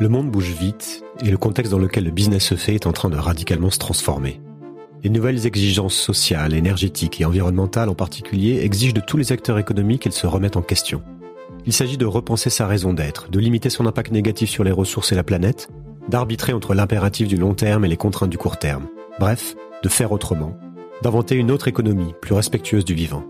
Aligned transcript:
Le 0.00 0.08
monde 0.08 0.30
bouge 0.30 0.52
vite 0.52 1.04
et 1.22 1.30
le 1.30 1.36
contexte 1.36 1.70
dans 1.70 1.78
lequel 1.78 2.04
le 2.04 2.10
business 2.10 2.42
se 2.42 2.54
fait 2.54 2.74
est 2.74 2.86
en 2.86 2.92
train 2.92 3.10
de 3.10 3.18
radicalement 3.18 3.68
se 3.68 3.78
transformer. 3.78 4.40
Les 5.04 5.10
nouvelles 5.10 5.46
exigences 5.46 5.94
sociales, 5.94 6.54
énergétiques 6.54 7.20
et 7.20 7.26
environnementales 7.26 7.90
en 7.90 7.94
particulier 7.94 8.64
exigent 8.64 8.94
de 8.94 9.02
tous 9.02 9.18
les 9.18 9.30
acteurs 9.30 9.58
économiques 9.58 10.00
qu'ils 10.00 10.12
se 10.12 10.26
remettent 10.26 10.56
en 10.56 10.62
question. 10.62 11.02
Il 11.66 11.74
s'agit 11.74 11.98
de 11.98 12.06
repenser 12.06 12.48
sa 12.48 12.66
raison 12.66 12.94
d'être, 12.94 13.30
de 13.30 13.38
limiter 13.38 13.68
son 13.68 13.84
impact 13.84 14.10
négatif 14.10 14.48
sur 14.48 14.64
les 14.64 14.70
ressources 14.70 15.12
et 15.12 15.16
la 15.16 15.22
planète, 15.22 15.68
d'arbitrer 16.08 16.54
entre 16.54 16.72
l'impératif 16.72 17.28
du 17.28 17.36
long 17.36 17.52
terme 17.52 17.84
et 17.84 17.88
les 17.88 17.98
contraintes 17.98 18.30
du 18.30 18.38
court 18.38 18.58
terme. 18.58 18.86
Bref, 19.18 19.54
de 19.82 19.88
faire 19.90 20.12
autrement, 20.12 20.56
d'inventer 21.02 21.34
une 21.34 21.50
autre 21.50 21.68
économie 21.68 22.14
plus 22.22 22.32
respectueuse 22.32 22.86
du 22.86 22.94
vivant. 22.94 23.26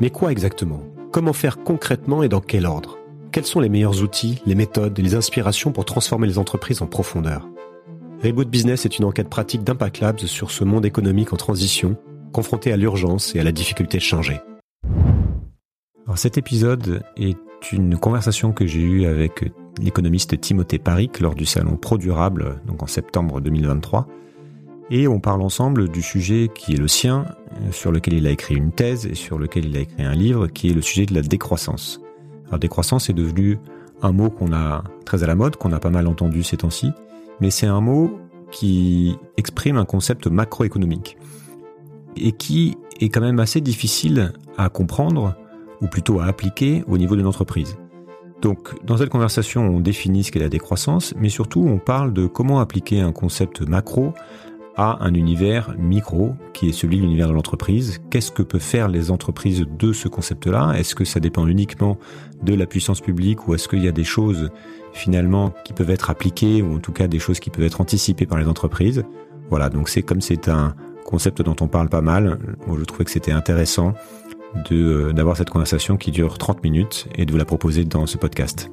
Mais 0.00 0.08
quoi 0.08 0.32
exactement? 0.32 0.80
Comment 1.12 1.34
faire 1.34 1.62
concrètement 1.62 2.22
et 2.22 2.30
dans 2.30 2.40
quel 2.40 2.64
ordre? 2.64 2.99
Quels 3.32 3.46
sont 3.46 3.60
les 3.60 3.68
meilleurs 3.68 4.02
outils, 4.02 4.40
les 4.46 4.54
méthodes 4.54 4.98
et 4.98 5.02
les 5.02 5.14
inspirations 5.14 5.72
pour 5.72 5.84
transformer 5.84 6.26
les 6.26 6.38
entreprises 6.38 6.82
en 6.82 6.86
profondeur? 6.86 7.48
Reboot 8.22 8.48
Business 8.48 8.84
est 8.84 8.98
une 8.98 9.04
enquête 9.04 9.28
pratique 9.28 9.64
d'Impact 9.64 10.00
Labs 10.00 10.18
sur 10.18 10.50
ce 10.50 10.64
monde 10.64 10.84
économique 10.84 11.32
en 11.32 11.36
transition, 11.36 11.96
confronté 12.32 12.72
à 12.72 12.76
l'urgence 12.76 13.34
et 13.34 13.40
à 13.40 13.44
la 13.44 13.52
difficulté 13.52 13.98
de 13.98 14.02
changer. 14.02 14.40
Cet 16.16 16.38
épisode 16.38 17.04
est 17.16 17.38
une 17.72 17.96
conversation 17.96 18.52
que 18.52 18.66
j'ai 18.66 18.80
eue 18.80 19.06
avec 19.06 19.44
l'économiste 19.80 20.40
Timothée 20.40 20.80
Paric 20.80 21.20
lors 21.20 21.36
du 21.36 21.46
salon 21.46 21.76
Pro 21.76 21.98
Durable, 21.98 22.60
donc 22.66 22.82
en 22.82 22.88
septembre 22.88 23.40
2023. 23.40 24.08
Et 24.90 25.06
on 25.06 25.20
parle 25.20 25.42
ensemble 25.42 25.88
du 25.88 26.02
sujet 26.02 26.50
qui 26.52 26.74
est 26.74 26.78
le 26.78 26.88
sien, 26.88 27.26
sur 27.70 27.92
lequel 27.92 28.14
il 28.14 28.26
a 28.26 28.30
écrit 28.30 28.56
une 28.56 28.72
thèse 28.72 29.06
et 29.06 29.14
sur 29.14 29.38
lequel 29.38 29.66
il 29.66 29.76
a 29.76 29.80
écrit 29.80 30.02
un 30.02 30.14
livre, 30.14 30.48
qui 30.48 30.68
est 30.68 30.74
le 30.74 30.82
sujet 30.82 31.06
de 31.06 31.14
la 31.14 31.22
décroissance. 31.22 32.00
Alors 32.50 32.58
décroissance 32.58 33.08
est 33.08 33.14
devenu 33.14 33.58
un 34.02 34.12
mot 34.12 34.28
qu'on 34.30 34.52
a 34.52 34.84
très 35.04 35.22
à 35.22 35.26
la 35.26 35.34
mode, 35.34 35.56
qu'on 35.56 35.72
a 35.72 35.80
pas 35.80 35.90
mal 35.90 36.06
entendu 36.06 36.42
ces 36.42 36.58
temps-ci, 36.58 36.90
mais 37.40 37.50
c'est 37.50 37.66
un 37.66 37.80
mot 37.80 38.18
qui 38.50 39.16
exprime 39.36 39.76
un 39.76 39.84
concept 39.84 40.26
macroéconomique 40.26 41.16
et 42.16 42.32
qui 42.32 42.76
est 43.00 43.08
quand 43.08 43.20
même 43.20 43.38
assez 43.38 43.60
difficile 43.60 44.32
à 44.58 44.68
comprendre 44.68 45.36
ou 45.80 45.86
plutôt 45.86 46.20
à 46.20 46.26
appliquer 46.26 46.84
au 46.88 46.98
niveau 46.98 47.16
d'une 47.16 47.26
entreprise. 47.26 47.76
Donc, 48.42 48.74
dans 48.84 48.96
cette 48.96 49.10
conversation, 49.10 49.62
on 49.62 49.80
définit 49.80 50.24
ce 50.24 50.32
qu'est 50.32 50.40
la 50.40 50.48
décroissance, 50.48 51.14
mais 51.18 51.28
surtout, 51.28 51.60
on 51.60 51.78
parle 51.78 52.12
de 52.12 52.26
comment 52.26 52.60
appliquer 52.60 53.00
un 53.00 53.12
concept 53.12 53.60
macro 53.60 54.14
à 54.76 55.04
un 55.04 55.14
univers 55.14 55.74
micro 55.78 56.34
qui 56.52 56.68
est 56.68 56.72
celui 56.72 56.96
de 56.96 57.02
l'univers 57.02 57.28
de 57.28 57.32
l'entreprise. 57.32 58.00
Qu'est-ce 58.10 58.30
que 58.30 58.42
peuvent 58.42 58.60
faire 58.60 58.88
les 58.88 59.10
entreprises 59.10 59.66
de 59.78 59.92
ce 59.92 60.08
concept-là? 60.08 60.74
Est-ce 60.76 60.94
que 60.94 61.04
ça 61.04 61.20
dépend 61.20 61.46
uniquement 61.46 61.98
de 62.42 62.54
la 62.54 62.66
puissance 62.66 63.00
publique 63.00 63.46
ou 63.46 63.54
est-ce 63.54 63.68
qu'il 63.68 63.84
y 63.84 63.88
a 63.88 63.92
des 63.92 64.04
choses 64.04 64.50
finalement 64.92 65.52
qui 65.64 65.72
peuvent 65.72 65.90
être 65.90 66.10
appliquées 66.10 66.62
ou 66.62 66.76
en 66.76 66.78
tout 66.78 66.92
cas 66.92 67.08
des 67.08 67.18
choses 67.18 67.40
qui 67.40 67.50
peuvent 67.50 67.64
être 67.64 67.80
anticipées 67.80 68.26
par 68.26 68.38
les 68.38 68.46
entreprises? 68.46 69.04
Voilà, 69.50 69.68
donc 69.68 69.88
c'est 69.88 70.02
comme 70.02 70.20
c'est 70.20 70.48
un 70.48 70.74
concept 71.04 71.42
dont 71.42 71.56
on 71.60 71.66
parle 71.66 71.88
pas 71.88 72.02
mal, 72.02 72.38
moi 72.66 72.76
je 72.78 72.84
trouvais 72.84 73.04
que 73.04 73.10
c'était 73.10 73.32
intéressant 73.32 73.94
de 74.70 75.12
d'avoir 75.12 75.36
cette 75.36 75.50
conversation 75.50 75.96
qui 75.96 76.10
dure 76.10 76.38
30 76.38 76.62
minutes 76.62 77.08
et 77.16 77.26
de 77.26 77.32
vous 77.32 77.38
la 77.38 77.44
proposer 77.44 77.84
dans 77.84 78.06
ce 78.06 78.16
podcast. 78.16 78.70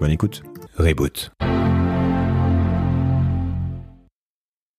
Bonne 0.00 0.10
écoute. 0.10 0.42
Reboot. 0.76 1.32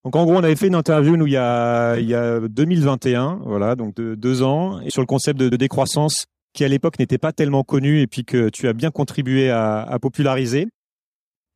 Donc 0.05 0.15
en 0.15 0.23
gros, 0.23 0.35
on 0.35 0.43
avait 0.43 0.55
fait 0.55 0.67
une 0.67 0.75
interview 0.75 1.17
nous 1.17 1.25
il 1.25 1.33
y 1.33 1.37
a, 1.37 1.97
il 1.97 2.07
y 2.07 2.13
a 2.13 2.39
2021, 2.39 3.39
voilà, 3.43 3.75
donc 3.75 3.95
de 3.95 4.13
deux 4.13 4.43
ans, 4.43 4.79
et 4.81 4.91
sur 4.91 5.01
le 5.01 5.07
concept 5.07 5.39
de, 5.39 5.49
décroissance 5.57 6.25
qui 6.53 6.63
à 6.63 6.67
l'époque 6.67 6.99
n'était 6.99 7.17
pas 7.17 7.33
tellement 7.33 7.63
connu 7.63 7.99
et 7.99 8.07
puis 8.07 8.23
que 8.23 8.49
tu 8.49 8.67
as 8.67 8.73
bien 8.73 8.91
contribué 8.91 9.49
à, 9.49 9.81
à 9.81 9.97
populariser 9.97 10.67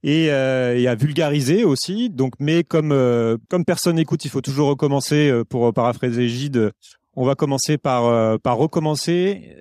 et, 0.02 0.32
euh, 0.32 0.76
et, 0.76 0.88
à 0.88 0.96
vulgariser 0.96 1.64
aussi. 1.64 2.10
Donc, 2.10 2.34
mais 2.40 2.64
comme 2.64 2.92
euh, 2.92 3.38
comme 3.50 3.66
personne 3.66 3.98
n'écoute, 3.98 4.26
il 4.26 4.32
faut 4.32 4.42
toujours 4.42 4.68
recommencer. 4.68 5.30
Euh, 5.30 5.46
pour 5.46 5.72
paraphraser 5.72 6.28
Gide, 6.28 6.72
on 7.16 7.26
va 7.26 7.36
commencer 7.36 7.78
par 7.78 8.06
euh, 8.06 8.38
par 8.38 8.58
recommencer 8.58 9.58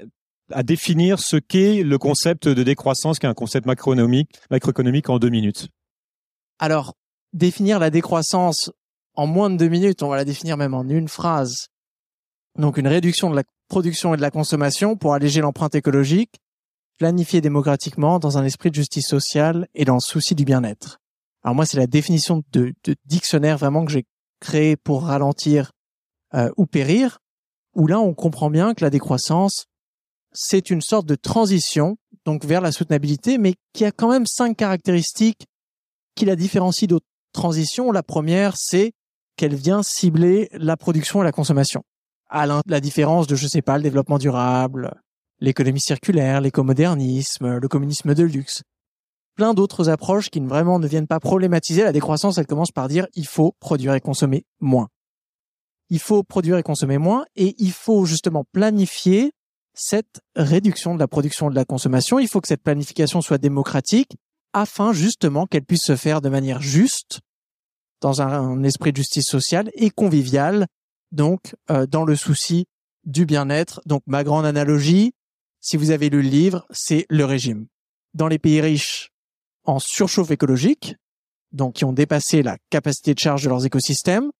à 0.51 0.63
définir 0.63 1.19
ce 1.19 1.37
qu'est 1.37 1.83
le 1.83 1.99
concept 1.99 2.49
de 2.49 2.63
décroissance, 2.63 3.19
qui 3.19 3.27
est 3.27 3.29
un 3.29 3.35
concept 3.35 3.67
macroéconomique, 3.67 4.31
macroéconomique 4.51 5.11
en 5.11 5.19
deux 5.19 5.29
minutes. 5.29 5.69
Alors, 6.59 6.95
définir 7.33 7.79
la 7.79 7.91
décroissance 7.91 8.73
en 9.19 9.27
moins 9.27 9.51
de 9.51 9.57
deux 9.57 9.69
minutes, 9.69 10.05
on 10.05 10.09
va 10.09 10.17
la 10.17 10.25
définir 10.25 10.57
même 10.57 10.75
en 10.75 10.89
une 10.89 11.09
phrase. 11.09 11.71
Donc 12.57 12.77
une 12.77 12.87
réduction 12.87 13.31
de 13.31 13.35
la 13.35 13.43
production 13.67 14.15
et 14.15 14.17
de 14.17 14.23
la 14.23 14.31
consommation 14.31 14.95
pour 14.95 15.13
alléger 15.13 15.41
l'empreinte 15.41 15.75
écologique, 15.75 16.39
planifier 16.99 17.41
démocratiquement 17.41 18.21
dans 18.21 18.39
un 18.39 18.45
esprit 18.45 18.71
de 18.71 18.77
justice 18.77 19.09
sociale 19.09 19.67
et 19.75 19.85
dans 19.85 19.95
le 19.95 20.01
souci 20.01 20.37
du 20.37 20.45
bien-être. 20.45 21.01
Alors 21.43 21.57
moi, 21.57 21.67
c'est 21.67 21.79
la 21.79 21.89
définition 21.89 22.45
de, 22.53 22.73
dictionnaire 23.07 23.59
vraiment 23.59 23.85
que 23.85 23.91
j'ai 23.91 24.05
créé 24.39 24.77
pour 24.77 25.03
ralentir 25.03 25.73
euh, 26.35 26.51
ou 26.57 26.67
périr, 26.67 27.19
où 27.75 27.89
là, 27.89 27.99
on 27.99 28.15
comprend 28.15 28.51
bien 28.51 28.73
que 28.73 28.85
la 28.85 28.91
décroissance, 28.91 29.67
c'est 30.33 30.71
une 30.71 30.81
sorte 30.81 31.07
de 31.07 31.17
transition 31.17 31.97
donc 32.25 32.45
vers 32.45 32.61
la 32.61 32.71
soutenabilité, 32.71 33.37
mais 33.37 33.55
qui 33.73 33.85
a 33.85 33.91
quand 33.91 34.11
même 34.11 34.27
cinq 34.27 34.57
caractéristiques 34.57 35.49
qui 36.15 36.25
la 36.25 36.37
différencient 36.37 36.87
d'autres 36.87 37.07
transitions. 37.33 37.91
La 37.91 38.05
première, 38.05 38.57
c'est 38.57 38.93
qu'elle 39.39 39.55
vient 39.55 39.83
cibler 39.83 40.49
la 40.53 40.77
production 40.77 41.23
et 41.23 41.25
la 41.25 41.33
consommation. 41.33 41.83
À 42.29 42.47
la 42.47 42.81
différence 42.81 43.27
de, 43.27 43.37
je 43.37 43.47
sais 43.47 43.63
pas, 43.63 43.79
le 43.79 43.83
développement 43.83 44.19
durable, 44.19 45.01
l'économie 45.41 45.81
circulaire, 45.81 46.43
l'écomodernisme, 46.43 47.57
le 47.57 47.69
communisme 47.69 48.15
de 48.15 48.25
luxe. 48.25 48.63
Plein 49.35 49.55
d'autres 49.55 49.89
approches 49.89 50.29
qui 50.29 50.41
ne 50.41 50.49
vraiment 50.49 50.79
ne 50.79 50.87
viennent 50.87 51.07
pas 51.07 51.21
problématiser 51.21 51.85
la 51.85 51.93
décroissance. 51.93 52.37
Elle 52.37 52.47
commence 52.47 52.73
par 52.73 52.89
dire 52.89 53.07
il 53.15 53.27
faut 53.27 53.55
produire 53.61 53.95
et 53.95 54.01
consommer 54.01 54.45
moins. 54.61 54.89
Il 55.89 56.01
faut 56.01 56.23
produire 56.23 56.59
et 56.59 56.63
consommer 56.63 56.99
moins 56.99 57.25
et 57.37 57.55
il 57.59 57.73
faut 57.73 58.05
justement 58.05 58.45
planifier 58.53 59.33
cette 59.73 60.21
réduction 60.35 60.95
de 60.95 60.99
la 60.99 61.07
production 61.07 61.47
et 61.47 61.51
de 61.51 61.55
la 61.55 61.65
consommation. 61.65 62.19
Il 62.19 62.29
faut 62.29 62.41
que 62.41 62.49
cette 62.49 62.65
planification 62.65 63.23
soit 63.23 63.39
démocratique 63.39 64.17
afin 64.53 64.93
justement 64.93 65.47
qu'elle 65.47 65.65
puisse 65.65 65.85
se 65.85 65.97
faire 65.97 66.21
de 66.21 66.29
manière 66.29 66.61
juste 66.61 67.21
dans 68.01 68.23
un, 68.23 68.63
esprit 68.63 68.93
de 68.93 68.97
justice 68.97 69.27
sociale 69.27 69.71
et 69.75 69.91
convivial, 69.91 70.67
donc 71.13 71.55
euh, 71.71 71.87
dans 71.87 72.05
le 72.05 72.17
souci 72.17 72.67
du 73.05 73.27
bien-être. 73.27 73.81
Donc 73.87 74.03
ma 74.07 74.25
grande 74.25 74.47
analogie, 74.47 75.13
si 75.61 75.77
vous 75.77 75.91
avez 75.91 76.11
lu 76.11 76.23
le 76.23 76.29
livre, 76.29 76.67
c'est 76.71 77.07
le 77.09 77.25
régime. 77.25 77.67
Dans 78.15 78.29
les 78.29 78.39
pays 78.39 78.61
riches 78.61 79.11
en 79.65 79.79
surchauffe 79.79 80.31
écologique, 80.31 80.97
donc 81.53 81.75
qui 81.75 81.85
ont 81.85 81.93
dépassé 81.93 82.43
la 82.43 82.57
capacité 82.71 83.15
de 83.15 83.19
charge 83.19 83.45
de 83.45 83.49
leurs 83.49 83.67
écosystèmes, 83.67 84.31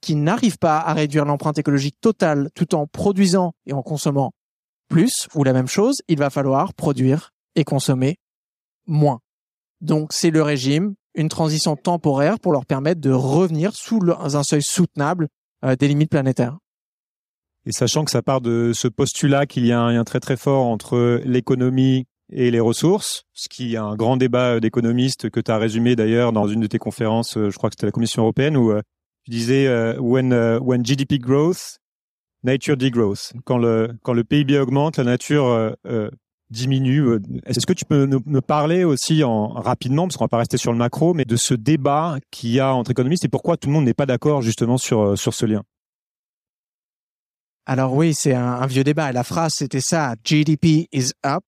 qui 0.00 0.14
n'arrivent 0.14 0.58
pas 0.58 0.78
à 0.78 0.94
réduire 0.94 1.24
l'empreinte 1.24 1.58
écologique 1.58 1.96
totale 2.00 2.50
tout 2.54 2.74
en 2.74 2.86
produisant 2.86 3.52
et 3.66 3.72
en 3.72 3.82
consommant 3.82 4.32
plus 4.88 5.28
ou 5.34 5.44
la 5.44 5.52
même 5.52 5.68
chose, 5.68 6.02
il 6.08 6.18
va 6.18 6.30
falloir 6.30 6.74
produire 6.74 7.32
et 7.54 7.64
consommer 7.64 8.18
moins. 8.86 9.20
Donc 9.80 10.12
c'est 10.12 10.30
le 10.30 10.42
régime 10.42 10.94
une 11.14 11.28
transition 11.28 11.76
temporaire 11.76 12.38
pour 12.38 12.52
leur 12.52 12.66
permettre 12.66 13.00
de 13.00 13.10
revenir 13.10 13.74
sous 13.74 14.00
un 14.10 14.42
seuil 14.42 14.62
soutenable 14.62 15.28
euh, 15.64 15.76
des 15.76 15.88
limites 15.88 16.10
planétaires. 16.10 16.58
Et 17.66 17.72
sachant 17.72 18.04
que 18.04 18.10
ça 18.10 18.22
part 18.22 18.40
de 18.40 18.72
ce 18.74 18.88
postulat 18.88 19.46
qu'il 19.46 19.66
y 19.66 19.72
a 19.72 19.80
un 19.80 19.92
lien 19.92 20.04
très 20.04 20.20
très 20.20 20.36
fort 20.36 20.64
entre 20.64 21.20
l'économie 21.24 22.06
et 22.32 22.50
les 22.50 22.60
ressources, 22.60 23.24
ce 23.34 23.48
qui 23.48 23.74
est 23.74 23.78
un 23.78 23.96
grand 23.96 24.16
débat 24.16 24.60
d'économistes 24.60 25.30
que 25.30 25.40
tu 25.40 25.50
as 25.50 25.58
résumé 25.58 25.96
d'ailleurs 25.96 26.32
dans 26.32 26.46
une 26.46 26.60
de 26.60 26.66
tes 26.66 26.78
conférences, 26.78 27.36
euh, 27.36 27.50
je 27.50 27.56
crois 27.56 27.68
que 27.68 27.74
c'était 27.74 27.86
la 27.86 27.92
Commission 27.92 28.22
européenne, 28.22 28.56
où 28.56 28.70
euh, 28.70 28.80
tu 29.24 29.32
disais 29.32 29.68
when, 29.98 30.32
when 30.62 30.82
GDP 30.82 31.18
growth, 31.18 31.78
nature 32.42 32.78
degrowth. 32.78 33.34
Quand 33.44 33.58
le, 33.58 33.92
quand 34.02 34.14
le 34.14 34.24
PIB 34.24 34.58
augmente, 34.58 34.96
la 34.96 35.04
nature 35.04 35.76
diminue. 36.50 37.02
Euh, 37.02 37.20
est-ce 37.46 37.66
que 37.66 37.72
tu 37.72 37.84
peux 37.84 38.06
me 38.06 38.40
parler 38.40 38.84
aussi 38.84 39.24
en 39.24 39.48
rapidement, 39.48 40.06
parce 40.06 40.16
qu'on 40.16 40.24
va 40.24 40.28
pas 40.28 40.38
rester 40.38 40.56
sur 40.56 40.72
le 40.72 40.78
macro, 40.78 41.14
mais 41.14 41.24
de 41.24 41.36
ce 41.36 41.54
débat 41.54 42.18
qu'il 42.30 42.50
y 42.50 42.60
a 42.60 42.74
entre 42.74 42.90
économistes 42.90 43.24
et 43.24 43.28
pourquoi 43.28 43.56
tout 43.56 43.68
le 43.68 43.74
monde 43.74 43.84
n'est 43.84 43.94
pas 43.94 44.06
d'accord 44.06 44.42
justement 44.42 44.78
sur 44.78 45.00
euh, 45.00 45.16
sur 45.16 45.34
ce 45.34 45.46
lien? 45.46 45.62
Alors 47.66 47.94
oui, 47.94 48.14
c'est 48.14 48.34
un, 48.34 48.66
vieux 48.66 48.84
débat. 48.84 49.12
La 49.12 49.24
phrase 49.24 49.54
c'était 49.54 49.80
ça 49.80 50.14
GDP 50.24 50.88
is 50.92 51.12
up, 51.24 51.44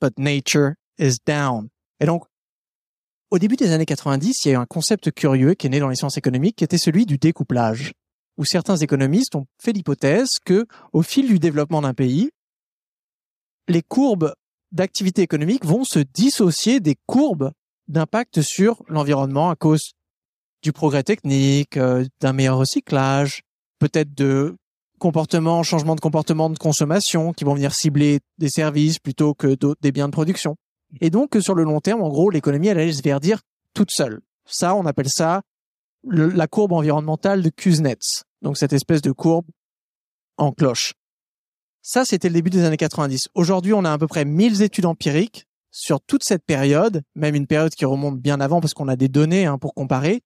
but 0.00 0.18
nature 0.18 0.74
is 0.98 1.16
down. 1.26 1.68
Et 2.00 2.06
donc 2.06 2.24
au 3.30 3.38
début 3.38 3.56
des 3.56 3.72
années 3.72 3.86
90, 3.86 4.44
il 4.44 4.48
y 4.48 4.50
a 4.52 4.54
eu 4.54 4.60
un 4.60 4.66
concept 4.66 5.10
curieux 5.10 5.54
qui 5.54 5.66
est 5.66 5.70
né 5.70 5.80
dans 5.80 5.88
les 5.88 5.96
sciences 5.96 6.16
économiques, 6.16 6.54
qui 6.54 6.62
était 6.62 6.78
celui 6.78 7.04
du 7.04 7.18
découplage, 7.18 7.92
où 8.36 8.44
certains 8.44 8.76
économistes 8.76 9.34
ont 9.34 9.46
fait 9.60 9.72
l'hypothèse 9.72 10.38
que, 10.44 10.66
au 10.92 11.02
fil 11.02 11.26
du 11.26 11.40
développement 11.40 11.82
d'un 11.82 11.94
pays, 11.94 12.30
les 13.68 13.82
courbes 13.82 14.34
d'activité 14.72 15.22
économique 15.22 15.64
vont 15.64 15.84
se 15.84 16.00
dissocier 16.00 16.80
des 16.80 16.96
courbes 17.06 17.52
d'impact 17.88 18.42
sur 18.42 18.82
l'environnement 18.88 19.50
à 19.50 19.56
cause 19.56 19.92
du 20.62 20.72
progrès 20.72 21.02
technique, 21.02 21.76
euh, 21.76 22.04
d'un 22.20 22.32
meilleur 22.32 22.58
recyclage, 22.58 23.42
peut-être 23.78 24.14
de 24.14 24.56
comportement, 24.98 25.62
changement 25.62 25.94
de 25.94 26.00
comportement 26.00 26.48
de 26.48 26.58
consommation 26.58 27.32
qui 27.32 27.44
vont 27.44 27.54
venir 27.54 27.74
cibler 27.74 28.20
des 28.38 28.48
services 28.48 28.98
plutôt 28.98 29.34
que 29.34 29.56
des 29.80 29.92
biens 29.92 30.06
de 30.08 30.12
production. 30.12 30.56
Et 31.00 31.10
donc 31.10 31.30
que 31.30 31.40
sur 31.40 31.54
le 31.54 31.64
long 31.64 31.80
terme, 31.80 32.02
en 32.02 32.08
gros, 32.08 32.30
l'économie 32.30 32.68
elle 32.68 32.78
allait 32.78 32.92
se 32.92 33.02
verdir 33.02 33.40
toute 33.74 33.90
seule. 33.90 34.20
Ça, 34.46 34.74
on 34.74 34.86
appelle 34.86 35.10
ça 35.10 35.42
la 36.04 36.46
courbe 36.46 36.72
environnementale 36.72 37.42
de 37.42 37.50
Kuznets. 37.50 38.24
Donc 38.42 38.56
cette 38.56 38.72
espèce 38.72 39.02
de 39.02 39.12
courbe 39.12 39.46
en 40.36 40.52
cloche. 40.52 40.94
Ça, 41.86 42.06
c'était 42.06 42.28
le 42.28 42.34
début 42.34 42.48
des 42.48 42.64
années 42.64 42.78
90. 42.78 43.28
Aujourd'hui, 43.34 43.74
on 43.74 43.84
a 43.84 43.92
à 43.92 43.98
peu 43.98 44.06
près 44.06 44.24
1000 44.24 44.62
études 44.62 44.86
empiriques 44.86 45.44
sur 45.70 46.00
toute 46.00 46.24
cette 46.24 46.42
période, 46.42 47.02
même 47.14 47.34
une 47.34 47.46
période 47.46 47.74
qui 47.74 47.84
remonte 47.84 48.18
bien 48.18 48.40
avant 48.40 48.62
parce 48.62 48.72
qu'on 48.72 48.88
a 48.88 48.96
des 48.96 49.08
données 49.08 49.44
hein, 49.44 49.58
pour 49.58 49.74
comparer. 49.74 50.22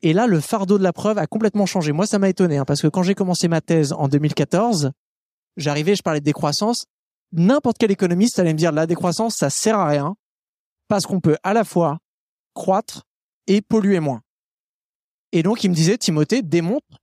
Et 0.00 0.14
là, 0.14 0.26
le 0.26 0.40
fardeau 0.40 0.78
de 0.78 0.82
la 0.82 0.94
preuve 0.94 1.18
a 1.18 1.26
complètement 1.26 1.66
changé. 1.66 1.92
Moi, 1.92 2.06
ça 2.06 2.18
m'a 2.18 2.30
étonné 2.30 2.56
hein, 2.56 2.64
parce 2.64 2.80
que 2.80 2.86
quand 2.86 3.02
j'ai 3.02 3.14
commencé 3.14 3.46
ma 3.46 3.60
thèse 3.60 3.92
en 3.92 4.08
2014, 4.08 4.92
j'arrivais, 5.58 5.96
je 5.96 6.02
parlais 6.02 6.20
de 6.20 6.24
décroissance. 6.24 6.86
N'importe 7.30 7.76
quel 7.76 7.90
économiste 7.90 8.38
allait 8.38 8.54
me 8.54 8.58
dire 8.58 8.72
la 8.72 8.86
décroissance, 8.86 9.36
ça 9.36 9.50
sert 9.50 9.78
à 9.78 9.88
rien 9.88 10.16
parce 10.88 11.04
qu'on 11.04 11.20
peut 11.20 11.36
à 11.42 11.52
la 11.52 11.64
fois 11.64 11.98
croître 12.54 13.02
et 13.46 13.60
polluer 13.60 14.00
moins. 14.00 14.22
Et 15.32 15.42
donc, 15.42 15.62
il 15.62 15.68
me 15.68 15.74
disait, 15.74 15.98
Timothée, 15.98 16.40
démontre 16.40 17.02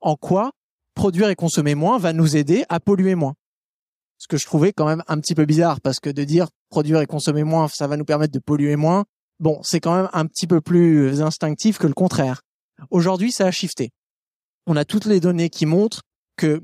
en 0.00 0.14
quoi 0.14 0.52
produire 0.94 1.28
et 1.28 1.34
consommer 1.34 1.74
moins 1.74 1.98
va 1.98 2.12
nous 2.12 2.36
aider 2.36 2.64
à 2.68 2.80
polluer 2.80 3.14
moins. 3.14 3.34
Ce 4.18 4.28
que 4.28 4.36
je 4.36 4.46
trouvais 4.46 4.72
quand 4.72 4.86
même 4.86 5.02
un 5.08 5.18
petit 5.18 5.34
peu 5.34 5.44
bizarre 5.44 5.80
parce 5.80 5.98
que 5.98 6.10
de 6.10 6.24
dire 6.24 6.48
produire 6.70 7.00
et 7.00 7.06
consommer 7.06 7.44
moins, 7.44 7.68
ça 7.68 7.86
va 7.86 7.96
nous 7.96 8.04
permettre 8.04 8.32
de 8.32 8.38
polluer 8.38 8.76
moins. 8.76 9.04
Bon, 9.40 9.60
c'est 9.62 9.80
quand 9.80 9.96
même 9.96 10.08
un 10.12 10.26
petit 10.26 10.46
peu 10.46 10.60
plus 10.60 11.22
instinctif 11.22 11.78
que 11.78 11.86
le 11.86 11.94
contraire. 11.94 12.42
Aujourd'hui, 12.90 13.32
ça 13.32 13.46
a 13.46 13.50
shifté. 13.50 13.90
On 14.66 14.76
a 14.76 14.84
toutes 14.84 15.06
les 15.06 15.18
données 15.18 15.50
qui 15.50 15.66
montrent 15.66 16.02
que 16.36 16.62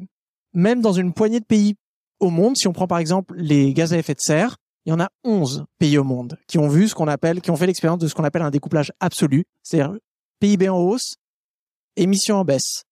même 0.54 0.80
dans 0.80 0.92
une 0.92 1.12
poignée 1.12 1.40
de 1.40 1.44
pays 1.44 1.75
au 2.20 2.30
monde, 2.30 2.56
si 2.56 2.69
on 2.69 2.72
prend 2.72 2.86
par 2.86 2.98
exemple 2.98 3.34
les 3.36 3.72
gaz 3.75 3.92
à 3.92 3.98
effet 3.98 4.14
de 4.14 4.20
serre, 4.20 4.56
il 4.86 4.90
y 4.90 4.92
en 4.92 5.00
a 5.00 5.08
11 5.25 5.64
pays 5.78 5.98
au 5.98 6.04
monde 6.04 6.38
qui 6.46 6.58
ont 6.58 6.69
vu 6.69 6.88
ce 6.88 6.94
qu'on 6.94 7.08
appelle, 7.08 7.40
qui 7.40 7.50
ont 7.50 7.56
fait 7.56 7.66
l'expérience 7.66 7.98
de 7.98 8.08
ce 8.08 8.14
qu'on 8.14 8.25
appelle 8.25 8.42
un 8.42 8.50
découplage 8.50 8.92
absolu, 9.00 9.44
c'est-à-dire 9.62 9.98
PIB 10.40 10.69
en 10.69 10.78
hausse, 10.78 11.16
émissions 11.96 12.36
en 12.36 12.44
baisse. 12.44 12.84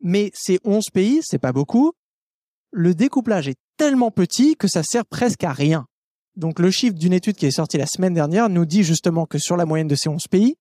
Mais 0.00 0.30
ces 0.34 0.58
11 0.64 0.90
pays, 0.90 1.20
c'est 1.22 1.38
pas 1.38 1.52
beaucoup, 1.52 1.92
le 2.70 2.94
découplage 2.94 3.48
est 3.48 3.58
tellement 3.76 4.10
petit 4.10 4.56
que 4.56 4.68
ça 4.68 4.82
sert 4.82 5.06
presque 5.06 5.44
à 5.44 5.52
rien. 5.52 5.86
Donc 6.36 6.60
le 6.60 6.70
chiffre 6.70 6.94
d'une 6.94 7.12
étude 7.12 7.36
qui 7.36 7.46
est 7.46 7.50
sortie 7.50 7.78
la 7.78 7.86
semaine 7.86 8.14
dernière 8.14 8.48
nous 8.48 8.64
dit 8.64 8.84
justement 8.84 9.26
que 9.26 9.38
sur 9.38 9.56
la 9.56 9.66
moyenne 9.66 9.88
de 9.88 9.94
ces 9.94 10.08
11 10.08 10.28
pays, 10.28 10.56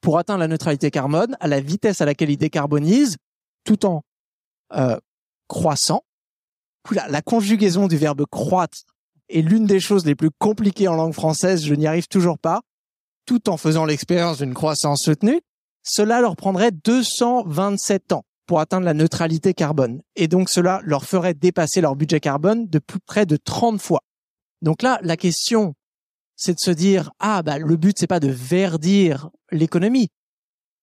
pour 0.00 0.18
atteindre 0.18 0.40
la 0.40 0.48
neutralité 0.48 0.90
carbone, 0.90 1.36
à 1.40 1.48
la 1.48 1.60
vitesse 1.60 2.00
à 2.00 2.04
laquelle 2.04 2.30
ils 2.30 2.36
décarbonisent, 2.36 3.16
tout 3.64 3.86
en 3.86 4.02
euh, 4.74 4.98
croissant, 5.48 6.04
la 6.90 7.22
conjugaison 7.22 7.86
du 7.86 7.96
verbe 7.96 8.24
croître 8.30 8.78
est 9.28 9.42
l'une 9.42 9.66
des 9.66 9.80
choses 9.80 10.06
les 10.06 10.14
plus 10.14 10.30
compliquées 10.38 10.88
en 10.88 10.96
langue 10.96 11.12
française, 11.12 11.64
je 11.64 11.74
n'y 11.74 11.86
arrive 11.86 12.08
toujours 12.08 12.38
pas, 12.38 12.62
tout 13.26 13.48
en 13.48 13.56
faisant 13.56 13.84
l'expérience 13.84 14.38
d'une 14.38 14.54
croissance 14.54 15.02
soutenue, 15.02 15.40
cela 15.82 16.20
leur 16.20 16.36
prendrait 16.36 16.72
227 16.72 18.12
ans 18.12 18.24
pour 18.50 18.58
atteindre 18.58 18.84
la 18.84 18.94
neutralité 18.94 19.54
carbone. 19.54 20.02
Et 20.16 20.26
donc 20.26 20.50
cela 20.50 20.80
leur 20.82 21.04
ferait 21.04 21.34
dépasser 21.34 21.80
leur 21.80 21.94
budget 21.94 22.18
carbone 22.18 22.66
de 22.66 22.80
plus 22.80 22.98
près 22.98 23.24
de 23.24 23.36
30 23.36 23.80
fois. 23.80 24.00
Donc 24.60 24.82
là, 24.82 24.98
la 25.04 25.16
question, 25.16 25.74
c'est 26.34 26.54
de 26.54 26.58
se 26.58 26.72
dire, 26.72 27.12
ah, 27.20 27.44
bah, 27.44 27.58
le 27.58 27.76
but, 27.76 27.96
c'est 27.96 28.08
pas 28.08 28.18
de 28.18 28.26
verdir 28.26 29.30
l'économie. 29.52 30.08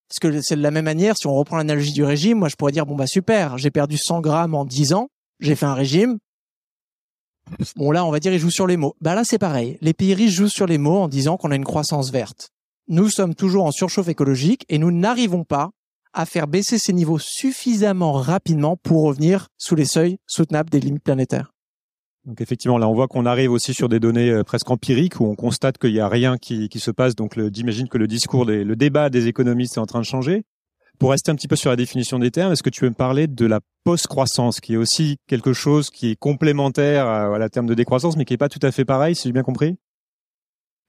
Parce 0.08 0.20
que 0.20 0.40
c'est 0.40 0.56
de 0.56 0.62
la 0.62 0.72
même 0.72 0.86
manière, 0.86 1.18
si 1.18 1.28
on 1.28 1.36
reprend 1.36 1.58
l'analogie 1.58 1.92
du 1.92 2.06
régime, 2.06 2.38
moi, 2.38 2.48
je 2.48 2.56
pourrais 2.56 2.72
dire, 2.72 2.86
bon, 2.86 2.96
bah, 2.96 3.06
super, 3.06 3.58
j'ai 3.58 3.70
perdu 3.70 3.98
100 3.98 4.22
grammes 4.22 4.56
en 4.56 4.64
10 4.64 4.94
ans, 4.94 5.10
j'ai 5.42 5.58
fait 5.58 5.66
un 5.66 5.74
régime. 5.74 6.20
Bon, 7.76 7.92
là, 7.92 8.06
on 8.06 8.12
va 8.12 8.22
dire, 8.22 8.32
ils 8.32 8.40
jouent 8.40 8.50
sur 8.50 8.68
les 8.68 8.78
mots. 8.78 8.96
Bah, 9.02 9.14
là, 9.14 9.26
c'est 9.26 9.40
pareil. 9.40 9.78
Les 9.82 9.94
pays 9.94 10.14
riches 10.14 10.32
jouent 10.32 10.48
sur 10.48 10.68
les 10.68 10.78
mots 10.78 11.00
en 11.00 11.10
disant 11.10 11.36
qu'on 11.36 11.52
a 11.52 11.56
une 11.58 11.66
croissance 11.66 12.12
verte. 12.12 12.50
Nous 12.88 13.10
sommes 13.10 13.36
toujours 13.36 13.66
en 13.66 13.72
surchauffe 13.72 14.08
écologique 14.08 14.64
et 14.70 14.78
nous 14.78 14.94
n'arrivons 14.94 15.44
pas 15.44 15.72
à 16.18 16.26
faire 16.26 16.48
baisser 16.48 16.80
ces 16.80 16.94
niveaux 16.94 17.20
suffisamment 17.20 18.14
rapidement 18.14 18.76
pour 18.76 19.04
revenir 19.04 19.48
sous 19.58 19.76
les 19.76 19.86
seuils 19.86 20.18
soutenables 20.26 20.70
des 20.70 20.80
limites 20.80 21.04
planétaires. 21.04 21.54
Donc 22.26 22.42
effectivement, 22.42 22.80
là, 22.80 22.90
on 22.90 22.94
voit 22.94 23.08
qu'on 23.08 23.26
arrive 23.26 23.52
aussi 23.52 23.74
sur 23.74 23.88
des 23.88 24.00
données 24.00 24.32
euh, 24.32 24.44
presque 24.44 24.70
empiriques 24.70 25.20
où 25.22 25.26
on 25.26 25.36
constate 25.36 25.78
qu'il 25.78 25.94
n'y 25.94 26.00
a 26.00 26.10
rien 26.10 26.38
qui, 26.38 26.70
se 26.76 26.92
passe. 26.92 27.16
Donc, 27.16 27.40
j'imagine 27.54 27.88
que 27.88 27.98
le 27.98 28.08
discours, 28.08 28.46
le 28.46 28.76
débat 28.76 29.10
des 29.10 29.28
économistes 29.28 29.78
est 29.78 29.80
en 29.80 29.86
train 29.86 30.02
de 30.02 30.06
changer. 30.06 30.44
Pour 31.00 31.12
rester 31.12 31.32
un 31.32 31.36
petit 31.36 31.48
peu 31.48 31.56
sur 31.56 31.70
la 31.70 31.76
définition 31.76 32.18
des 32.18 32.32
termes, 32.32 32.52
est-ce 32.52 32.64
que 32.64 32.72
tu 32.72 32.84
veux 32.84 32.90
me 32.90 32.96
parler 32.96 33.28
de 33.28 33.46
la 33.46 33.60
post-croissance, 33.84 34.60
qui 34.60 34.74
est 34.74 34.78
aussi 34.78 35.18
quelque 35.28 35.54
chose 35.54 35.92
qui 35.92 36.10
est 36.10 36.16
complémentaire 36.16 37.06
à, 37.06 37.36
à 37.36 37.38
la 37.38 37.50
terme 37.50 37.68
de 37.68 37.76
décroissance, 37.76 38.18
mais 38.18 38.26
qui 38.26 38.34
n'est 38.34 38.38
pas 38.38 38.50
tout 38.50 38.60
à 38.64 38.72
fait 38.72 38.84
pareil, 38.84 39.16
si 39.16 39.30
j'ai 39.30 39.34
bien 39.34 39.44
compris? 39.44 39.78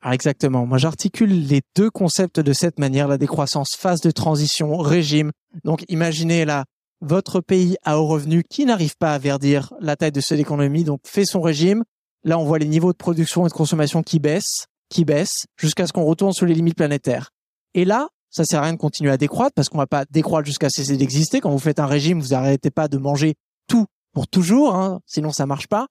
Alors 0.01 0.15
exactement. 0.15 0.65
Moi, 0.65 0.79
j'articule 0.79 1.47
les 1.47 1.61
deux 1.75 1.91
concepts 1.91 2.39
de 2.39 2.53
cette 2.53 2.79
manière, 2.79 3.09
la 3.09 3.19
décroissance, 3.19 3.75
phase 3.77 4.01
de 4.01 4.11
transition, 4.11 4.77
régime. 4.77 5.33
Donc, 5.65 5.85
imaginez 5.89 6.45
là, 6.45 6.65
votre 7.01 7.41
pays 7.41 7.77
à 7.85 7.99
haut 7.99 8.07
revenu 8.07 8.45
qui 8.49 8.65
n'arrive 8.65 8.97
pas 8.97 9.13
à 9.13 9.19
verdir 9.19 9.73
la 9.81 9.97
taille 9.97 10.13
de 10.13 10.21
cette 10.21 10.39
économie, 10.39 10.85
donc 10.85 11.01
fait 11.05 11.25
son 11.25 11.41
régime. 11.41 11.83
Là, 12.25 12.39
on 12.39 12.45
voit 12.45 12.59
les 12.59 12.69
niveaux 12.69 12.93
de 12.93 12.97
production 12.97 13.47
et 13.47 13.49
de 13.49 13.55
consommation 13.55 14.03
qui 14.03 14.19
baissent, 14.19 14.67
qui 14.89 15.05
baissent, 15.05 15.47
jusqu'à 15.57 15.87
ce 15.87 15.93
qu'on 15.93 16.05
retourne 16.05 16.33
sous 16.33 16.45
les 16.45 16.55
limites 16.55 16.77
planétaires. 16.77 17.31
Et 17.75 17.85
là, 17.85 18.09
ça 18.31 18.45
sert 18.45 18.61
à 18.61 18.65
rien 18.65 18.75
de 18.75 18.79
continuer 18.79 19.11
à 19.11 19.17
décroître 19.17 19.55
parce 19.55 19.69
qu'on 19.69 19.79
va 19.79 19.87
pas 19.87 20.05
décroître 20.11 20.47
jusqu'à 20.47 20.71
cesser 20.71 20.97
d'exister. 20.97 21.41
Quand 21.41 21.51
vous 21.51 21.59
faites 21.59 21.81
un 21.81 21.87
régime, 21.87 22.21
vous 22.21 22.29
n'arrêtez 22.29 22.71
pas 22.71 22.89
de 22.89 22.99
manger 22.99 23.35
tout 23.69 23.87
pour 24.13 24.29
toujours, 24.29 24.75
hein, 24.75 25.01
sinon 25.07 25.33
ça 25.33 25.47
marche 25.47 25.67
pas. 25.67 25.87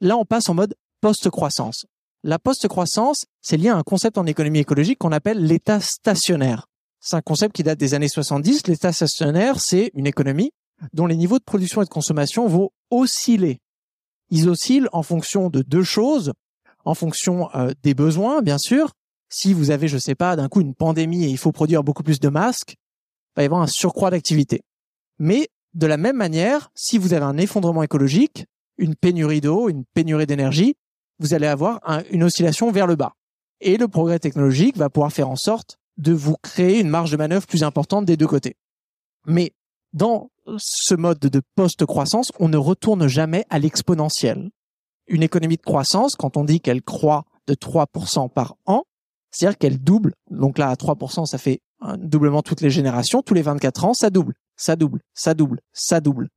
Là, 0.00 0.16
on 0.16 0.24
passe 0.24 0.48
en 0.48 0.54
mode 0.54 0.74
post-croissance. 1.00 1.86
La 2.24 2.38
post-croissance, 2.38 3.26
c'est 3.40 3.56
lié 3.56 3.68
à 3.68 3.76
un 3.76 3.82
concept 3.82 4.18
en 4.18 4.26
économie 4.26 4.58
écologique 4.58 4.98
qu'on 4.98 5.12
appelle 5.12 5.44
l'état 5.44 5.80
stationnaire. 5.80 6.66
C'est 7.00 7.16
un 7.16 7.22
concept 7.22 7.54
qui 7.54 7.62
date 7.62 7.78
des 7.78 7.94
années 7.94 8.08
70. 8.08 8.66
L'état 8.66 8.92
stationnaire, 8.92 9.60
c'est 9.60 9.92
une 9.94 10.06
économie 10.06 10.50
dont 10.92 11.06
les 11.06 11.16
niveaux 11.16 11.38
de 11.38 11.44
production 11.44 11.80
et 11.80 11.84
de 11.84 11.90
consommation 11.90 12.48
vont 12.48 12.70
osciller. 12.90 13.60
Ils 14.30 14.48
oscillent 14.48 14.88
en 14.92 15.02
fonction 15.02 15.48
de 15.48 15.62
deux 15.62 15.84
choses, 15.84 16.32
en 16.84 16.94
fonction 16.94 17.54
euh, 17.54 17.72
des 17.82 17.94
besoins, 17.94 18.42
bien 18.42 18.58
sûr. 18.58 18.92
Si 19.28 19.54
vous 19.54 19.70
avez, 19.70 19.88
je 19.88 19.98
sais 19.98 20.14
pas, 20.14 20.34
d'un 20.36 20.48
coup 20.48 20.60
une 20.60 20.74
pandémie 20.74 21.24
et 21.24 21.28
il 21.28 21.38
faut 21.38 21.52
produire 21.52 21.84
beaucoup 21.84 22.02
plus 22.02 22.18
de 22.18 22.28
masques, 22.28 22.72
il 22.72 23.32
va 23.36 23.42
y 23.42 23.46
avoir 23.46 23.62
un 23.62 23.66
surcroît 23.66 24.10
d'activité. 24.10 24.62
Mais 25.18 25.48
de 25.74 25.86
la 25.86 25.96
même 25.96 26.16
manière, 26.16 26.70
si 26.74 26.98
vous 26.98 27.12
avez 27.12 27.24
un 27.24 27.36
effondrement 27.36 27.82
écologique, 27.82 28.46
une 28.76 28.94
pénurie 28.96 29.40
d'eau, 29.40 29.68
une 29.68 29.84
pénurie 29.94 30.26
d'énergie, 30.26 30.76
vous 31.18 31.34
allez 31.34 31.46
avoir 31.46 31.80
une 32.10 32.22
oscillation 32.22 32.70
vers 32.70 32.86
le 32.86 32.96
bas. 32.96 33.12
Et 33.60 33.76
le 33.76 33.88
progrès 33.88 34.18
technologique 34.18 34.76
va 34.76 34.88
pouvoir 34.90 35.12
faire 35.12 35.28
en 35.28 35.36
sorte 35.36 35.78
de 35.96 36.12
vous 36.12 36.36
créer 36.42 36.80
une 36.80 36.88
marge 36.88 37.10
de 37.10 37.16
manœuvre 37.16 37.46
plus 37.46 37.64
importante 37.64 38.04
des 38.04 38.16
deux 38.16 38.28
côtés. 38.28 38.56
Mais 39.26 39.52
dans 39.92 40.30
ce 40.58 40.94
mode 40.94 41.18
de 41.18 41.42
post-croissance, 41.56 42.30
on 42.38 42.48
ne 42.48 42.56
retourne 42.56 43.08
jamais 43.08 43.44
à 43.50 43.58
l'exponentiel. 43.58 44.50
Une 45.08 45.22
économie 45.22 45.56
de 45.56 45.62
croissance, 45.62 46.14
quand 46.14 46.36
on 46.36 46.44
dit 46.44 46.60
qu'elle 46.60 46.82
croît 46.82 47.24
de 47.46 47.54
3% 47.54 48.30
par 48.30 48.56
an, 48.66 48.84
c'est-à-dire 49.30 49.58
qu'elle 49.58 49.82
double. 49.82 50.14
Donc 50.30 50.58
là, 50.58 50.68
à 50.68 50.74
3%, 50.74 51.26
ça 51.26 51.38
fait 51.38 51.60
un 51.80 51.96
doublement 51.96 52.42
toutes 52.42 52.60
les 52.60 52.70
générations. 52.70 53.22
Tous 53.22 53.34
les 53.34 53.42
24 53.42 53.84
ans, 53.84 53.94
ça 53.94 54.10
double, 54.10 54.34
ça 54.56 54.76
double, 54.76 55.00
ça 55.14 55.34
double, 55.34 55.60
ça 55.72 56.00
double. 56.00 56.28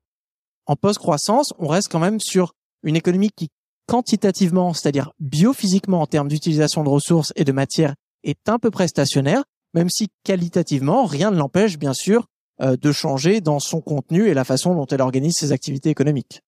En 0.66 0.76
post-croissance, 0.76 1.54
on 1.60 1.68
reste 1.68 1.90
quand 1.92 2.00
même 2.00 2.20
sur 2.20 2.54
une 2.84 2.96
économie 2.96 3.30
qui 3.36 3.50
quantitativement, 3.88 4.74
c'est-à-dire 4.74 5.12
biophysiquement 5.20 6.02
en 6.02 6.08
termes 6.08 6.28
d'utilisation 6.28 6.84
de 6.84 6.90
ressources 6.90 7.34
et 7.36 7.44
de 7.44 7.52
matières, 7.52 7.96
est 8.24 8.50
un 8.50 8.60
peu 8.60 8.72
près 8.72 8.88
stationnaire, 8.88 9.44
même 9.74 9.90
si 9.90 10.10
qualitativement, 10.24 11.06
rien 11.06 11.32
ne 11.32 11.38
l'empêche 11.38 11.78
bien 11.78 11.94
sûr 11.94 12.28
euh, 12.62 12.78
de 12.78 12.92
changer 12.92 13.42
dans 13.42 13.60
son 13.60 13.82
contenu 13.82 14.28
et 14.28 14.34
la 14.34 14.44
façon 14.44 14.76
dont 14.76 14.86
elle 14.86 15.02
organise 15.02 15.36
ses 15.36 15.52
activités 15.52 15.90
économiques. 15.90 16.42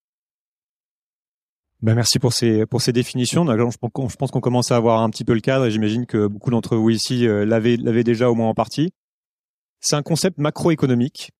Ben 1.82 1.96
merci 1.96 2.18
pour 2.18 2.32
ces 2.32 2.66
pour 2.66 2.82
ces 2.82 2.94
définitions. 2.94 3.46
Je 3.46 4.16
pense 4.16 4.32
qu'on 4.32 4.40
commence 4.40 4.72
à 4.72 4.78
avoir 4.78 5.02
un 5.02 5.10
petit 5.10 5.26
peu 5.26 5.34
le 5.34 5.42
cadre 5.42 5.66
et 5.66 5.72
j'imagine 5.72 6.06
que 6.06 6.28
beaucoup 6.28 6.50
d'entre 6.50 6.78
vous 6.78 6.90
ici 6.90 7.28
euh, 7.28 7.46
l'avaient 7.46 7.76
l'avaient 7.76 8.06
déjà 8.06 8.30
au 8.30 8.36
moins 8.36 8.48
en 8.48 8.54
partie. 8.54 8.94
C'est 9.82 9.98
un 9.98 10.02
concept 10.02 10.38
macroéconomique 10.38 11.32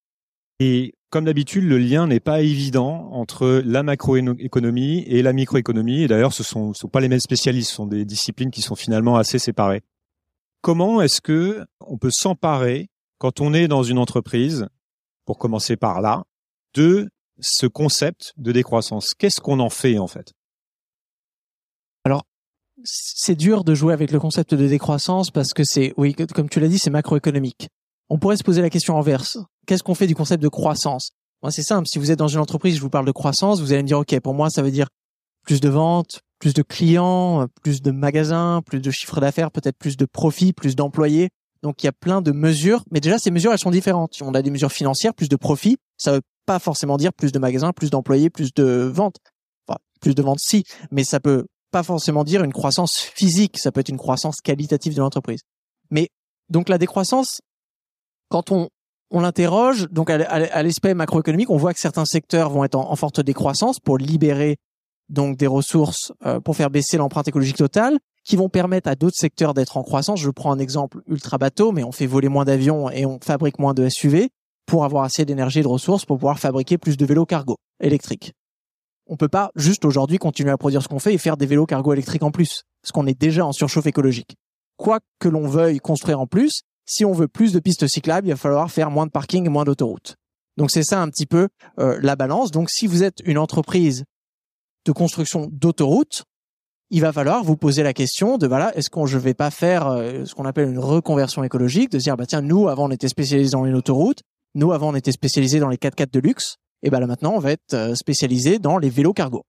et 0.60 0.92
comme 1.14 1.26
d'habitude, 1.26 1.62
le 1.62 1.78
lien 1.78 2.08
n'est 2.08 2.18
pas 2.18 2.40
évident 2.40 3.08
entre 3.12 3.62
la 3.64 3.84
macroéconomie 3.84 5.04
et 5.06 5.22
la 5.22 5.32
microéconomie. 5.32 6.02
Et 6.02 6.08
d'ailleurs, 6.08 6.32
ce 6.32 6.42
sont, 6.42 6.74
sont 6.74 6.88
pas 6.88 6.98
les 6.98 7.06
mêmes 7.06 7.20
spécialistes, 7.20 7.70
ce 7.70 7.76
sont 7.76 7.86
des 7.86 8.04
disciplines 8.04 8.50
qui 8.50 8.62
sont 8.62 8.74
finalement 8.74 9.16
assez 9.16 9.38
séparées. 9.38 9.82
Comment 10.60 11.00
est-ce 11.00 11.20
que 11.20 11.64
on 11.78 11.98
peut 11.98 12.10
s'emparer 12.10 12.88
quand 13.18 13.40
on 13.40 13.54
est 13.54 13.68
dans 13.68 13.84
une 13.84 13.98
entreprise, 13.98 14.66
pour 15.24 15.38
commencer 15.38 15.76
par 15.76 16.00
là, 16.00 16.24
de 16.74 17.08
ce 17.38 17.68
concept 17.68 18.32
de 18.36 18.50
décroissance? 18.50 19.14
Qu'est-ce 19.14 19.40
qu'on 19.40 19.60
en 19.60 19.70
fait 19.70 19.98
en 19.98 20.08
fait? 20.08 20.32
Alors, 22.02 22.24
c'est 22.82 23.36
dur 23.36 23.62
de 23.62 23.76
jouer 23.76 23.92
avec 23.92 24.10
le 24.10 24.18
concept 24.18 24.52
de 24.52 24.66
décroissance 24.66 25.30
parce 25.30 25.52
que 25.52 25.62
c'est, 25.62 25.94
oui, 25.96 26.12
comme 26.12 26.48
tu 26.48 26.58
l'as 26.58 26.66
dit, 26.66 26.80
c'est 26.80 26.90
macroéconomique. 26.90 27.68
On 28.08 28.18
pourrait 28.18 28.36
se 28.36 28.42
poser 28.42 28.62
la 28.62 28.70
question 28.70 28.98
inverse 28.98 29.38
qu'est-ce 29.66 29.82
qu'on 29.82 29.94
fait 29.94 30.06
du 30.06 30.14
concept 30.14 30.42
de 30.42 30.48
croissance? 30.48 31.10
Moi, 31.42 31.50
c'est 31.50 31.62
simple. 31.62 31.86
Si 31.86 31.98
vous 31.98 32.10
êtes 32.10 32.18
dans 32.18 32.28
une 32.28 32.40
entreprise, 32.40 32.76
je 32.76 32.80
vous 32.80 32.90
parle 32.90 33.06
de 33.06 33.12
croissance, 33.12 33.60
vous 33.60 33.72
allez 33.72 33.82
me 33.82 33.88
dire, 33.88 33.98
OK, 33.98 34.18
pour 34.20 34.34
moi, 34.34 34.50
ça 34.50 34.62
veut 34.62 34.70
dire 34.70 34.88
plus 35.44 35.60
de 35.60 35.68
ventes, 35.68 36.20
plus 36.38 36.54
de 36.54 36.62
clients, 36.62 37.46
plus 37.62 37.82
de 37.82 37.90
magasins, 37.90 38.62
plus 38.64 38.80
de 38.80 38.90
chiffre 38.90 39.20
d'affaires, 39.20 39.50
peut-être 39.50 39.76
plus 39.78 39.96
de 39.96 40.04
profits, 40.04 40.52
plus 40.52 40.76
d'employés. 40.76 41.30
Donc 41.62 41.82
il 41.82 41.86
y 41.86 41.88
a 41.88 41.92
plein 41.92 42.20
de 42.20 42.32
mesures, 42.32 42.84
mais 42.90 43.00
déjà 43.00 43.18
ces 43.18 43.30
mesures 43.30 43.52
elles 43.52 43.58
sont 43.58 43.70
différentes. 43.70 44.20
On 44.20 44.34
a 44.34 44.42
des 44.42 44.50
mesures 44.50 44.72
financières, 44.72 45.14
plus 45.14 45.30
de 45.30 45.36
profits, 45.36 45.78
ça 45.96 46.12
veut 46.12 46.20
pas 46.44 46.58
forcément 46.58 46.98
dire 46.98 47.14
plus 47.14 47.32
de 47.32 47.38
magasins, 47.38 47.72
plus 47.72 47.88
d'employés, 47.88 48.28
plus 48.28 48.52
de 48.52 48.90
ventes. 48.92 49.16
Enfin, 49.66 49.78
plus 50.02 50.14
de 50.14 50.22
ventes 50.22 50.40
si, 50.40 50.64
mais 50.90 51.04
ça 51.04 51.20
peut 51.20 51.46
pas 51.70 51.82
forcément 51.82 52.24
dire 52.24 52.44
une 52.44 52.52
croissance 52.52 52.98
physique, 52.98 53.58
ça 53.58 53.72
peut 53.72 53.80
être 53.80 53.88
une 53.88 53.96
croissance 53.96 54.42
qualitative 54.42 54.94
de 54.94 55.00
l'entreprise. 55.00 55.40
Mais 55.90 56.10
donc 56.50 56.68
la 56.68 56.76
décroissance, 56.76 57.40
quand 58.28 58.52
on 58.52 58.68
on 59.10 59.20
l'interroge, 59.20 59.88
donc 59.90 60.10
à 60.10 60.62
l'aspect 60.62 60.94
macroéconomique, 60.94 61.50
on 61.50 61.56
voit 61.56 61.72
que 61.74 61.80
certains 61.80 62.04
secteurs 62.04 62.50
vont 62.50 62.64
être 62.64 62.74
en, 62.74 62.96
forte 62.96 63.20
décroissance 63.20 63.78
pour 63.78 63.98
libérer 63.98 64.56
donc 65.08 65.36
des 65.36 65.46
ressources 65.46 66.12
euh, 66.24 66.40
pour 66.40 66.56
faire 66.56 66.70
baisser 66.70 66.96
l'empreinte 66.96 67.28
écologique 67.28 67.56
totale, 67.56 67.98
qui 68.24 68.36
vont 68.36 68.48
permettre 68.48 68.88
à 68.88 68.94
d'autres 68.94 69.18
secteurs 69.18 69.54
d'être 69.54 69.76
en 69.76 69.82
croissance. 69.82 70.20
Je 70.20 70.30
prends 70.30 70.52
un 70.52 70.58
exemple 70.58 71.02
ultra 71.06 71.38
bateau, 71.38 71.72
mais 71.72 71.84
on 71.84 71.92
fait 71.92 72.06
voler 72.06 72.28
moins 72.28 72.44
d'avions 72.44 72.90
et 72.90 73.04
on 73.04 73.18
fabrique 73.22 73.58
moins 73.58 73.74
de 73.74 73.88
SUV 73.88 74.30
pour 74.66 74.84
avoir 74.84 75.04
assez 75.04 75.24
d'énergie 75.24 75.60
et 75.60 75.62
de 75.62 75.68
ressources 75.68 76.06
pour 76.06 76.16
pouvoir 76.16 76.38
fabriquer 76.38 76.78
plus 76.78 76.96
de 76.96 77.04
vélos 77.04 77.26
cargo 77.26 77.56
électriques. 77.80 78.32
On 79.06 79.16
peut 79.16 79.28
pas 79.28 79.50
juste 79.54 79.84
aujourd'hui 79.84 80.16
continuer 80.16 80.50
à 80.50 80.56
produire 80.56 80.82
ce 80.82 80.88
qu'on 80.88 80.98
fait 80.98 81.12
et 81.12 81.18
faire 81.18 81.36
des 81.36 81.44
vélos 81.44 81.66
cargo 81.66 81.92
électriques 81.92 82.22
en 82.22 82.30
plus, 82.30 82.62
parce 82.82 82.92
qu'on 82.92 83.06
est 83.06 83.18
déjà 83.18 83.44
en 83.44 83.52
surchauffe 83.52 83.86
écologique. 83.86 84.36
Quoi 84.78 85.00
que 85.20 85.28
l'on 85.28 85.46
veuille 85.46 85.78
construire 85.78 86.20
en 86.20 86.26
plus, 86.26 86.62
si 86.86 87.04
on 87.04 87.12
veut 87.12 87.28
plus 87.28 87.52
de 87.52 87.58
pistes 87.58 87.86
cyclables, 87.86 88.26
il 88.26 88.30
va 88.30 88.36
falloir 88.36 88.70
faire 88.70 88.90
moins 88.90 89.06
de 89.06 89.10
parking, 89.10 89.48
moins 89.48 89.64
d'autoroutes. 89.64 90.16
Donc 90.56 90.70
c'est 90.70 90.82
ça 90.82 91.00
un 91.00 91.08
petit 91.08 91.26
peu 91.26 91.48
euh, 91.78 91.98
la 92.02 92.16
balance. 92.16 92.50
Donc 92.50 92.70
si 92.70 92.86
vous 92.86 93.02
êtes 93.02 93.20
une 93.24 93.38
entreprise 93.38 94.04
de 94.84 94.92
construction 94.92 95.48
d'autoroutes, 95.50 96.24
il 96.90 97.00
va 97.00 97.12
falloir 97.12 97.42
vous 97.42 97.56
poser 97.56 97.82
la 97.82 97.92
question 97.92 98.38
de 98.38 98.46
voilà, 98.46 98.76
est-ce 98.76 98.90
qu'on 98.90 99.06
je 99.06 99.18
vais 99.18 99.34
pas 99.34 99.50
faire 99.50 99.88
euh, 99.88 100.24
ce 100.24 100.34
qu'on 100.34 100.44
appelle 100.44 100.68
une 100.68 100.78
reconversion 100.78 101.42
écologique, 101.42 101.90
de 101.90 101.98
dire 101.98 102.16
bah 102.16 102.26
tiens 102.26 102.42
nous 102.42 102.68
avant 102.68 102.86
on 102.86 102.90
était 102.90 103.08
spécialisés 103.08 103.50
dans 103.50 103.64
les 103.64 103.72
autoroutes, 103.72 104.20
nous 104.54 104.72
avant 104.72 104.90
on 104.90 104.94
était 104.94 105.12
spécialisés 105.12 105.58
dans 105.58 105.68
les 105.68 105.78
4x4 105.78 106.12
de 106.12 106.20
luxe, 106.20 106.56
et 106.82 106.90
ben 106.90 107.00
là 107.00 107.06
maintenant 107.06 107.32
on 107.34 107.40
va 107.40 107.52
être 107.52 107.74
euh, 107.74 107.94
spécialisé 107.94 108.58
dans 108.58 108.78
les 108.78 108.90
vélos 108.90 109.14
cargo. 109.14 109.44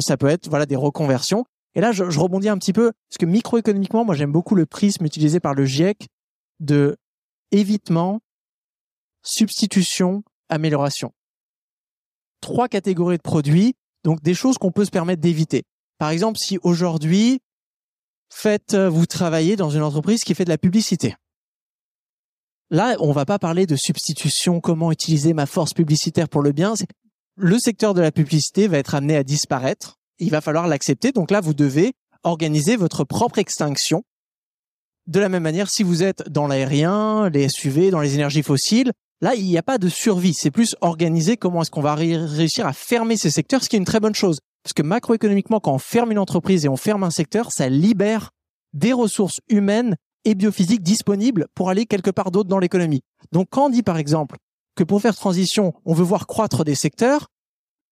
ça 0.00 0.16
peut 0.16 0.28
être 0.28 0.48
voilà 0.48 0.66
des 0.66 0.76
reconversions. 0.76 1.44
Et 1.74 1.80
là 1.80 1.90
je, 1.90 2.10
je 2.10 2.20
rebondis 2.20 2.50
un 2.50 2.58
petit 2.58 2.74
peu 2.74 2.92
parce 3.08 3.18
que 3.18 3.24
microéconomiquement 3.26 4.04
moi 4.04 4.14
j'aime 4.14 4.30
beaucoup 4.30 4.54
le 4.54 4.66
prisme 4.66 5.06
utilisé 5.06 5.40
par 5.40 5.54
le 5.54 5.64
GIEC 5.64 6.06
de 6.62 6.96
évitement, 7.50 8.20
substitution, 9.22 10.24
amélioration. 10.48 11.12
Trois 12.40 12.68
catégories 12.68 13.18
de 13.18 13.22
produits, 13.22 13.74
donc 14.04 14.22
des 14.22 14.34
choses 14.34 14.58
qu'on 14.58 14.72
peut 14.72 14.84
se 14.84 14.90
permettre 14.90 15.20
d'éviter. 15.20 15.64
Par 15.98 16.10
exemple, 16.10 16.38
si 16.38 16.58
aujourd'hui, 16.62 17.40
faites, 18.28 18.74
euh, 18.74 18.88
vous 18.88 19.06
travaillez 19.06 19.56
dans 19.56 19.70
une 19.70 19.82
entreprise 19.82 20.24
qui 20.24 20.34
fait 20.34 20.44
de 20.44 20.50
la 20.50 20.58
publicité. 20.58 21.14
Là, 22.70 22.96
on 23.00 23.12
va 23.12 23.26
pas 23.26 23.38
parler 23.38 23.66
de 23.66 23.76
substitution, 23.76 24.60
comment 24.60 24.90
utiliser 24.90 25.34
ma 25.34 25.46
force 25.46 25.74
publicitaire 25.74 26.28
pour 26.28 26.42
le 26.42 26.52
bien. 26.52 26.72
Le 27.36 27.58
secteur 27.58 27.92
de 27.92 28.00
la 28.00 28.10
publicité 28.10 28.66
va 28.66 28.78
être 28.78 28.94
amené 28.94 29.14
à 29.16 29.24
disparaître. 29.24 29.98
Il 30.18 30.30
va 30.30 30.40
falloir 30.40 30.66
l'accepter. 30.66 31.12
Donc 31.12 31.30
là, 31.30 31.40
vous 31.40 31.54
devez 31.54 31.92
organiser 32.22 32.76
votre 32.76 33.04
propre 33.04 33.38
extinction 33.38 34.04
de 35.06 35.20
la 35.20 35.28
même 35.28 35.42
manière, 35.42 35.68
si 35.68 35.82
vous 35.82 36.02
êtes 36.02 36.28
dans 36.28 36.46
l'aérien, 36.46 37.28
les 37.30 37.48
SUV, 37.48 37.90
dans 37.90 38.00
les 38.00 38.14
énergies 38.14 38.42
fossiles, 38.42 38.92
là, 39.20 39.34
il 39.34 39.44
n'y 39.44 39.58
a 39.58 39.62
pas 39.62 39.78
de 39.78 39.88
survie. 39.88 40.34
C'est 40.34 40.50
plus 40.50 40.76
organisé 40.80 41.36
comment 41.36 41.62
est-ce 41.62 41.70
qu'on 41.70 41.82
va 41.82 41.94
réussir 41.94 42.66
à 42.66 42.72
fermer 42.72 43.16
ces 43.16 43.30
secteurs, 43.30 43.62
ce 43.62 43.68
qui 43.68 43.76
est 43.76 43.78
une 43.78 43.84
très 43.84 44.00
bonne 44.00 44.14
chose. 44.14 44.38
Parce 44.62 44.74
que 44.74 44.82
macroéconomiquement, 44.82 45.60
quand 45.60 45.72
on 45.72 45.78
ferme 45.78 46.12
une 46.12 46.18
entreprise 46.18 46.64
et 46.64 46.68
on 46.68 46.76
ferme 46.76 47.02
un 47.02 47.10
secteur, 47.10 47.50
ça 47.50 47.68
libère 47.68 48.30
des 48.72 48.92
ressources 48.92 49.40
humaines 49.48 49.96
et 50.24 50.34
biophysiques 50.34 50.82
disponibles 50.82 51.46
pour 51.54 51.68
aller 51.68 51.86
quelque 51.86 52.10
part 52.10 52.30
d'autre 52.30 52.48
dans 52.48 52.60
l'économie. 52.60 53.02
Donc, 53.32 53.48
quand 53.50 53.66
on 53.66 53.70
dit, 53.70 53.82
par 53.82 53.98
exemple, 53.98 54.36
que 54.76 54.84
pour 54.84 55.02
faire 55.02 55.16
transition, 55.16 55.74
on 55.84 55.94
veut 55.94 56.04
voir 56.04 56.26
croître 56.26 56.64
des 56.64 56.76
secteurs, 56.76 57.26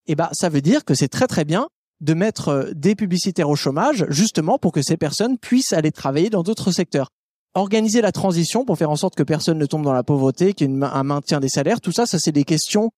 eh 0.06 0.14
ben, 0.14 0.28
ça 0.32 0.48
veut 0.48 0.62
dire 0.62 0.84
que 0.84 0.94
c'est 0.94 1.08
très 1.08 1.26
très 1.26 1.44
bien 1.44 1.68
de 2.00 2.14
mettre 2.14 2.48
euh, 2.48 2.70
des 2.74 2.94
publicitaires 2.94 3.48
au 3.48 3.56
chômage, 3.56 4.06
justement 4.08 4.58
pour 4.58 4.72
que 4.72 4.82
ces 4.82 4.96
personnes 4.96 5.38
puissent 5.38 5.72
aller 5.72 5.92
travailler 5.92 6.30
dans 6.30 6.42
d'autres 6.42 6.72
secteurs. 6.72 7.10
Organiser 7.54 8.00
la 8.00 8.12
transition 8.12 8.64
pour 8.64 8.78
faire 8.78 8.90
en 8.90 8.96
sorte 8.96 9.16
que 9.16 9.22
personne 9.22 9.58
ne 9.58 9.66
tombe 9.66 9.82
dans 9.82 9.92
la 9.92 10.04
pauvreté, 10.04 10.54
qu'il 10.54 10.70
y 10.70 10.72
ait 10.72 10.84
un 10.84 11.02
maintien 11.02 11.40
des 11.40 11.48
salaires, 11.48 11.80
tout 11.80 11.92
ça, 11.92 12.06
ça 12.06 12.18
c'est 12.18 12.32
des 12.32 12.44
questions 12.44 12.90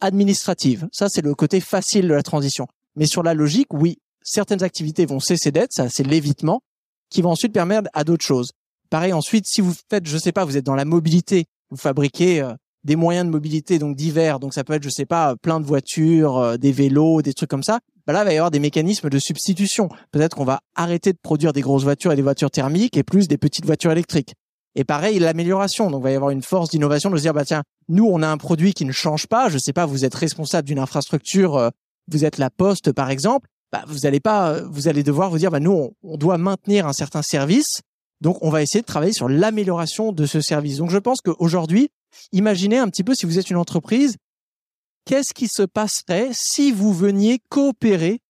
administratives. 0.00 0.88
Ça, 0.92 1.08
c'est 1.08 1.22
le 1.22 1.34
côté 1.34 1.60
facile 1.60 2.08
de 2.08 2.14
la 2.14 2.22
transition. 2.22 2.66
Mais 2.96 3.06
sur 3.06 3.22
la 3.22 3.34
logique, 3.34 3.72
oui, 3.72 3.98
certaines 4.22 4.62
activités 4.62 5.06
vont 5.06 5.20
cesser 5.20 5.52
d'être, 5.52 5.72
ça 5.72 5.88
c'est 5.88 6.06
l'évitement, 6.06 6.62
qui 7.08 7.22
va 7.22 7.28
ensuite 7.28 7.52
permettre 7.52 7.88
à 7.92 8.04
d'autres 8.04 8.24
choses. 8.24 8.52
Pareil, 8.90 9.12
ensuite, 9.12 9.46
si 9.46 9.60
vous 9.60 9.74
faites, 9.88 10.06
je 10.06 10.18
sais 10.18 10.32
pas, 10.32 10.44
vous 10.44 10.56
êtes 10.56 10.66
dans 10.66 10.74
la 10.74 10.84
mobilité, 10.84 11.46
vous 11.70 11.76
fabriquez 11.76 12.42
euh, 12.42 12.52
des 12.84 12.96
moyens 12.96 13.26
de 13.26 13.30
mobilité 13.30 13.78
donc 13.78 13.96
divers, 13.96 14.40
donc 14.40 14.54
ça 14.54 14.64
peut 14.64 14.72
être, 14.72 14.82
je 14.82 14.90
sais 14.90 15.06
pas, 15.06 15.36
plein 15.36 15.60
de 15.60 15.66
voitures, 15.66 16.38
euh, 16.38 16.56
des 16.56 16.72
vélos, 16.72 17.22
des 17.22 17.32
trucs 17.32 17.50
comme 17.50 17.62
ça. 17.62 17.80
Bah 18.06 18.12
là, 18.12 18.22
il 18.22 18.26
va 18.26 18.32
y 18.32 18.36
avoir 18.36 18.50
des 18.50 18.58
mécanismes 18.58 19.08
de 19.08 19.18
substitution. 19.18 19.88
Peut-être 20.10 20.36
qu'on 20.36 20.44
va 20.44 20.60
arrêter 20.74 21.12
de 21.12 21.18
produire 21.22 21.52
des 21.52 21.60
grosses 21.60 21.84
voitures 21.84 22.12
et 22.12 22.16
des 22.16 22.22
voitures 22.22 22.50
thermiques 22.50 22.96
et 22.96 23.04
plus 23.04 23.28
des 23.28 23.38
petites 23.38 23.64
voitures 23.64 23.92
électriques. 23.92 24.34
Et 24.74 24.84
pareil, 24.84 25.18
l'amélioration. 25.18 25.90
Donc, 25.90 26.00
il 26.00 26.04
va 26.04 26.10
y 26.10 26.14
avoir 26.16 26.30
une 26.30 26.42
force 26.42 26.70
d'innovation 26.70 27.10
de 27.10 27.16
se 27.16 27.22
dire, 27.22 27.34
bah 27.34 27.44
tiens, 27.44 27.62
nous, 27.88 28.06
on 28.06 28.22
a 28.22 28.28
un 28.28 28.38
produit 28.38 28.72
qui 28.72 28.84
ne 28.84 28.92
change 28.92 29.26
pas. 29.26 29.48
Je 29.48 29.58
sais 29.58 29.72
pas, 29.72 29.86
vous 29.86 30.04
êtes 30.04 30.14
responsable 30.14 30.66
d'une 30.66 30.78
infrastructure, 30.78 31.56
euh, 31.56 31.70
vous 32.10 32.24
êtes 32.24 32.38
la 32.38 32.50
Poste, 32.50 32.90
par 32.92 33.10
exemple. 33.10 33.48
Bah, 33.70 33.84
vous 33.86 34.06
allez 34.06 34.20
pas, 34.20 34.50
euh, 34.50 34.66
vous 34.68 34.88
allez 34.88 35.02
devoir 35.02 35.30
vous 35.30 35.38
dire, 35.38 35.50
bah 35.50 35.60
nous, 35.60 35.72
on, 35.72 35.92
on 36.02 36.16
doit 36.16 36.38
maintenir 36.38 36.86
un 36.88 36.92
certain 36.92 37.22
service. 37.22 37.82
Donc, 38.20 38.38
on 38.40 38.50
va 38.50 38.62
essayer 38.62 38.80
de 38.80 38.86
travailler 38.86 39.12
sur 39.12 39.28
l'amélioration 39.28 40.12
de 40.12 40.26
ce 40.26 40.40
service. 40.40 40.78
Donc, 40.78 40.90
je 40.90 40.98
pense 40.98 41.20
qu'aujourd'hui, 41.20 41.90
imaginez 42.32 42.78
un 42.78 42.88
petit 42.88 43.04
peu 43.04 43.14
si 43.14 43.26
vous 43.26 43.38
êtes 43.38 43.50
une 43.50 43.56
entreprise 43.56 44.16
qu'est-ce 45.04 45.34
qui 45.34 45.48
se 45.48 45.62
passerait 45.62 46.30
si 46.32 46.72
vous 46.72 46.92
veniez 46.92 47.40
coopérer 47.48 48.20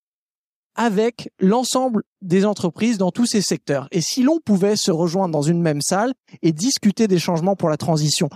avec 0.75 1.29
l'ensemble 1.39 2.03
des 2.21 2.45
entreprises 2.45 2.97
dans 2.97 3.11
tous 3.11 3.25
ces 3.25 3.41
secteurs? 3.41 3.87
Et 3.91 4.01
si 4.01 4.23
l'on 4.23 4.39
pouvait 4.39 4.75
se 4.75 4.91
rejoindre 4.91 5.31
dans 5.31 5.41
une 5.41 5.61
même 5.61 5.81
salle 5.81 6.13
et 6.41 6.51
discuter 6.51 7.07
des 7.07 7.19
changements 7.19 7.55
pour 7.55 7.69
la 7.69 7.77
transition? 7.77 8.29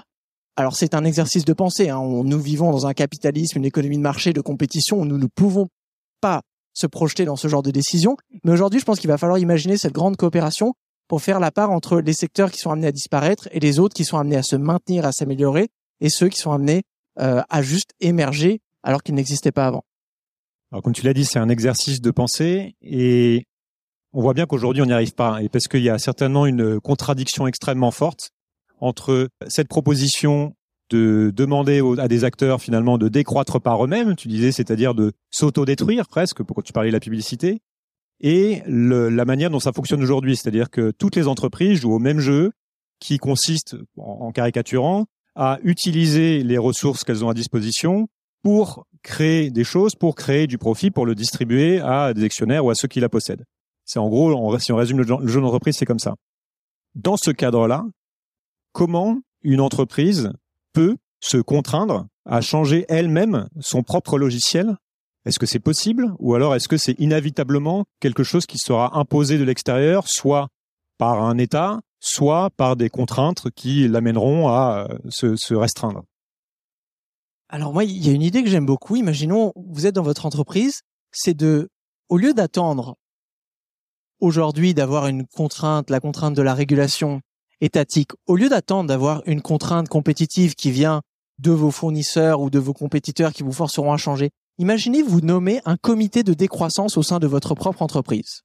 Alors 0.55 0.75
c'est 0.75 0.93
un 0.93 1.03
exercice 1.03 1.45
de 1.45 1.53
pensée. 1.53 1.89
Hein. 1.89 2.01
Nous 2.01 2.39
vivons 2.39 2.71
dans 2.71 2.87
un 2.87 2.93
capitalisme, 2.93 3.57
une 3.57 3.65
économie 3.65 3.97
de 3.97 4.01
marché, 4.01 4.33
de 4.33 4.41
compétition 4.41 4.99
où 4.99 5.05
nous 5.05 5.17
ne 5.17 5.27
pouvons 5.27 5.67
pas 6.21 6.41
se 6.73 6.87
projeter 6.87 7.25
dans 7.25 7.35
ce 7.35 7.47
genre 7.47 7.63
de 7.63 7.71
décision. 7.71 8.17
Mais 8.43 8.51
aujourd'hui, 8.51 8.79
je 8.79 8.85
pense 8.85 8.99
qu'il 8.99 9.09
va 9.09 9.17
falloir 9.17 9.39
imaginer 9.39 9.77
cette 9.77 9.93
grande 9.93 10.17
coopération 10.17 10.73
pour 11.07 11.21
faire 11.21 11.39
la 11.39 11.51
part 11.51 11.71
entre 11.71 11.99
les 11.99 12.13
secteurs 12.13 12.51
qui 12.51 12.59
sont 12.59 12.71
amenés 12.71 12.87
à 12.87 12.91
disparaître 12.91 13.47
et 13.51 13.59
les 13.59 13.79
autres 13.79 13.93
qui 13.93 14.03
sont 14.03 14.17
amenés 14.17 14.35
à 14.37 14.43
se 14.43 14.55
maintenir, 14.55 15.05
à 15.05 15.11
s'améliorer, 15.11 15.69
et 16.01 16.09
ceux 16.09 16.29
qui 16.29 16.39
sont 16.39 16.51
amenés 16.51 16.83
euh, 17.19 17.41
a 17.49 17.61
juste 17.61 17.91
émergé 17.99 18.61
alors 18.83 19.03
qu'il 19.03 19.15
n'existait 19.15 19.51
pas 19.51 19.67
avant. 19.67 19.83
Alors 20.71 20.83
comme 20.83 20.93
tu 20.93 21.03
l'as 21.03 21.13
dit, 21.13 21.25
c'est 21.25 21.39
un 21.39 21.49
exercice 21.49 22.01
de 22.01 22.11
pensée 22.11 22.75
et 22.81 23.45
on 24.13 24.21
voit 24.21 24.33
bien 24.33 24.45
qu'aujourd'hui 24.45 24.81
on 24.81 24.85
n'y 24.85 24.93
arrive 24.93 25.13
pas 25.13 25.41
et 25.41 25.49
parce 25.49 25.67
qu'il 25.67 25.81
y 25.81 25.89
a 25.89 25.97
certainement 25.97 26.45
une 26.45 26.79
contradiction 26.79 27.47
extrêmement 27.47 27.91
forte 27.91 28.31
entre 28.79 29.29
cette 29.47 29.67
proposition 29.67 30.53
de 30.89 31.31
demander 31.35 31.81
à 31.97 32.07
des 32.07 32.23
acteurs 32.23 32.61
finalement 32.61 32.97
de 32.97 33.09
décroître 33.09 33.59
par 33.59 33.83
eux-mêmes, 33.83 34.15
tu 34.15 34.27
disais, 34.27 34.51
c'est-à-dire 34.51 34.93
de 34.93 35.13
s'auto-détruire 35.31 36.07
presque, 36.07 36.43
pour 36.43 36.55
quand 36.55 36.61
tu 36.61 36.73
parlais 36.73 36.89
de 36.89 36.93
la 36.93 36.99
publicité, 36.99 37.59
et 38.19 38.63
la 38.67 39.25
manière 39.25 39.49
dont 39.49 39.59
ça 39.59 39.71
fonctionne 39.71 40.01
aujourd'hui, 40.01 40.35
c'est-à-dire 40.35 40.69
que 40.69 40.91
toutes 40.91 41.15
les 41.15 41.27
entreprises 41.27 41.79
jouent 41.79 41.93
au 41.93 41.99
même 41.99 42.19
jeu, 42.19 42.51
qui 42.99 43.17
consiste, 43.17 43.75
en 43.97 44.31
caricaturant, 44.31 45.05
à 45.35 45.59
utiliser 45.63 46.43
les 46.43 46.57
ressources 46.57 47.03
qu'elles 47.03 47.23
ont 47.23 47.29
à 47.29 47.35
disposition 47.35 48.07
pour 48.41 48.87
créer 49.03 49.51
des 49.51 49.63
choses, 49.63 49.93
pour 49.93 50.15
créer 50.15 50.47
du 50.47 50.57
profit, 50.57 50.89
pour 50.89 51.05
le 51.05 51.13
distribuer 51.13 51.79
à 51.79 52.13
des 52.13 52.23
actionnaires 52.23 52.65
ou 52.65 52.71
à 52.71 52.75
ceux 52.75 52.87
qui 52.87 52.99
la 52.99 53.09
possèdent. 53.09 53.45
C'est 53.85 53.99
en 53.99 54.09
gros, 54.09 54.57
si 54.57 54.71
on 54.71 54.77
résume 54.77 54.99
le 54.99 55.27
jeu 55.27 55.39
d'entreprise, 55.41 55.77
c'est 55.77 55.85
comme 55.85 55.99
ça. 55.99 56.15
Dans 56.95 57.17
ce 57.17 57.29
cadre-là, 57.29 57.85
comment 58.71 59.19
une 59.43 59.61
entreprise 59.61 60.31
peut 60.73 60.97
se 61.19 61.37
contraindre 61.37 62.07
à 62.25 62.41
changer 62.41 62.85
elle-même 62.89 63.47
son 63.59 63.83
propre 63.83 64.17
logiciel 64.17 64.75
Est-ce 65.27 65.39
que 65.39 65.45
c'est 65.45 65.59
possible 65.59 66.13
ou 66.19 66.35
alors 66.35 66.55
est-ce 66.55 66.69
que 66.69 66.77
c'est 66.77 66.97
inévitablement 66.99 67.83
quelque 67.99 68.23
chose 68.23 68.45
qui 68.45 68.57
sera 68.57 68.97
imposé 68.97 69.37
de 69.37 69.43
l'extérieur, 69.43 70.07
soit 70.07 70.47
par 70.97 71.21
un 71.21 71.37
État, 71.37 71.81
soit 71.99 72.49
par 72.51 72.77
des 72.77 72.89
contraintes 72.89 73.51
qui 73.53 73.89
l'amèneront 73.89 74.47
à 74.47 74.87
euh, 74.89 74.97
se, 75.09 75.35
se, 75.35 75.53
restreindre? 75.53 76.05
Alors 77.49 77.73
moi, 77.73 77.83
il 77.83 78.05
y 78.05 78.09
a 78.09 78.13
une 78.13 78.21
idée 78.21 78.41
que 78.41 78.49
j'aime 78.49 78.65
beaucoup. 78.65 78.95
Imaginons, 78.95 79.51
vous 79.57 79.85
êtes 79.85 79.95
dans 79.95 80.01
votre 80.01 80.25
entreprise, 80.25 80.79
c'est 81.11 81.33
de, 81.33 81.67
au 82.07 82.15
lieu 82.15 82.33
d'attendre 82.33 82.95
aujourd'hui 84.21 84.73
d'avoir 84.73 85.07
une 85.07 85.27
contrainte, 85.27 85.89
la 85.89 85.99
contrainte 85.99 86.35
de 86.35 86.41
la 86.41 86.53
régulation 86.53 87.19
étatique, 87.59 88.11
au 88.27 88.37
lieu 88.37 88.47
d'attendre 88.47 88.87
d'avoir 88.87 89.23
une 89.25 89.41
contrainte 89.41 89.89
compétitive 89.89 90.55
qui 90.55 90.71
vient 90.71 91.01
de 91.37 91.51
vos 91.51 91.71
fournisseurs 91.71 92.39
ou 92.39 92.49
de 92.49 92.59
vos 92.59 92.73
compétiteurs 92.73 93.33
qui 93.33 93.43
vous 93.43 93.51
forceront 93.51 93.91
à 93.91 93.97
changer, 93.97 94.31
Imaginez 94.59 95.03
vous 95.03 95.21
nommer 95.21 95.61
un 95.65 95.77
comité 95.77 96.23
de 96.23 96.33
décroissance 96.33 96.97
au 96.97 97.03
sein 97.03 97.19
de 97.19 97.27
votre 97.27 97.53
propre 97.53 97.83
entreprise. 97.83 98.41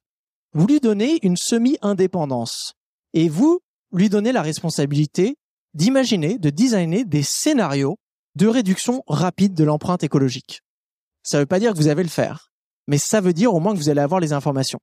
Vous 0.53 0.67
lui 0.67 0.79
donnez 0.79 1.17
une 1.23 1.37
semi-indépendance 1.37 2.73
et 3.13 3.29
vous 3.29 3.61
lui 3.91 4.09
donnez 4.09 4.31
la 4.31 4.43
responsabilité 4.43 5.37
d'imaginer, 5.73 6.37
de 6.37 6.51
designer 6.51 7.03
des 7.03 7.23
scénarios 7.23 7.97
de 8.35 8.45
réduction 8.45 9.01
rapide 9.07 9.55
de 9.55 9.63
l'empreinte 9.63 10.03
écologique. 10.03 10.61
Ça 11.23 11.37
ne 11.37 11.41
veut 11.41 11.47
pas 11.47 11.59
dire 11.59 11.73
que 11.73 11.77
vous 11.77 11.87
allez 11.87 12.03
le 12.03 12.09
faire, 12.09 12.51
mais 12.87 12.99
ça 12.99 13.19
veut 13.19 13.33
dire 13.33 13.51
au 13.51 13.59
moins 13.59 13.73
que 13.73 13.79
vous 13.79 13.89
allez 13.89 14.01
avoir 14.01 14.19
les 14.19 14.33
informations. 14.33 14.79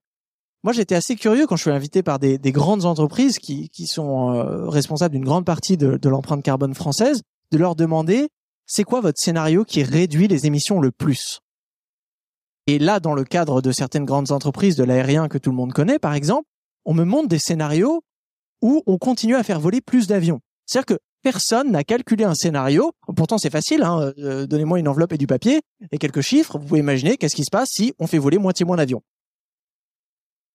Moi, 0.65 0.73
j'étais 0.73 0.97
assez 0.97 1.15
curieux 1.15 1.47
quand 1.47 1.55
je 1.55 1.63
suis 1.63 1.71
invité 1.71 2.03
par 2.03 2.19
des, 2.19 2.39
grandes 2.47 2.87
entreprises 2.87 3.39
qui, 3.39 3.71
sont 3.87 4.35
euh, 4.35 4.69
responsables 4.69 5.15
d'une 5.15 5.25
grande 5.25 5.45
partie 5.45 5.77
de 5.77 6.09
l'empreinte 6.09 6.43
carbone 6.43 6.75
française, 6.75 7.23
de 7.53 7.59
leur 7.59 7.77
demander 7.77 8.29
c'est 8.73 8.85
quoi 8.85 9.01
votre 9.01 9.21
scénario 9.21 9.65
qui 9.65 9.83
réduit 9.83 10.29
les 10.29 10.47
émissions 10.47 10.81
le 10.81 10.93
plus? 10.93 11.41
Et 12.69 12.79
là, 12.79 13.01
dans 13.01 13.15
le 13.15 13.25
cadre 13.25 13.61
de 13.61 13.73
certaines 13.73 14.05
grandes 14.05 14.31
entreprises 14.31 14.77
de 14.77 14.85
l'aérien 14.85 15.27
que 15.27 15.39
tout 15.39 15.51
le 15.51 15.57
monde 15.57 15.73
connaît, 15.73 15.99
par 15.99 16.15
exemple, 16.15 16.47
on 16.85 16.95
me 16.95 17.03
montre 17.03 17.27
des 17.27 17.41
scénarios 17.41 18.05
où 18.63 18.85
on 18.87 18.97
continue 18.97 19.35
à 19.35 19.43
faire 19.43 19.59
voler 19.59 19.81
plus 19.81 20.07
d'avions. 20.07 20.39
C'est-à-dire 20.67 20.87
que 20.87 21.01
personne 21.21 21.73
n'a 21.73 21.83
calculé 21.83 22.23
un 22.23 22.37
scénario. 22.37 22.93
Pourtant, 23.17 23.39
c'est 23.39 23.51
facile. 23.51 23.83
Hein, 23.83 24.13
euh, 24.19 24.47
Donnez-moi 24.47 24.79
une 24.79 24.87
enveloppe 24.87 25.15
et 25.15 25.19
du 25.19 25.27
papier 25.27 25.63
et 25.91 25.99
quelques 25.99 26.21
chiffres. 26.21 26.57
Vous 26.57 26.67
pouvez 26.69 26.81
imaginer 26.81 27.17
qu'est-ce 27.17 27.35
qui 27.35 27.45
se 27.45 27.51
passe 27.51 27.71
si 27.71 27.93
on 27.99 28.07
fait 28.07 28.19
voler 28.19 28.39
moitié 28.39 28.65
moins 28.65 28.77
d'avions. 28.77 29.03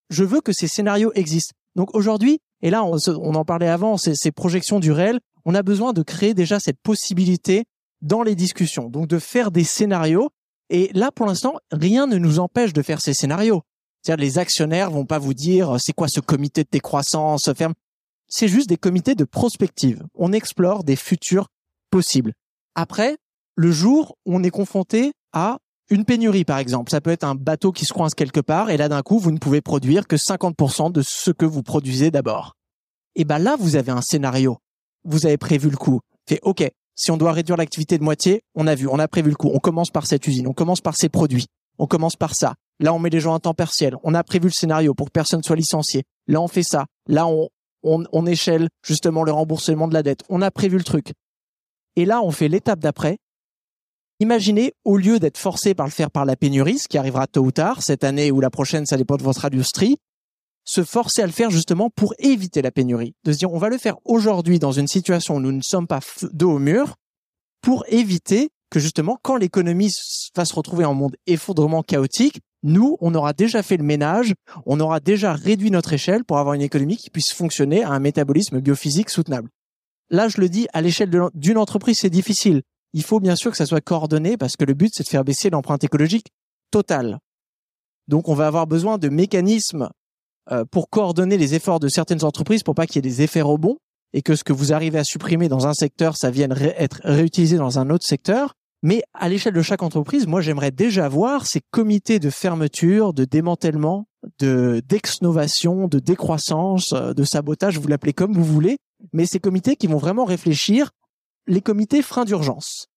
Je 0.09 0.23
veux 0.23 0.39
que 0.39 0.53
ces 0.53 0.69
scénarios 0.69 1.11
existent. 1.15 1.53
Donc 1.75 1.93
aujourd'hui, 1.93 2.39
et 2.61 2.69
là, 2.69 2.85
on, 2.85 3.35
en 3.35 3.43
parlait 3.43 3.67
avant, 3.67 3.97
ces, 3.97 4.15
ces 4.15 4.31
projections 4.31 4.79
du 4.79 4.93
réel, 4.93 5.19
on 5.43 5.53
a 5.53 5.63
besoin 5.63 5.91
de 5.91 6.01
créer 6.01 6.33
déjà 6.33 6.61
cette 6.61 6.79
possibilité 6.81 7.65
dans 8.05 8.23
les 8.23 8.35
discussions. 8.35 8.89
Donc 8.89 9.07
de 9.07 9.19
faire 9.19 9.51
des 9.51 9.65
scénarios. 9.65 10.29
Et 10.69 10.89
là, 10.93 11.11
pour 11.11 11.25
l'instant, 11.25 11.55
rien 11.71 12.07
ne 12.07 12.17
nous 12.17 12.39
empêche 12.39 12.73
de 12.73 12.81
faire 12.81 13.01
ces 13.01 13.13
scénarios. 13.13 13.61
C'est-à-dire 14.01 14.23
les 14.23 14.37
actionnaires 14.39 14.91
vont 14.91 15.05
pas 15.05 15.19
vous 15.19 15.33
dire 15.33 15.75
c'est 15.79 15.93
quoi 15.93 16.07
ce 16.07 16.19
comité 16.21 16.63
de 16.63 16.69
décroissance 16.71 17.51
ferme 17.53 17.73
c'est 18.27 18.47
juste 18.47 18.69
des 18.69 18.77
comités 18.77 19.15
de 19.15 19.23
prospective. 19.23 20.03
On 20.15 20.33
explore 20.33 20.83
des 20.83 20.95
futurs 20.95 21.47
possibles. 21.91 22.33
Après, 22.75 23.17
le 23.55 23.71
jour 23.71 24.17
où 24.25 24.35
on 24.35 24.43
est 24.43 24.49
confronté 24.49 25.13
à 25.33 25.59
une 25.89 26.05
pénurie, 26.05 26.45
par 26.45 26.57
exemple, 26.57 26.91
ça 26.91 27.01
peut 27.01 27.11
être 27.11 27.23
un 27.23 27.35
bateau 27.35 27.71
qui 27.71 27.85
se 27.85 27.93
coince 27.93 28.15
quelque 28.15 28.39
part 28.39 28.69
et 28.69 28.77
là 28.77 28.89
d'un 28.89 29.03
coup, 29.03 29.19
vous 29.19 29.31
ne 29.31 29.37
pouvez 29.37 29.61
produire 29.61 30.07
que 30.07 30.15
50% 30.15 30.91
de 30.91 31.01
ce 31.03 31.31
que 31.31 31.45
vous 31.45 31.61
produisez 31.61 32.09
d'abord. 32.09 32.55
Et 33.15 33.23
ben 33.23 33.37
là, 33.37 33.55
vous 33.57 33.75
avez 33.75 33.91
un 33.91 34.01
scénario. 34.01 34.57
Vous 35.03 35.25
avez 35.25 35.37
prévu 35.37 35.69
le 35.69 35.77
coup. 35.77 36.01
Fait, 36.27 36.39
OK, 36.41 36.67
si 36.95 37.11
on 37.11 37.17
doit 37.17 37.33
réduire 37.33 37.57
l'activité 37.57 37.97
de 37.97 38.03
moitié, 38.03 38.41
on 38.55 38.67
a 38.67 38.75
vu, 38.75 38.87
on 38.87 38.99
a 38.99 39.07
prévu 39.07 39.29
le 39.29 39.35
coup. 39.35 39.51
On 39.53 39.59
commence 39.59 39.91
par 39.91 40.07
cette 40.07 40.25
usine, 40.27 40.47
on 40.47 40.53
commence 40.53 40.81
par 40.81 40.95
ces 40.95 41.09
produits, 41.09 41.47
on 41.77 41.87
commence 41.87 42.15
par 42.15 42.35
ça. 42.35 42.55
Là, 42.79 42.93
on 42.93 42.99
met 42.99 43.09
les 43.09 43.19
gens 43.19 43.33
à 43.33 43.39
temps 43.39 43.53
partiel. 43.53 43.95
On 44.03 44.13
a 44.13 44.23
prévu 44.23 44.47
le 44.47 44.53
scénario 44.53 44.93
pour 44.93 45.07
que 45.07 45.11
personne 45.11 45.43
soit 45.43 45.55
licencié. 45.55 46.03
Là, 46.27 46.41
on 46.41 46.47
fait 46.47 46.63
ça. 46.63 46.85
Là, 47.07 47.27
on, 47.27 47.49
on, 47.83 48.25
échelle 48.25 48.67
justement 48.85 49.23
le 49.23 49.31
remboursement 49.31 49.87
de 49.87 49.93
la 49.93 50.03
dette. 50.03 50.23
On 50.29 50.41
a 50.41 50.51
prévu 50.51 50.77
le 50.77 50.83
truc. 50.83 51.13
Et 51.95 52.05
là, 52.05 52.21
on 52.21 52.31
fait 52.31 52.49
l'étape 52.49 52.79
d'après. 52.79 53.17
Imaginez, 54.19 54.73
au 54.83 54.97
lieu 54.97 55.19
d'être 55.19 55.37
forcé 55.37 55.73
par 55.73 55.85
le 55.85 55.91
faire 55.91 56.11
par 56.11 56.25
la 56.25 56.35
pénurie, 56.35 56.79
ce 56.79 56.87
qui 56.87 56.97
arrivera 56.97 57.27
tôt 57.27 57.43
ou 57.43 57.51
tard, 57.51 57.81
cette 57.81 58.03
année 58.03 58.31
ou 58.31 58.41
la 58.41 58.49
prochaine, 58.49 58.85
ça 58.85 58.97
dépend 58.97 59.17
de 59.17 59.23
votre 59.23 59.45
industrie, 59.45 59.97
se 60.65 60.83
forcer 60.83 61.21
à 61.21 61.27
le 61.27 61.31
faire 61.31 61.51
justement 61.51 61.89
pour 61.89 62.13
éviter 62.17 62.61
la 62.61 62.71
pénurie. 62.71 63.13
De 63.23 63.31
se 63.31 63.37
dire, 63.37 63.53
on 63.53 63.59
va 63.59 63.69
le 63.69 63.77
faire 63.77 63.97
aujourd'hui 64.03 64.59
dans 64.59 64.71
une 64.71 64.87
situation 64.87 65.35
où 65.35 65.39
nous 65.39 65.51
ne 65.51 65.61
sommes 65.61 65.87
pas 65.87 66.01
dos 66.33 66.53
au 66.53 66.59
mur 66.59 66.95
pour 67.61 67.85
éviter 67.87 68.49
que 68.71 68.79
justement, 68.79 69.17
quand 69.21 69.37
l'économie 69.37 69.91
va 70.35 70.43
se 70.43 70.53
retrouver 70.53 70.85
en 70.85 70.93
monde 70.93 71.15
effondrement 71.27 71.83
chaotique, 71.83 72.41
nous, 72.63 72.97
on 72.99 73.13
aura 73.13 73.33
déjà 73.33 73.61
fait 73.61 73.77
le 73.77 73.83
ménage, 73.83 74.33
on 74.65 74.79
aura 74.79 74.99
déjà 74.99 75.33
réduit 75.33 75.69
notre 75.69 75.93
échelle 75.93 76.25
pour 76.25 76.39
avoir 76.39 76.55
une 76.55 76.63
économie 76.63 76.97
qui 76.97 77.11
puisse 77.11 77.31
fonctionner 77.31 77.83
à 77.83 77.91
un 77.91 77.99
métabolisme 77.99 78.59
biophysique 78.59 79.11
soutenable. 79.11 79.49
Là, 80.09 80.27
je 80.27 80.41
le 80.41 80.49
dis, 80.49 80.67
à 80.73 80.81
l'échelle 80.81 81.11
d'une 81.35 81.57
entreprise, 81.57 81.99
c'est 81.99 82.09
difficile. 82.09 82.63
Il 82.93 83.03
faut 83.03 83.19
bien 83.19 83.35
sûr 83.35 83.51
que 83.51 83.57
ça 83.57 83.67
soit 83.67 83.81
coordonné 83.81 84.35
parce 84.35 84.55
que 84.55 84.65
le 84.65 84.73
but, 84.73 84.91
c'est 84.93 85.03
de 85.03 85.09
faire 85.09 85.23
baisser 85.23 85.51
l'empreinte 85.51 85.83
écologique 85.83 86.27
totale. 86.71 87.19
Donc, 88.07 88.29
on 88.29 88.33
va 88.33 88.47
avoir 88.47 88.65
besoin 88.65 88.97
de 88.97 89.09
mécanismes 89.09 89.89
pour 90.71 90.89
coordonner 90.89 91.37
les 91.37 91.55
efforts 91.55 91.79
de 91.79 91.87
certaines 91.87 92.23
entreprises 92.23 92.63
pour 92.63 92.75
pas 92.75 92.85
qu'il 92.85 92.97
y 92.97 92.99
ait 92.99 93.09
des 93.09 93.21
effets 93.21 93.41
rebonds 93.41 93.77
et 94.13 94.21
que 94.21 94.35
ce 94.35 94.43
que 94.43 94.53
vous 94.53 94.73
arrivez 94.73 94.99
à 94.99 95.03
supprimer 95.03 95.49
dans 95.49 95.67
un 95.67 95.73
secteur, 95.73 96.15
ça 96.15 96.31
vienne 96.31 96.55
être 96.77 97.01
réutilisé 97.03 97.57
dans 97.57 97.79
un 97.79 97.89
autre 97.89 98.05
secteur. 98.05 98.53
Mais 98.81 99.03
à 99.13 99.29
l'échelle 99.29 99.53
de 99.53 99.61
chaque 99.61 99.83
entreprise, 99.83 100.27
moi, 100.27 100.41
j'aimerais 100.41 100.71
déjà 100.71 101.09
voir 101.09 101.47
ces 101.47 101.61
comités 101.71 102.19
de 102.19 102.29
fermeture, 102.29 103.13
de 103.13 103.25
démantèlement, 103.25 104.07
de 104.39 104.81
d'exnovation, 104.87 105.87
de 105.87 105.99
décroissance, 105.99 106.93
euh, 106.93 107.13
de 107.13 107.23
sabotage, 107.23 107.77
vous 107.77 107.87
l'appelez 107.87 108.13
comme 108.13 108.33
vous 108.33 108.43
voulez, 108.43 108.77
mais 109.11 109.25
ces 109.25 109.39
comités 109.39 109.75
qui 109.75 109.87
vont 109.87 109.97
vraiment 109.97 110.25
réfléchir 110.25 110.91
les 111.47 111.61
comités 111.61 112.01
freins 112.01 112.25
d'urgence. 112.25 112.87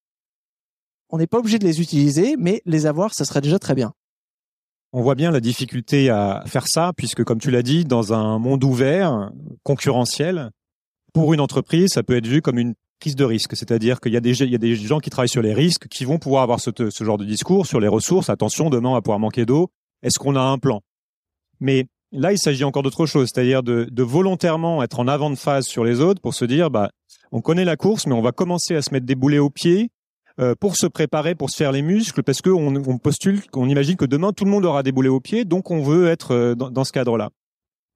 On 1.11 1.18
n'est 1.18 1.26
pas 1.26 1.38
obligé 1.38 1.58
de 1.58 1.64
les 1.64 1.80
utiliser, 1.80 2.37
mais 2.38 2.62
les 2.66 2.87
avoir, 2.87 3.14
ça 3.14 3.24
serait 3.24 3.40
déjà 3.40 3.58
très 3.58 3.74
bien. 3.74 3.92
On 4.92 5.03
voit 5.03 5.14
bien 5.14 5.31
la 5.31 5.40
difficulté 5.40 6.09
à 6.09 6.42
faire 6.46 6.66
ça, 6.66 6.92
puisque 6.96 7.22
comme 7.22 7.38
tu 7.38 7.51
l'as 7.51 7.62
dit, 7.62 7.85
dans 7.85 8.14
un 8.14 8.38
monde 8.38 8.64
ouvert, 8.64 9.31
concurrentiel, 9.62 10.51
pour 11.12 11.35
une 11.35 11.40
entreprise, 11.40 11.90
ça 11.90 12.03
peut 12.03 12.16
être 12.16 12.27
vu 12.27 12.40
comme 12.40 12.59
une 12.59 12.74
prise 13.01 13.16
de 13.16 13.24
risque. 13.24 13.55
C'est-à-dire 13.55 14.01
qu'il 14.01 14.12
y 14.12 14.16
a 14.16 14.20
des, 14.20 14.74
gens 14.77 14.98
qui 14.98 15.11
travaillent 15.11 15.29
sur 15.29 15.42
les 15.42 15.55
risques, 15.55 15.88
qui 15.88 16.05
vont 16.05 16.18
pouvoir 16.18 16.42
avoir 16.42 16.61
ce, 16.61 16.70
genre 17.01 17.18
de 17.18 17.24
discours 17.24 17.66
sur 17.66 17.81
les 17.81 17.88
ressources. 17.88 18.31
Attention, 18.31 18.70
demain 18.70 18.90
on 18.90 18.94
va 18.94 19.03
pouvoir 19.03 19.18
manquer 19.18 19.44
d'eau. 19.44 19.70
Est-ce 20.03 20.18
qu'on 20.18 20.37
a 20.37 20.40
un 20.40 20.59
plan? 20.59 20.81
Mais 21.61 21.87
là, 22.12 22.33
il 22.33 22.38
s'agit 22.38 22.64
encore 22.64 22.83
d'autre 22.83 23.05
chose, 23.07 23.31
c'est-à-dire 23.33 23.62
de, 23.62 24.03
volontairement 24.03 24.83
être 24.83 25.01
en 25.01 25.09
avant 25.09 25.31
de 25.31 25.37
phase 25.37 25.66
sur 25.66 25.85
les 25.85 26.01
autres 26.01 26.20
pour 26.20 26.35
se 26.35 26.44
dire, 26.44 26.70
bah, 26.70 26.90
on 27.31 27.40
connaît 27.40 27.64
la 27.64 27.77
course, 27.77 28.07
mais 28.07 28.14
on 28.14 28.22
va 28.22 28.33
commencer 28.33 28.74
à 28.74 28.83
se 28.83 28.92
mettre 28.92 29.07
des 29.07 29.14
boulets 29.14 29.38
aux 29.38 29.51
pieds 29.51 29.90
pour 30.61 30.77
se 30.77 30.87
préparer, 30.87 31.35
pour 31.35 31.51
se 31.51 31.57
faire 31.57 31.72
les 31.72 31.83
muscles, 31.83 32.22
parce 32.22 32.42
qu'on 32.42 32.77
on 32.77 32.98
postule, 32.98 33.44
qu'on 33.51 33.68
imagine 33.68 33.96
que 33.96 34.05
demain 34.05 34.33
tout 34.33 34.44
le 34.44 34.51
monde 34.51 34.64
aura 34.64 34.83
des 34.83 34.92
boulets 34.92 35.09
aux 35.09 35.20
pieds, 35.20 35.44
donc 35.44 35.70
on 35.70 35.83
veut 35.83 36.09
être 36.09 36.33
euh, 36.33 36.55
dans, 36.55 36.70
dans 36.70 36.85
ce 36.85 36.92
cadre-là. 36.92 37.31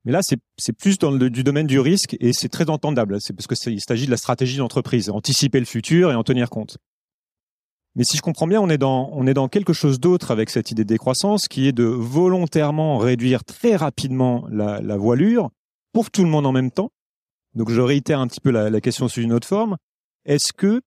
Mais 0.04 0.10
là, 0.10 0.20
c'est 0.22 0.72
plus 0.72 0.98
dans 0.98 1.12
le 1.12 1.30
du 1.30 1.44
domaine 1.44 1.68
du 1.68 1.78
risque 1.78 2.16
et 2.18 2.32
c'est 2.32 2.48
très 2.48 2.68
entendable. 2.68 3.18
C'est 3.20 3.32
parce 3.32 3.46
que 3.46 3.70
il 3.70 3.80
s'agit 3.80 4.06
de 4.06 4.10
la 4.10 4.16
stratégie 4.16 4.56
d'entreprise, 4.56 5.08
anticiper 5.10 5.60
le 5.60 5.64
futur 5.64 6.10
et 6.10 6.16
en 6.16 6.24
tenir 6.24 6.50
compte. 6.50 6.78
Mais 7.94 8.02
si 8.02 8.16
je 8.16 8.22
comprends 8.22 8.48
bien, 8.48 8.60
on 8.60 8.68
est 8.68 8.78
dans, 8.78 9.10
on 9.12 9.28
est 9.28 9.34
dans 9.34 9.46
quelque 9.46 9.72
chose 9.72 10.00
d'autre 10.00 10.32
avec 10.32 10.50
cette 10.50 10.72
idée 10.72 10.82
de 10.82 10.88
décroissance 10.88 11.46
qui 11.46 11.68
est 11.68 11.72
de 11.72 11.84
volontairement 11.84 12.98
réduire 12.98 13.44
très 13.44 13.76
rapidement 13.76 14.44
la, 14.50 14.80
la 14.80 14.96
voilure 14.96 15.50
pour 15.92 16.10
tout 16.10 16.24
le 16.24 16.30
monde 16.30 16.46
en 16.46 16.52
même 16.52 16.72
temps. 16.72 16.90
Donc 17.54 17.70
je 17.70 17.80
réitère 17.80 18.18
un 18.18 18.26
petit 18.26 18.40
peu 18.40 18.50
la, 18.50 18.70
la 18.70 18.80
question 18.80 19.06
sous 19.06 19.20
une 19.20 19.32
autre 19.32 19.46
forme. 19.46 19.76
Est-ce 20.24 20.52
que 20.52 20.80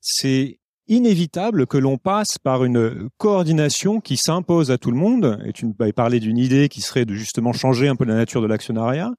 c'est 0.00 0.58
inévitable 0.88 1.66
que 1.66 1.78
l'on 1.78 1.98
passe 1.98 2.38
par 2.38 2.64
une 2.64 3.08
coordination 3.18 4.00
qui 4.00 4.16
s'impose 4.16 4.70
à 4.70 4.78
tout 4.78 4.90
le 4.90 4.96
monde, 4.96 5.40
et 5.44 5.52
tu 5.52 5.66
m'avais 5.78 5.92
parlé 5.92 6.20
d'une 6.20 6.38
idée 6.38 6.68
qui 6.68 6.80
serait 6.80 7.04
de 7.04 7.14
justement 7.14 7.52
changer 7.52 7.88
un 7.88 7.96
peu 7.96 8.04
la 8.04 8.14
nature 8.14 8.42
de 8.42 8.46
l'actionnariat, 8.46 9.12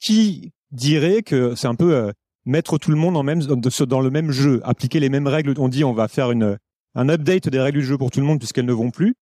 qui 0.00 0.52
dirait 0.70 1.22
que 1.22 1.54
c'est 1.54 1.68
un 1.68 1.74
peu 1.74 1.94
euh, 1.94 2.12
mettre 2.44 2.78
tout 2.78 2.90
le 2.90 2.96
monde 2.96 3.16
en 3.16 3.22
même, 3.22 3.40
dans 3.40 4.00
le 4.00 4.10
même 4.10 4.30
jeu, 4.30 4.60
appliquer 4.64 5.00
les 5.00 5.08
mêmes 5.08 5.26
règles. 5.26 5.54
On 5.58 5.68
dit 5.68 5.84
on 5.84 5.92
va 5.92 6.08
faire 6.08 6.30
une, 6.30 6.58
un 6.94 7.08
update 7.08 7.48
des 7.48 7.60
règles 7.60 7.80
du 7.80 7.86
jeu 7.86 7.98
pour 7.98 8.10
tout 8.10 8.20
le 8.20 8.26
monde 8.26 8.38
puisqu'elles 8.38 8.66
ne 8.66 8.72
vont 8.72 8.90
plus, 8.90 9.14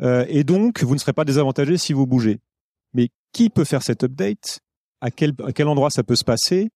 euh, 0.00 0.24
et 0.28 0.44
donc 0.44 0.82
vous 0.82 0.94
ne 0.94 1.00
serez 1.00 1.12
pas 1.12 1.24
désavantagé 1.24 1.76
si 1.76 1.92
vous 1.92 2.06
bougez. 2.06 2.40
Mais 2.94 3.08
qui 3.32 3.50
peut 3.50 3.64
faire 3.64 3.82
cet 3.82 4.04
update? 4.04 4.60
À 5.02 5.10
quel, 5.10 5.34
à 5.44 5.52
quel 5.52 5.68
endroit 5.68 5.90
ça 5.90 6.02
peut 6.02 6.16
se 6.16 6.24
passer? 6.24 6.70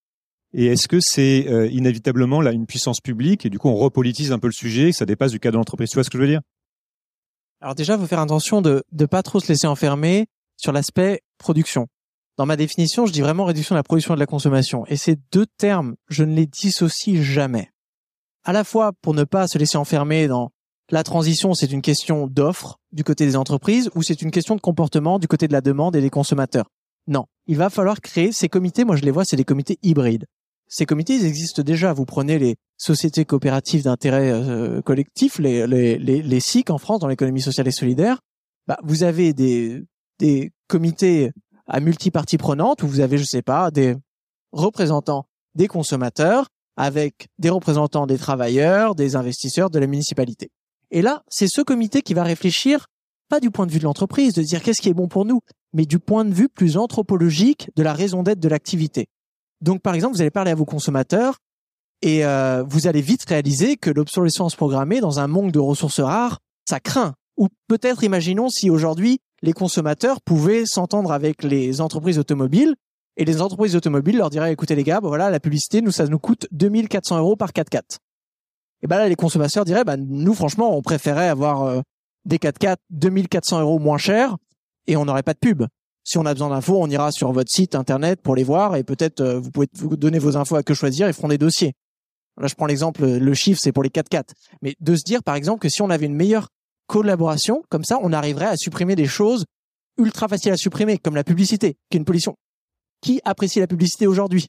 Et 0.52 0.66
est-ce 0.66 0.88
que 0.88 1.00
c'est 1.00 1.46
euh, 1.48 1.68
inévitablement 1.68 2.40
là 2.40 2.52
une 2.52 2.66
puissance 2.66 3.00
publique 3.00 3.46
et 3.46 3.50
du 3.50 3.58
coup 3.58 3.68
on 3.68 3.76
repolitise 3.76 4.32
un 4.32 4.38
peu 4.38 4.48
le 4.48 4.52
sujet, 4.52 4.90
que 4.90 4.96
ça 4.96 5.06
dépasse 5.06 5.30
du 5.30 5.38
cadre 5.38 5.52
de 5.52 5.58
l'entreprise? 5.58 5.90
Tu 5.90 5.96
vois 5.96 6.04
ce 6.04 6.10
que 6.10 6.18
je 6.18 6.22
veux 6.22 6.28
dire? 6.28 6.40
Alors 7.60 7.74
déjà, 7.74 7.94
il 7.94 8.00
faut 8.00 8.06
faire 8.06 8.20
attention 8.20 8.62
de 8.62 8.82
ne 8.90 9.06
pas 9.06 9.22
trop 9.22 9.38
se 9.38 9.48
laisser 9.48 9.66
enfermer 9.66 10.26
sur 10.56 10.72
l'aspect 10.72 11.20
production. 11.38 11.88
Dans 12.38 12.46
ma 12.46 12.56
définition, 12.56 13.06
je 13.06 13.12
dis 13.12 13.20
vraiment 13.20 13.44
réduction 13.44 13.74
de 13.74 13.78
la 13.78 13.82
production 13.82 14.14
et 14.14 14.16
de 14.16 14.20
la 14.20 14.26
consommation. 14.26 14.86
Et 14.86 14.96
ces 14.96 15.16
deux 15.30 15.46
termes, 15.58 15.96
je 16.08 16.24
ne 16.24 16.34
les 16.34 16.46
dissocie 16.46 17.22
jamais. 17.22 17.70
À 18.44 18.52
la 18.52 18.64
fois 18.64 18.92
pour 19.02 19.12
ne 19.12 19.24
pas 19.24 19.46
se 19.46 19.58
laisser 19.58 19.76
enfermer 19.76 20.26
dans 20.26 20.50
la 20.90 21.04
transition, 21.04 21.54
c'est 21.54 21.70
une 21.70 21.82
question 21.82 22.26
d'offre 22.26 22.80
du 22.92 23.04
côté 23.04 23.26
des 23.26 23.36
entreprises 23.36 23.90
ou 23.94 24.02
c'est 24.02 24.22
une 24.22 24.30
question 24.30 24.56
de 24.56 24.60
comportement 24.60 25.18
du 25.18 25.28
côté 25.28 25.46
de 25.46 25.52
la 25.52 25.60
demande 25.60 25.94
et 25.94 26.00
des 26.00 26.10
consommateurs. 26.10 26.70
Non, 27.06 27.26
il 27.46 27.56
va 27.56 27.70
falloir 27.70 28.00
créer 28.00 28.32
ces 28.32 28.48
comités. 28.48 28.84
Moi, 28.84 28.96
je 28.96 29.02
les 29.02 29.10
vois, 29.10 29.24
c'est 29.24 29.36
des 29.36 29.44
comités 29.44 29.78
hybrides. 29.82 30.26
Ces 30.72 30.86
comités, 30.86 31.16
ils 31.16 31.26
existent 31.26 31.62
déjà. 31.62 31.92
Vous 31.92 32.06
prenez 32.06 32.38
les 32.38 32.56
sociétés 32.76 33.24
coopératives 33.24 33.82
d'intérêt 33.82 34.30
euh, 34.30 34.80
collectif, 34.80 35.40
les, 35.40 35.66
les, 35.66 36.40
SIC 36.40 36.70
en 36.70 36.78
France, 36.78 37.00
dans 37.00 37.08
l'économie 37.08 37.42
sociale 37.42 37.66
et 37.66 37.72
solidaire. 37.72 38.20
Bah, 38.68 38.78
vous 38.84 39.02
avez 39.02 39.32
des, 39.34 39.82
des 40.20 40.52
comités 40.68 41.32
à 41.66 41.80
multiparties 41.80 42.38
prenantes 42.38 42.84
où 42.84 42.86
vous 42.86 43.00
avez, 43.00 43.18
je 43.18 43.24
sais 43.24 43.42
pas, 43.42 43.72
des 43.72 43.96
représentants 44.52 45.26
des 45.56 45.66
consommateurs 45.66 46.46
avec 46.76 47.28
des 47.38 47.50
représentants 47.50 48.06
des 48.06 48.16
travailleurs, 48.16 48.94
des 48.94 49.16
investisseurs, 49.16 49.70
de 49.70 49.80
la 49.80 49.88
municipalité. 49.88 50.50
Et 50.92 51.02
là, 51.02 51.24
c'est 51.28 51.48
ce 51.48 51.62
comité 51.62 52.00
qui 52.00 52.14
va 52.14 52.22
réfléchir, 52.22 52.86
pas 53.28 53.40
du 53.40 53.50
point 53.50 53.66
de 53.66 53.72
vue 53.72 53.80
de 53.80 53.84
l'entreprise, 53.84 54.34
de 54.34 54.42
dire 54.42 54.62
qu'est-ce 54.62 54.80
qui 54.80 54.88
est 54.88 54.94
bon 54.94 55.08
pour 55.08 55.24
nous, 55.24 55.40
mais 55.72 55.84
du 55.84 55.98
point 55.98 56.24
de 56.24 56.32
vue 56.32 56.48
plus 56.48 56.76
anthropologique 56.76 57.70
de 57.74 57.82
la 57.82 57.92
raison 57.92 58.22
d'être 58.22 58.40
de 58.40 58.48
l'activité. 58.48 59.08
Donc, 59.60 59.82
par 59.82 59.94
exemple, 59.94 60.14
vous 60.14 60.20
allez 60.20 60.30
parler 60.30 60.50
à 60.50 60.54
vos 60.54 60.64
consommateurs 60.64 61.38
et 62.02 62.24
euh, 62.24 62.64
vous 62.66 62.86
allez 62.86 63.02
vite 63.02 63.24
réaliser 63.28 63.76
que 63.76 63.90
l'obsolescence 63.90 64.56
programmée 64.56 65.00
dans 65.00 65.20
un 65.20 65.26
monde 65.26 65.52
de 65.52 65.58
ressources 65.58 66.00
rares, 66.00 66.38
ça 66.68 66.80
craint. 66.80 67.14
Ou 67.36 67.48
peut-être, 67.68 68.04
imaginons 68.04 68.48
si 68.48 68.70
aujourd'hui 68.70 69.20
les 69.42 69.52
consommateurs 69.52 70.20
pouvaient 70.20 70.66
s'entendre 70.66 71.12
avec 71.12 71.42
les 71.42 71.80
entreprises 71.80 72.18
automobiles 72.18 72.74
et 73.16 73.24
les 73.24 73.40
entreprises 73.40 73.76
automobiles 73.76 74.16
leur 74.16 74.30
diraient 74.30 74.52
écoutez 74.52 74.74
les 74.74 74.84
gars, 74.84 75.00
bah 75.00 75.08
voilà 75.08 75.30
la 75.30 75.40
publicité 75.40 75.80
nous 75.82 75.90
ça 75.90 76.06
nous 76.06 76.18
coûte 76.18 76.46
2400 76.52 77.18
euros 77.18 77.36
par 77.36 77.50
4x4. 77.50 77.98
Et 78.82 78.86
ben 78.86 78.98
là 78.98 79.08
les 79.08 79.16
consommateurs 79.16 79.64
diraient 79.64 79.84
bah 79.84 79.96
nous 79.96 80.34
franchement 80.34 80.76
on 80.76 80.82
préférait 80.82 81.28
avoir 81.28 81.62
euh, 81.62 81.80
des 82.24 82.38
4x4 82.38 82.76
2400 82.90 83.60
euros 83.60 83.78
moins 83.78 83.98
cher 83.98 84.36
et 84.86 84.96
on 84.96 85.04
n'aurait 85.04 85.22
pas 85.22 85.34
de 85.34 85.38
pub. 85.38 85.64
Si 86.04 86.18
on 86.18 86.26
a 86.26 86.32
besoin 86.32 86.48
d'infos, 86.48 86.80
on 86.80 86.88
ira 86.88 87.12
sur 87.12 87.30
votre 87.32 87.50
site 87.50 87.74
internet 87.74 88.20
pour 88.22 88.34
les 88.34 88.44
voir 88.44 88.76
et 88.76 88.84
peut-être 88.84 89.20
euh, 89.20 89.38
vous 89.38 89.50
pouvez 89.50 89.68
vous 89.74 89.96
donner 89.96 90.18
vos 90.18 90.36
infos 90.36 90.56
à 90.56 90.62
que 90.62 90.74
choisir 90.74 91.08
et 91.08 91.12
feront 91.12 91.28
des 91.28 91.38
dossiers. 91.38 91.74
Là, 92.40 92.46
je 92.46 92.54
prends 92.54 92.66
l'exemple, 92.66 93.04
le 93.04 93.34
chiffre, 93.34 93.60
c'est 93.60 93.72
pour 93.72 93.82
les 93.82 93.90
4x4. 93.90 94.30
Mais 94.62 94.74
de 94.80 94.96
se 94.96 95.02
dire, 95.04 95.22
par 95.22 95.34
exemple, 95.34 95.60
que 95.60 95.68
si 95.68 95.82
on 95.82 95.90
avait 95.90 96.06
une 96.06 96.14
meilleure 96.14 96.48
collaboration, 96.86 97.62
comme 97.68 97.84
ça, 97.84 97.98
on 98.02 98.12
arriverait 98.12 98.46
à 98.46 98.56
supprimer 98.56 98.96
des 98.96 99.06
choses 99.06 99.44
ultra 99.98 100.26
faciles 100.26 100.52
à 100.52 100.56
supprimer, 100.56 100.98
comme 100.98 101.14
la 101.14 101.24
publicité, 101.24 101.76
qui 101.90 101.96
est 101.96 101.98
une 101.98 102.04
pollution. 102.04 102.36
Qui 103.02 103.20
apprécie 103.24 103.60
la 103.60 103.66
publicité 103.66 104.06
aujourd'hui? 104.06 104.46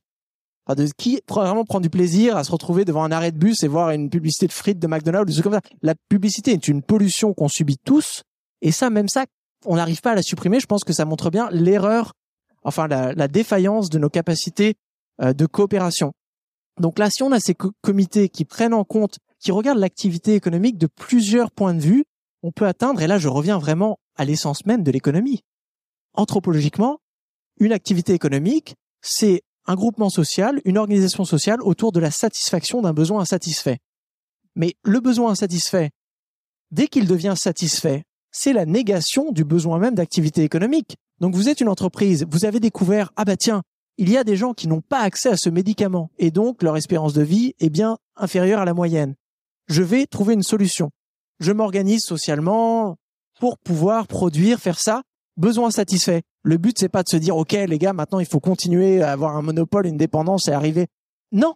Qui 0.97 1.21
vraiment 1.27 1.65
prend 1.65 1.81
du 1.81 1.89
plaisir 1.89 2.37
à 2.37 2.43
se 2.45 2.51
retrouver 2.51 2.85
devant 2.85 3.03
un 3.03 3.11
arrêt 3.11 3.31
de 3.31 3.37
bus 3.37 3.63
et 3.63 3.67
voir 3.67 3.91
une 3.91 4.09
publicité 4.09 4.47
de 4.47 4.53
frites 4.53 4.79
de 4.79 4.87
McDonald's 4.87 5.33
ou 5.33 5.35
des 5.35 5.43
comme 5.43 5.53
ça? 5.53 5.61
La 5.81 5.95
publicité 6.07 6.51
est 6.51 6.67
une 6.67 6.81
pollution 6.81 7.33
qu'on 7.33 7.49
subit 7.49 7.77
tous, 7.77 8.23
et 8.61 8.71
ça, 8.71 8.89
même 8.89 9.09
ça, 9.09 9.25
on 9.65 9.76
n'arrive 9.76 10.02
pas 10.02 10.12
à 10.12 10.15
la 10.15 10.24
supprimer. 10.24 10.60
Je 10.60 10.65
pense 10.65 10.84
que 10.84 10.93
ça 10.93 11.06
montre 11.06 11.30
bien 11.30 11.50
l'erreur, 11.52 12.13
enfin 12.63 12.88
la, 12.88 13.13
la 13.13 13.28
défaillance 13.28 13.89
de 13.89 14.00
nos 14.00 14.10
capacités 14.10 14.76
euh, 15.21 15.34
de 15.34 15.45
coopération. 15.45 16.13
Donc 16.80 17.00
là, 17.00 17.10
si 17.10 17.21
on 17.21 17.32
a 17.32 17.39
ces 17.39 17.56
comités 17.82 18.30
qui 18.30 18.45
prennent 18.45 18.74
en 18.74 18.84
compte, 18.84 19.19
qui 19.39 19.52
regardent 19.52 19.80
l'activité 19.80 20.36
économique 20.36 20.78
de 20.78 20.88
plusieurs 20.88 21.52
points 21.52 21.74
de 21.74 21.82
vue, 21.82 22.06
on 22.43 22.52
peut 22.52 22.65
atteindre, 22.65 23.02
et 23.02 23.08
là 23.08 23.17
je 23.17 23.28
reviens 23.28 23.60
vraiment 23.60 24.00
à 24.15 24.26
l'essence 24.26 24.65
même 24.65 24.84
de 24.84 24.91
l'économie. 24.91 25.41
Anthropologiquement, 26.13 27.00
une 27.60 27.74
activité 27.74 28.13
économique, 28.13 28.76
c'est 29.02 29.43
un 29.67 29.76
groupement 29.76 30.10
social, 30.10 30.62
une 30.65 30.78
organisation 30.78 31.24
sociale 31.26 31.62
autour 31.62 31.91
de 31.91 32.00
la 32.00 32.12
satisfaction 32.12 32.82
d'un 32.82 32.93
besoin 32.93 33.21
insatisfait. 33.21 33.80
Mais 34.56 34.74
le 34.84 35.00
besoin 35.00 35.32
insatisfait, 35.32 35.91
dès 36.71 36.88
qu'il 36.88 37.08
devient 37.08 37.36
satisfait, 37.38 38.04
c'est 38.31 38.53
la 38.53 38.65
négation 38.65 39.31
du 39.31 39.43
besoin 39.43 39.77
même 39.77 39.95
d'activité 39.95 40.43
économique. 40.43 40.97
Donc 41.19 41.35
vous 41.35 41.49
êtes 41.49 41.61
une 41.61 41.69
entreprise, 41.69 42.25
vous 42.29 42.45
avez 42.45 42.59
découvert, 42.59 43.11
ah 43.15 43.25
bah 43.25 43.37
tiens, 43.37 43.61
il 43.97 44.09
y 44.09 44.17
a 44.17 44.23
des 44.23 44.35
gens 44.35 44.53
qui 44.53 44.67
n'ont 44.67 44.81
pas 44.81 44.99
accès 44.99 45.29
à 45.29 45.37
ce 45.37 45.49
médicament 45.49 46.09
et 46.17 46.31
donc 46.31 46.63
leur 46.63 46.77
espérance 46.77 47.13
de 47.13 47.21
vie 47.21 47.53
est 47.59 47.69
bien 47.69 47.97
inférieure 48.15 48.61
à 48.61 48.65
la 48.65 48.73
moyenne. 48.73 49.15
Je 49.67 49.83
vais 49.83 50.07
trouver 50.07 50.33
une 50.33 50.43
solution. 50.43 50.89
Je 51.39 51.51
m'organise 51.51 52.03
socialement 52.03 52.97
pour 53.39 53.57
pouvoir 53.57 54.07
produire, 54.07 54.59
faire 54.59 54.79
ça. 54.79 55.03
Besoin 55.37 55.71
satisfait. 55.71 56.23
Le 56.43 56.57
but 56.57 56.79
c'est 56.79 56.89
pas 56.89 57.03
de 57.03 57.09
se 57.09 57.17
dire 57.17 57.37
OK 57.37 57.51
les 57.51 57.77
gars, 57.77 57.93
maintenant 57.93 58.19
il 58.19 58.25
faut 58.25 58.39
continuer 58.39 59.03
à 59.03 59.11
avoir 59.11 59.35
un 59.35 59.41
monopole, 59.41 59.85
une 59.85 59.97
dépendance 59.97 60.47
et 60.47 60.53
arriver. 60.53 60.87
Non. 61.31 61.55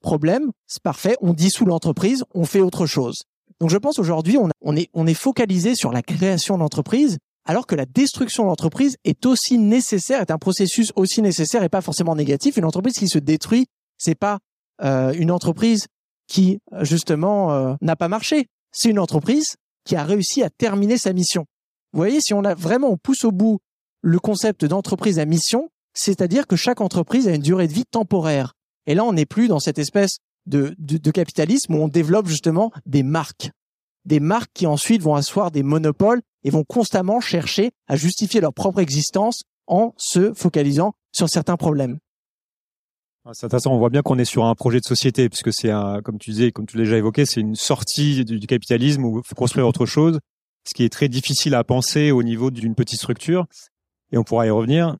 Problème, 0.00 0.50
c'est 0.66 0.82
parfait, 0.82 1.16
on 1.20 1.34
dissout 1.34 1.66
l'entreprise, 1.66 2.24
on 2.34 2.44
fait 2.44 2.60
autre 2.60 2.86
chose. 2.86 3.24
Donc 3.60 3.70
je 3.70 3.76
pense 3.76 3.98
aujourd'hui 3.98 4.38
on, 4.38 4.76
est 4.76 4.88
on 4.94 5.06
est 5.06 5.14
focalisé 5.14 5.74
sur 5.74 5.92
la 5.92 6.02
création 6.02 6.58
d'entreprise 6.58 7.18
alors 7.44 7.66
que 7.66 7.74
la 7.74 7.86
destruction 7.86 8.44
de 8.44 8.48
l'entreprise 8.48 8.96
est 9.04 9.26
aussi 9.26 9.58
nécessaire, 9.58 10.20
est 10.20 10.30
un 10.30 10.38
processus 10.38 10.92
aussi 10.96 11.22
nécessaire 11.22 11.62
et 11.62 11.68
pas 11.68 11.80
forcément 11.80 12.14
négatif. 12.14 12.56
Une 12.56 12.64
entreprise 12.64 12.94
qui 12.94 13.08
se 13.08 13.18
détruit, 13.18 13.66
c'est 13.98 14.14
pas 14.14 14.38
euh, 14.82 15.12
une 15.14 15.30
entreprise 15.30 15.86
qui 16.26 16.60
justement 16.82 17.52
euh, 17.52 17.74
n'a 17.80 17.96
pas 17.96 18.08
marché. 18.08 18.46
C'est 18.72 18.88
une 18.88 18.98
entreprise 18.98 19.56
qui 19.84 19.96
a 19.96 20.04
réussi 20.04 20.42
à 20.42 20.50
terminer 20.50 20.96
sa 20.96 21.12
mission. 21.12 21.46
Vous 21.92 21.98
voyez, 21.98 22.20
si 22.20 22.34
on 22.34 22.44
a 22.44 22.54
vraiment 22.54 22.90
on 22.90 22.96
pousse 22.96 23.24
au 23.24 23.32
bout 23.32 23.58
le 24.02 24.18
concept 24.18 24.64
d'entreprise 24.64 25.18
à 25.18 25.24
mission, 25.24 25.70
c'est-à-dire 25.92 26.46
que 26.46 26.56
chaque 26.56 26.80
entreprise 26.80 27.26
a 27.26 27.34
une 27.34 27.42
durée 27.42 27.66
de 27.66 27.72
vie 27.72 27.84
temporaire. 27.90 28.54
Et 28.86 28.94
là, 28.94 29.04
on 29.04 29.12
n'est 29.12 29.26
plus 29.26 29.48
dans 29.48 29.58
cette 29.58 29.78
espèce 29.78 30.18
de, 30.46 31.10
capitalisme 31.10 31.74
où 31.74 31.78
on 31.78 31.88
développe 31.88 32.26
justement 32.26 32.72
des 32.86 33.02
marques 33.02 33.50
des 34.04 34.20
marques 34.20 34.50
qui 34.54 34.66
ensuite 34.66 35.02
vont 35.02 35.14
asseoir 35.14 35.50
des 35.50 35.62
monopoles 35.62 36.22
et 36.44 36.50
vont 36.50 36.64
constamment 36.64 37.20
chercher 37.20 37.70
à 37.86 37.96
justifier 37.96 38.40
leur 38.40 38.54
propre 38.54 38.80
existence 38.80 39.42
en 39.66 39.94
se 39.96 40.32
focalisant 40.34 40.94
sur 41.12 41.28
certains 41.28 41.56
problèmes. 41.56 41.98
C'est 43.32 43.46
intéressant. 43.46 43.72
On 43.72 43.78
voit 43.78 43.90
bien 43.90 44.02
qu'on 44.02 44.18
est 44.18 44.24
sur 44.24 44.44
un 44.44 44.54
projet 44.54 44.80
de 44.80 44.84
société, 44.84 45.28
puisque 45.28 45.52
c'est 45.52 45.70
un, 45.70 46.00
comme 46.00 46.18
tu 46.18 46.30
disais, 46.30 46.52
comme 46.52 46.66
tu 46.66 46.78
l'as 46.78 46.84
déjà 46.84 46.96
évoqué, 46.96 47.26
c'est 47.26 47.40
une 47.40 47.54
sortie 47.54 48.24
du, 48.24 48.46
capitalisme 48.46 49.04
où 49.04 49.18
il 49.18 49.28
faut 49.28 49.34
construire 49.34 49.68
autre 49.68 49.84
chose, 49.84 50.18
ce 50.66 50.72
qui 50.72 50.84
est 50.84 50.88
très 50.88 51.08
difficile 51.08 51.54
à 51.54 51.62
penser 51.62 52.10
au 52.10 52.22
niveau 52.22 52.50
d'une 52.50 52.74
petite 52.74 52.98
structure. 52.98 53.46
Et 54.10 54.18
on 54.18 54.24
pourra 54.24 54.46
y 54.46 54.50
revenir. 54.50 54.96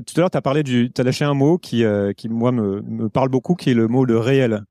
Tout 0.00 0.14
à 0.16 0.20
l'heure, 0.20 0.30
tu 0.30 0.38
as 0.38 0.42
parlé 0.42 0.62
du, 0.62 0.90
as 0.96 1.02
lâché 1.02 1.24
un 1.24 1.34
mot 1.34 1.58
qui, 1.58 1.84
euh, 1.84 2.12
qui 2.12 2.28
moi 2.28 2.52
me, 2.52 2.80
me 2.82 3.08
parle 3.08 3.28
beaucoup, 3.28 3.54
qui 3.54 3.70
est 3.70 3.74
le 3.74 3.88
mot 3.88 4.06
de 4.06 4.14
réel 4.14 4.64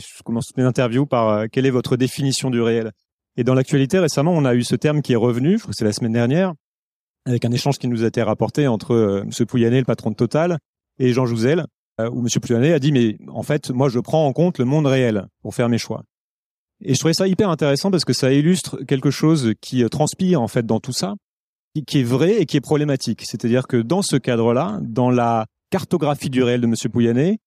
je 0.00 0.22
commence 0.22 0.56
mes 0.56 0.62
interviews 0.62 1.06
par 1.06 1.28
euh, 1.28 1.46
quelle 1.50 1.66
est 1.66 1.70
votre 1.70 1.96
définition 1.96 2.50
du 2.50 2.60
réel? 2.60 2.92
Et 3.36 3.44
dans 3.44 3.54
l'actualité, 3.54 3.98
récemment, 3.98 4.32
on 4.32 4.44
a 4.44 4.54
eu 4.54 4.62
ce 4.62 4.76
terme 4.76 5.02
qui 5.02 5.12
est 5.14 5.16
revenu, 5.16 5.56
je 5.56 5.62
crois 5.62 5.72
que 5.72 5.76
c'est 5.76 5.84
la 5.84 5.92
semaine 5.92 6.12
dernière, 6.12 6.52
avec 7.24 7.44
un 7.44 7.52
échange 7.52 7.78
qui 7.78 7.88
nous 7.88 8.04
a 8.04 8.06
été 8.06 8.22
rapporté 8.22 8.66
entre 8.66 8.94
euh, 8.94 9.22
M. 9.22 9.46
Pouyanné, 9.46 9.78
le 9.78 9.84
patron 9.84 10.10
de 10.10 10.16
Total, 10.16 10.58
et 10.98 11.12
Jean 11.12 11.26
Jouzel, 11.26 11.66
euh, 12.00 12.10
où 12.10 12.20
M. 12.20 12.28
Pouyanné 12.40 12.72
a 12.72 12.78
dit, 12.78 12.92
mais 12.92 13.16
en 13.28 13.42
fait, 13.42 13.70
moi, 13.70 13.88
je 13.88 13.98
prends 14.00 14.26
en 14.26 14.32
compte 14.32 14.58
le 14.58 14.64
monde 14.64 14.86
réel 14.86 15.26
pour 15.42 15.54
faire 15.54 15.68
mes 15.68 15.78
choix. 15.78 16.02
Et 16.84 16.94
je 16.94 16.98
trouvais 16.98 17.14
ça 17.14 17.28
hyper 17.28 17.48
intéressant 17.48 17.90
parce 17.90 18.04
que 18.04 18.12
ça 18.12 18.32
illustre 18.32 18.78
quelque 18.84 19.10
chose 19.10 19.52
qui 19.60 19.88
transpire, 19.88 20.42
en 20.42 20.48
fait, 20.48 20.66
dans 20.66 20.80
tout 20.80 20.92
ça, 20.92 21.14
qui 21.86 22.00
est 22.00 22.04
vrai 22.04 22.40
et 22.40 22.46
qui 22.46 22.56
est 22.56 22.60
problématique. 22.60 23.22
C'est-à-dire 23.24 23.66
que 23.66 23.78
dans 23.78 24.02
ce 24.02 24.16
cadre-là, 24.16 24.78
dans 24.82 25.10
la 25.10 25.46
cartographie 25.70 26.30
du 26.30 26.42
réel 26.42 26.60
de 26.60 26.66
M. 26.66 26.74
Pouyanné, 26.92 27.38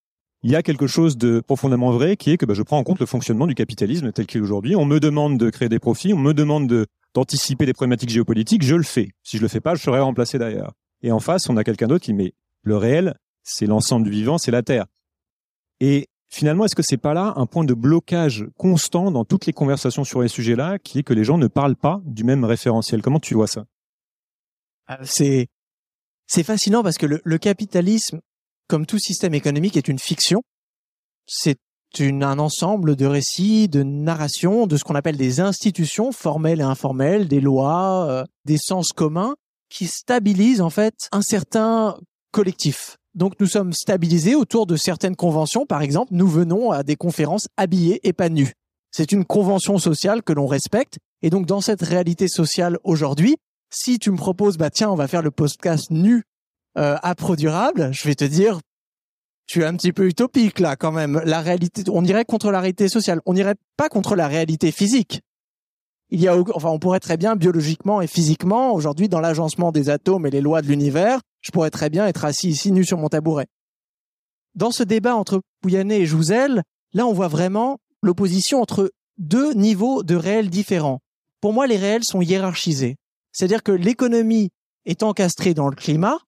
il 0.43 0.51
y 0.51 0.55
a 0.55 0.63
quelque 0.63 0.87
chose 0.87 1.17
de 1.17 1.39
profondément 1.39 1.91
vrai 1.91 2.17
qui 2.17 2.31
est 2.31 2.37
que 2.37 2.45
bah, 2.45 2.53
je 2.53 2.63
prends 2.63 2.77
en 2.77 2.83
compte 2.83 2.99
le 2.99 3.05
fonctionnement 3.05 3.47
du 3.47 3.55
capitalisme 3.55 4.11
tel 4.11 4.25
qu'il 4.25 4.39
est 4.39 4.43
aujourd'hui. 4.43 4.75
On 4.75 4.85
me 4.85 4.99
demande 4.99 5.37
de 5.37 5.49
créer 5.49 5.69
des 5.69 5.79
profits, 5.79 6.13
on 6.13 6.19
me 6.19 6.33
demande 6.33 6.67
de 6.67 6.85
d'anticiper 7.13 7.65
des 7.65 7.73
problématiques 7.73 8.09
géopolitiques, 8.09 8.61
je 8.61 8.75
le 8.75 8.83
fais. 8.83 9.11
Si 9.23 9.37
je 9.37 9.41
le 9.41 9.47
fais 9.47 9.61
pas, 9.61 9.73
je 9.73 9.81
serai 9.81 10.01
remplacé 10.01 10.37
d'ailleurs. 10.37 10.73
Et 11.01 11.11
en 11.11 11.19
face, 11.19 11.49
on 11.49 11.55
a 11.55 11.63
quelqu'un 11.63 11.87
d'autre 11.87 12.03
qui 12.03 12.13
met 12.13 12.33
le 12.61 12.75
réel, 12.75 13.15
c'est 13.41 13.65
l'ensemble 13.65 14.05
du 14.05 14.11
vivant, 14.11 14.37
c'est 14.37 14.51
la 14.51 14.63
Terre. 14.63 14.85
Et 15.79 16.07
finalement, 16.29 16.65
est-ce 16.65 16.75
que 16.75 16.83
c'est 16.83 16.97
pas 16.97 17.13
là 17.13 17.33
un 17.37 17.45
point 17.45 17.63
de 17.63 17.73
blocage 17.73 18.45
constant 18.57 19.11
dans 19.11 19.23
toutes 19.23 19.45
les 19.45 19.53
conversations 19.53 20.03
sur 20.03 20.21
les 20.21 20.27
sujets-là, 20.27 20.77
qui 20.77 20.99
est 20.99 21.03
que 21.03 21.13
les 21.13 21.23
gens 21.23 21.37
ne 21.37 21.47
parlent 21.47 21.77
pas 21.77 22.01
du 22.05 22.23
même 22.25 22.43
référentiel? 22.43 23.01
Comment 23.01 23.19
tu 23.19 23.33
vois 23.33 23.47
ça? 23.47 23.65
C'est 25.03 25.47
c'est 26.27 26.43
fascinant 26.43 26.83
parce 26.83 26.97
que 26.97 27.05
le, 27.05 27.21
le 27.23 27.37
capitalisme 27.37 28.19
comme 28.67 28.85
tout 28.85 28.99
système 28.99 29.33
économique, 29.33 29.77
est 29.77 29.87
une 29.87 29.99
fiction. 29.99 30.41
C'est 31.27 31.57
un 32.01 32.39
ensemble 32.39 32.97
de 32.97 33.05
récits, 33.05 33.69
de 33.69 33.81
narrations, 33.81 34.67
de 34.67 34.75
ce 34.75 34.83
qu'on 34.83 34.95
appelle 34.95 35.15
des 35.15 35.39
institutions 35.39 36.11
formelles 36.11 36.59
et 36.59 36.63
informelles, 36.63 37.29
des 37.29 37.39
lois, 37.39 38.07
euh, 38.09 38.23
des 38.43 38.57
sens 38.57 38.91
communs 38.91 39.35
qui 39.69 39.87
stabilisent 39.87 40.59
en 40.59 40.69
fait 40.69 41.07
un 41.13 41.21
certain 41.21 41.97
collectif. 42.31 42.97
Donc 43.13 43.35
nous 43.39 43.47
sommes 43.47 43.71
stabilisés 43.71 44.35
autour 44.35 44.67
de 44.67 44.75
certaines 44.75 45.15
conventions. 45.15 45.65
Par 45.65 45.81
exemple, 45.81 46.11
nous 46.13 46.27
venons 46.27 46.71
à 46.71 46.83
des 46.83 46.97
conférences 46.97 47.47
habillés 47.55 48.05
et 48.05 48.11
pas 48.11 48.27
nus. 48.27 48.51
C'est 48.91 49.13
une 49.13 49.23
convention 49.23 49.77
sociale 49.77 50.21
que 50.21 50.33
l'on 50.33 50.47
respecte. 50.47 50.97
Et 51.21 51.29
donc 51.29 51.45
dans 51.45 51.61
cette 51.61 51.81
réalité 51.81 52.27
sociale 52.27 52.77
aujourd'hui, 52.83 53.37
si 53.75 53.99
tu 53.99 54.09
me 54.09 54.17
proposes, 54.17 54.57
bah 54.57 54.69
tiens, 54.69 54.89
on 54.89 54.95
va 54.95 55.07
faire 55.07 55.21
le 55.21 55.31
podcast 55.31 55.91
nu 55.91 56.23
euh, 56.77 56.97
à 57.03 57.13
durable, 57.35 57.89
je 57.91 58.07
vais 58.07 58.15
te 58.15 58.23
dire, 58.23 58.59
tu 59.47 59.61
es 59.61 59.65
un 59.65 59.75
petit 59.75 59.91
peu 59.91 60.07
utopique 60.07 60.59
là 60.59 60.75
quand 60.75 60.91
même. 60.91 61.21
La 61.25 61.41
réalité, 61.41 61.83
on 61.91 62.03
irait 62.03 62.25
contre 62.25 62.51
la 62.51 62.61
réalité 62.61 62.87
sociale, 62.87 63.21
on 63.25 63.35
irait 63.35 63.55
pas 63.77 63.89
contre 63.89 64.15
la 64.15 64.27
réalité 64.27 64.71
physique. 64.71 65.21
Il 66.09 66.21
y 66.21 66.27
a, 66.27 66.37
enfin, 66.53 66.69
on 66.69 66.79
pourrait 66.79 66.99
très 66.99 67.17
bien 67.17 67.35
biologiquement 67.35 68.01
et 68.01 68.07
physiquement 68.07 68.73
aujourd'hui 68.73 69.09
dans 69.09 69.19
l'agencement 69.19 69.71
des 69.71 69.89
atomes 69.89 70.25
et 70.25 70.31
les 70.31 70.41
lois 70.41 70.61
de 70.61 70.67
l'univers, 70.67 71.19
je 71.41 71.51
pourrais 71.51 71.71
très 71.71 71.89
bien 71.89 72.07
être 72.07 72.23
assis 72.23 72.49
ici 72.49 72.71
nu 72.71 72.85
sur 72.85 72.97
mon 72.97 73.09
tabouret. 73.09 73.47
Dans 74.53 74.71
ce 74.71 74.83
débat 74.83 75.15
entre 75.15 75.41
Pouyanné 75.61 75.97
et 75.97 76.05
Jouzel, 76.05 76.63
là 76.93 77.05
on 77.05 77.13
voit 77.13 77.27
vraiment 77.27 77.79
l'opposition 78.01 78.61
entre 78.61 78.91
deux 79.17 79.53
niveaux 79.53 80.03
de 80.03 80.15
réels 80.15 80.49
différents. 80.49 80.99
Pour 81.41 81.53
moi, 81.53 81.67
les 81.67 81.77
réels 81.77 82.03
sont 82.03 82.21
hiérarchisés. 82.21 82.95
C'est-à-dire 83.35 83.63
que 83.63 83.73
l'économie 83.73 84.51
est 84.85 85.03
encastrée 85.03 85.53
dans 85.53 85.67
le 85.67 85.75
climat, 85.75 86.19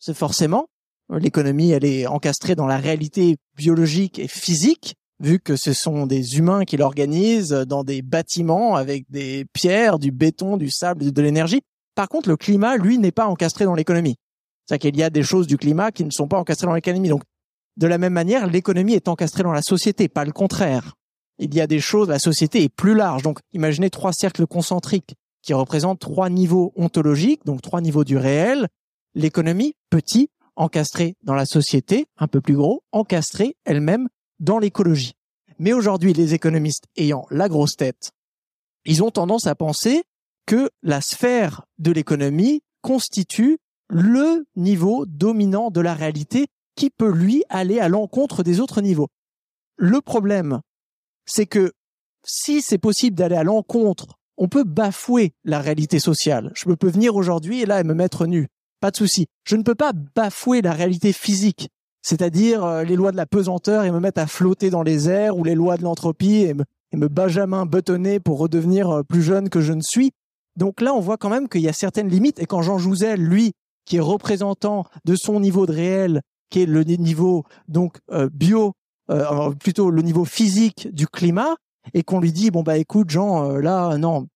c'est 0.00 0.16
forcément. 0.16 0.66
L'économie, 1.08 1.70
elle 1.70 1.84
est 1.84 2.08
encastrée 2.08 2.56
dans 2.56 2.66
la 2.66 2.76
réalité 2.76 3.36
biologique 3.56 4.18
et 4.18 4.26
physique. 4.26 4.96
vu 5.20 5.38
que 5.38 5.54
ce 5.54 5.72
sont 5.72 6.06
des 6.06 6.38
humains 6.38 6.64
qui 6.64 6.76
l'organisent 6.76 7.50
dans 7.50 7.84
des 7.84 8.02
bâtiments 8.02 8.74
avec 8.74 9.08
des 9.10 9.46
pierres, 9.52 10.00
du 10.00 10.10
béton, 10.10 10.56
du 10.56 10.70
sable, 10.70 11.12
de 11.12 11.22
l'énergie. 11.22 11.62
Par 11.94 12.08
contre, 12.08 12.28
le 12.28 12.36
climat, 12.36 12.76
lui, 12.76 12.98
n'est 12.98 13.12
pas 13.12 13.26
encastré 13.26 13.64
dans 13.64 13.76
l'économie. 13.76 14.16
C'est-à-dire 14.66 14.90
qu'il 14.90 14.98
y 14.98 15.04
a 15.04 15.10
des 15.10 15.22
choses 15.22 15.46
du 15.46 15.56
climat 15.56 15.92
qui 15.92 16.04
ne 16.04 16.10
sont 16.10 16.26
pas 16.26 16.36
encastrées 16.36 16.66
dans 16.66 16.74
l'économie. 16.74 17.10
Donc, 17.10 17.22
de 17.76 17.86
la 17.86 17.96
même 17.96 18.12
manière, 18.12 18.48
l'économie 18.48 18.94
est 18.94 19.06
encastrée 19.06 19.44
dans 19.44 19.52
la 19.52 19.62
société, 19.62 20.08
pas 20.08 20.24
le 20.24 20.32
contraire. 20.32 20.94
Il 21.38 21.54
y 21.54 21.60
a 21.60 21.68
des 21.68 21.80
choses, 21.80 22.08
la 22.08 22.18
société 22.18 22.64
est 22.64 22.74
plus 22.74 22.96
large. 22.96 23.22
Donc, 23.22 23.38
imaginez 23.52 23.88
trois 23.88 24.12
cercles 24.12 24.48
concentriques 24.48 25.14
qui 25.44 25.52
représentent 25.52 26.00
trois 26.00 26.30
niveaux 26.30 26.72
ontologiques, 26.74 27.44
donc 27.44 27.60
trois 27.60 27.80
niveaux 27.80 28.04
du 28.04 28.16
réel. 28.16 28.68
L'économie, 29.14 29.74
petit, 29.90 30.30
encastré 30.56 31.16
dans 31.22 31.34
la 31.34 31.46
société, 31.46 32.06
un 32.16 32.26
peu 32.26 32.40
plus 32.40 32.56
gros, 32.56 32.82
encastré 32.92 33.56
elle-même 33.64 34.08
dans 34.40 34.58
l'écologie. 34.58 35.14
Mais 35.58 35.72
aujourd'hui, 35.72 36.14
les 36.14 36.34
économistes 36.34 36.86
ayant 36.96 37.26
la 37.30 37.48
grosse 37.48 37.76
tête, 37.76 38.12
ils 38.86 39.02
ont 39.02 39.10
tendance 39.10 39.46
à 39.46 39.54
penser 39.54 40.02
que 40.46 40.70
la 40.82 41.00
sphère 41.00 41.62
de 41.78 41.92
l'économie 41.92 42.62
constitue 42.82 43.58
le 43.88 44.46
niveau 44.56 45.04
dominant 45.06 45.70
de 45.70 45.80
la 45.80 45.94
réalité 45.94 46.46
qui 46.74 46.90
peut 46.90 47.10
lui 47.10 47.44
aller 47.50 47.80
à 47.80 47.88
l'encontre 47.88 48.42
des 48.42 48.60
autres 48.60 48.80
niveaux. 48.80 49.08
Le 49.76 50.00
problème, 50.00 50.60
c'est 51.26 51.46
que 51.46 51.72
si 52.24 52.62
c'est 52.62 52.78
possible 52.78 53.16
d'aller 53.16 53.36
à 53.36 53.44
l'encontre, 53.44 54.18
on 54.36 54.48
peut 54.48 54.64
bafouer 54.64 55.32
la 55.44 55.60
réalité 55.60 55.98
sociale. 55.98 56.50
Je 56.54 56.64
peux 56.64 56.88
venir 56.88 57.16
aujourd'hui 57.16 57.62
et 57.62 57.66
là 57.66 57.80
et 57.80 57.84
me 57.84 57.94
mettre 57.94 58.26
nu. 58.26 58.48
Pas 58.80 58.90
de 58.90 58.96
souci. 58.96 59.26
Je 59.44 59.56
ne 59.56 59.62
peux 59.62 59.74
pas 59.74 59.92
bafouer 60.14 60.62
la 60.62 60.72
réalité 60.72 61.12
physique 61.12 61.68
c'est-à-dire 62.04 62.62
euh, 62.62 62.84
les 62.84 62.96
lois 62.96 63.12
de 63.12 63.16
la 63.16 63.26
pesanteur 63.26 63.84
et 63.84 63.90
me 63.90 63.98
mettre 63.98 64.20
à 64.20 64.26
flotter 64.26 64.68
dans 64.68 64.82
les 64.82 65.08
airs 65.08 65.38
ou 65.38 65.42
les 65.42 65.54
lois 65.54 65.78
de 65.78 65.82
l'entropie 65.82 66.42
et 66.42 66.52
me, 66.52 66.64
et 66.92 66.96
me 66.96 67.08
benjamin 67.08 67.64
buttonner 67.64 68.20
pour 68.20 68.38
redevenir 68.38 68.90
euh, 68.90 69.02
plus 69.02 69.22
jeune 69.22 69.48
que 69.48 69.62
je 69.62 69.72
ne 69.72 69.80
suis. 69.80 70.12
Donc 70.56 70.82
là, 70.82 70.94
on 70.94 71.00
voit 71.00 71.16
quand 71.16 71.30
même 71.30 71.48
qu'il 71.48 71.62
y 71.62 71.68
a 71.68 71.72
certaines 71.72 72.08
limites 72.08 72.38
et 72.38 72.44
quand 72.44 72.60
Jean 72.60 72.76
Jouzel, 72.76 73.20
lui, 73.20 73.54
qui 73.86 73.96
est 73.96 74.00
représentant 74.00 74.84
de 75.06 75.16
son 75.16 75.40
niveau 75.40 75.64
de 75.64 75.72
réel, 75.72 76.20
qui 76.50 76.60
est 76.60 76.66
le 76.66 76.84
niveau 76.84 77.44
donc 77.68 77.96
euh, 78.12 78.28
bio, 78.32 78.74
plutôt 79.60 79.90
le 79.90 80.00
niveau 80.00 80.24
physique 80.24 80.88
du 80.94 81.06
climat, 81.06 81.56
et 81.92 82.02
qu'on 82.02 82.20
lui 82.20 82.32
dit 82.32 82.50
bon 82.50 82.62
bah 82.62 82.78
écoute 82.78 83.10
Jean, 83.10 83.58
là 83.58 83.98
non, 83.98 84.26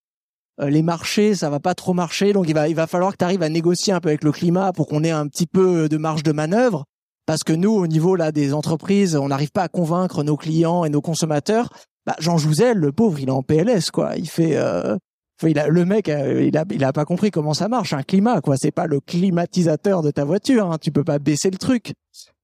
les 0.59 0.83
marchés 0.83 1.35
ça 1.35 1.51
va 1.51 1.61
pas 1.61 1.75
trop 1.75 1.95
marcher, 1.95 2.33
donc 2.33 2.47
il 2.49 2.55
va 2.55 2.69
il 2.69 2.75
va 2.75 2.87
falloir 2.87 3.13
que 3.13 3.19
tu 3.19 3.25
arrives 3.25 3.43
à 3.43 3.49
négocier 3.49 3.93
un 3.93 4.01
peu 4.01 4.09
avec 4.09 4.25
le 4.25 4.33
climat 4.33 4.73
pour 4.73 4.87
qu'on 4.87 5.05
ait 5.05 5.11
un 5.11 5.27
petit 5.29 5.47
peu 5.47 5.89
de 5.89 5.97
marge 5.97 6.23
de 6.23 6.33
manœuvre 6.33 6.85
parce 7.29 7.45
que 7.45 7.53
nous, 7.53 7.73
au 7.73 7.87
niveau 7.87 8.17
là 8.17 8.33
des 8.33 8.55
entreprises, 8.55 9.15
on 9.15 9.29
n'arrive 9.29 9.51
pas 9.51 9.65
à 9.65 9.69
convaincre 9.69 10.25
nos 10.25 10.39
clients 10.39 10.87
et 10.87 10.89
nos 10.89 11.03
consommateurs. 11.03 11.69
Bah, 12.07 12.17
Jean 12.21 12.39
Jouzel, 12.39 12.79
le 12.79 12.91
pauvre, 12.91 13.21
il 13.21 13.29
est 13.29 13.33
en 13.33 13.43
PLS, 13.43 13.91
quoi. 13.91 14.17
Il 14.17 14.31
fait, 14.31 14.57
euh, 14.57 14.97
le 15.43 15.85
mec, 15.85 16.09
euh, 16.09 16.43
il 16.43 16.57
a, 16.57 16.65
il 16.71 16.83
a 16.83 16.95
pas 16.95 17.05
compris 17.05 17.31
comment 17.31 17.53
ça 17.53 17.69
marche 17.69 17.93
un 17.93 18.03
climat, 18.03 18.41
quoi. 18.41 18.57
C'est 18.57 18.71
pas 18.71 18.87
le 18.87 19.01
climatisateur 19.01 20.01
de 20.01 20.11
ta 20.11 20.25
voiture. 20.25 20.73
Hein. 20.73 20.79
Tu 20.81 20.91
peux 20.91 21.05
pas 21.05 21.19
baisser 21.19 21.51
le 21.51 21.59
truc. 21.59 21.93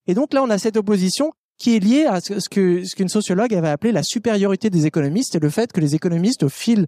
Et 0.07 0.13
donc 0.13 0.35
là, 0.35 0.43
on 0.43 0.51
a 0.51 0.59
cette 0.59 0.77
opposition 0.77 1.33
qui 1.59 1.77
est 1.77 1.81
liée 1.81 2.07
à 2.07 2.21
ce 2.21 2.49
que 2.49 2.85
ce 2.85 2.95
qu'une 2.95 3.09
sociologue 3.09 3.55
avait 3.55 3.69
appelé 3.69 3.93
la 3.93 4.03
supériorité 4.03 4.71
des 4.71 4.87
économistes 4.87 5.35
et 5.35 5.39
le 5.39 5.51
fait 5.51 5.73
que 5.73 5.81
les 5.81 5.95
économistes, 5.95 6.43
au 6.43 6.49
fil 6.49 6.87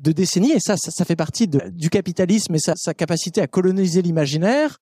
de 0.00 0.12
décennies, 0.12 0.52
et 0.52 0.60
ça, 0.60 0.76
ça, 0.76 1.04
fait 1.04 1.16
partie 1.16 1.48
du 1.48 1.90
capitalisme 1.90 2.54
et 2.54 2.58
sa, 2.58 2.94
capacité 2.94 3.40
à 3.40 3.46
coloniser 3.46 4.02
l'imaginaire, 4.02 4.78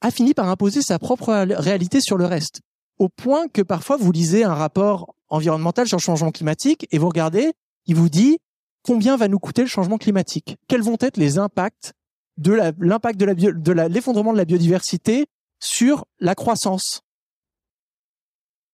a 0.00 0.10
fini 0.10 0.34
par 0.34 0.48
imposer 0.48 0.82
sa 0.82 0.98
propre 0.98 1.32
réalité 1.32 2.00
sur 2.00 2.16
le 2.16 2.26
reste. 2.26 2.60
Au 2.98 3.08
point 3.08 3.48
que 3.48 3.62
parfois 3.62 3.96
vous 3.96 4.12
lisez 4.12 4.44
un 4.44 4.54
rapport 4.54 5.14
environnemental 5.28 5.86
sur 5.86 5.98
le 5.98 6.02
changement 6.02 6.30
climatique 6.30 6.86
et 6.90 6.98
vous 6.98 7.08
regardez, 7.08 7.52
il 7.86 7.94
vous 7.94 8.08
dit 8.08 8.38
combien 8.82 9.16
va 9.16 9.28
nous 9.28 9.38
coûter 9.38 9.62
le 9.62 9.68
changement 9.68 9.98
climatique? 9.98 10.56
Quels 10.68 10.82
vont 10.82 10.96
être 11.00 11.16
les 11.16 11.38
impacts 11.38 11.92
de 12.38 12.52
l'impact 12.78 13.18
de 13.18 13.72
l'effondrement 13.72 14.32
de 14.32 14.38
la 14.38 14.44
biodiversité 14.44 15.26
sur 15.60 16.06
la 16.20 16.34
croissance? 16.34 17.02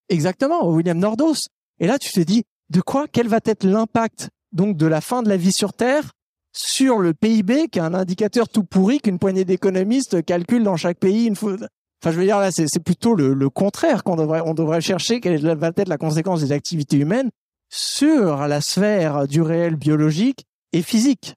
Exactement, 0.09 0.67
William 0.69 0.97
Nordos. 0.97 1.47
Et 1.79 1.87
là, 1.87 1.97
tu 1.97 2.11
te 2.11 2.19
dis 2.19 2.43
de 2.69 2.81
quoi 2.81 3.07
Quel 3.11 3.27
va 3.27 3.39
être 3.45 3.63
l'impact 3.63 4.29
donc 4.51 4.77
de 4.77 4.85
la 4.85 5.01
fin 5.01 5.21
de 5.21 5.29
la 5.29 5.37
vie 5.37 5.51
sur 5.51 5.73
Terre 5.73 6.11
sur 6.55 6.99
le 6.99 7.13
PIB, 7.13 7.67
qui 7.67 7.79
est 7.79 7.81
un 7.81 7.93
indicateur 7.93 8.47
tout 8.47 8.63
pourri 8.63 8.99
qu'une 8.99 9.19
poignée 9.19 9.43
d'économistes 9.43 10.23
calculent 10.23 10.63
dans 10.63 10.77
chaque 10.77 10.99
pays. 10.99 11.29
Enfin, 11.29 11.57
je 12.05 12.11
veux 12.11 12.23
dire 12.23 12.39
là, 12.39 12.49
c'est 12.51 12.79
plutôt 12.79 13.13
le, 13.13 13.49
contraire 13.49 14.03
qu'on 14.03 14.15
devrait 14.15 14.41
on 14.45 14.53
devrait 14.53 14.79
chercher 14.79 15.19
quelle 15.19 15.45
va 15.57 15.71
être 15.75 15.89
la 15.89 15.97
conséquence 15.97 16.41
des 16.41 16.53
activités 16.53 16.97
humaines 16.97 17.29
sur 17.69 18.47
la 18.47 18.61
sphère 18.61 19.27
du 19.27 19.41
réel 19.41 19.75
biologique 19.75 20.45
et 20.71 20.81
physique. 20.81 21.35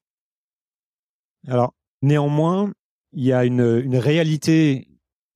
Alors, 1.48 1.74
néanmoins, 2.02 2.70
il 3.12 3.24
y 3.24 3.33
a 3.33 3.44
une, 3.44 3.83
une 3.85 3.96
réalité 3.96 4.88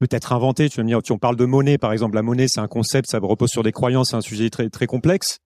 peut-être 0.06 0.32
inventée. 0.32 0.68
Tu 0.68 0.76
vas 0.76 0.82
me 0.82 0.88
dire, 0.88 1.00
on 1.10 1.18
parle 1.18 1.36
de 1.36 1.44
monnaie, 1.44 1.78
par 1.78 1.92
exemple. 1.92 2.14
La 2.14 2.22
monnaie, 2.22 2.48
c'est 2.48 2.60
un 2.60 2.68
concept, 2.68 3.10
ça 3.10 3.18
repose 3.18 3.50
sur 3.50 3.62
des 3.62 3.72
croyances, 3.72 4.10
c'est 4.10 4.16
un 4.16 4.20
sujet 4.20 4.50
très 4.50 4.68
très 4.68 4.86
complexe. 4.86 5.38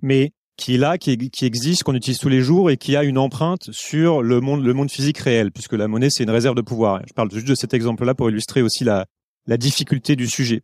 Mais 0.00 0.32
qui 0.56 0.74
est 0.74 0.78
là, 0.78 0.98
qui, 0.98 1.30
qui 1.30 1.44
existe, 1.46 1.82
qu'on 1.84 1.94
utilise 1.94 2.18
tous 2.18 2.28
les 2.28 2.42
jours 2.42 2.70
et 2.70 2.76
qui 2.76 2.96
a 2.96 3.04
une 3.04 3.18
empreinte 3.18 3.70
sur 3.70 4.22
le 4.22 4.40
monde, 4.40 4.64
le 4.64 4.74
monde 4.74 4.90
physique 4.90 5.18
réel, 5.18 5.50
puisque 5.50 5.72
la 5.72 5.88
monnaie 5.88 6.10
c'est 6.10 6.24
une 6.24 6.30
réserve 6.30 6.54
de 6.54 6.60
pouvoir. 6.60 7.00
Je 7.06 7.14
parle 7.14 7.30
juste 7.32 7.48
de 7.48 7.54
cet 7.54 7.74
exemple-là 7.74 8.14
pour 8.14 8.28
illustrer 8.28 8.62
aussi 8.62 8.84
la, 8.84 9.06
la 9.46 9.56
difficulté 9.56 10.16
du 10.16 10.26
sujet. 10.26 10.62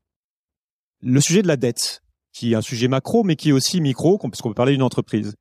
Le 1.00 1.20
sujet 1.20 1.42
de 1.42 1.48
la 1.48 1.56
dette, 1.56 2.02
qui 2.32 2.52
est 2.52 2.56
un 2.56 2.60
sujet 2.60 2.88
macro, 2.88 3.24
mais 3.24 3.36
qui 3.36 3.50
est 3.50 3.52
aussi 3.52 3.80
micro, 3.80 4.18
parce 4.18 4.42
qu'on 4.42 4.50
peut 4.50 4.54
parler 4.54 4.72
d'une 4.72 4.82
entreprise. 4.82 5.34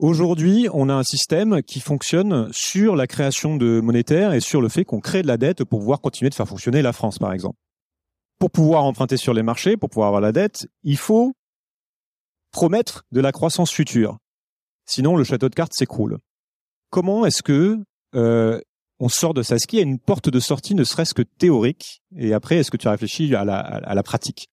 Aujourd'hui, 0.00 0.68
on 0.72 0.88
a 0.88 0.94
un 0.94 1.04
système 1.04 1.62
qui 1.62 1.78
fonctionne 1.78 2.52
sur 2.52 2.96
la 2.96 3.06
création 3.06 3.56
de 3.56 3.80
monétaire 3.80 4.32
et 4.32 4.40
sur 4.40 4.60
le 4.60 4.68
fait 4.68 4.84
qu'on 4.84 5.00
crée 5.00 5.22
de 5.22 5.28
la 5.28 5.36
dette 5.36 5.62
pour 5.62 5.78
pouvoir 5.78 6.00
continuer 6.00 6.30
de 6.30 6.34
faire 6.34 6.48
fonctionner 6.48 6.82
la 6.82 6.92
France, 6.92 7.18
par 7.18 7.32
exemple. 7.32 7.56
Pour 8.40 8.50
pouvoir 8.50 8.84
emprunter 8.84 9.16
sur 9.16 9.34
les 9.34 9.44
marchés, 9.44 9.76
pour 9.76 9.90
pouvoir 9.90 10.08
avoir 10.08 10.20
la 10.20 10.32
dette, 10.32 10.66
il 10.82 10.96
faut 10.96 11.32
promettre 12.50 13.04
de 13.12 13.20
la 13.20 13.30
croissance 13.30 13.70
future. 13.70 14.18
Sinon, 14.84 15.16
le 15.16 15.22
château 15.22 15.48
de 15.48 15.54
cartes 15.54 15.74
s'écroule. 15.74 16.18
Comment 16.90 17.24
est-ce 17.24 17.42
que 17.44 17.78
euh, 18.16 18.60
on 18.98 19.08
sort 19.08 19.32
de 19.32 19.42
ça? 19.42 19.54
Est-ce 19.54 19.68
qu'il 19.68 19.78
y 19.78 19.82
a 19.82 19.84
une 19.84 20.00
porte 20.00 20.28
de 20.28 20.40
sortie, 20.40 20.74
ne 20.74 20.84
serait-ce 20.84 21.14
que 21.14 21.22
théorique? 21.22 22.02
Et 22.16 22.34
après, 22.34 22.56
est-ce 22.56 22.72
que 22.72 22.76
tu 22.76 22.88
as 22.88 22.90
réfléchi 22.90 23.32
à 23.34 23.42
à 23.42 23.94
la 23.94 24.02
pratique? 24.02 24.48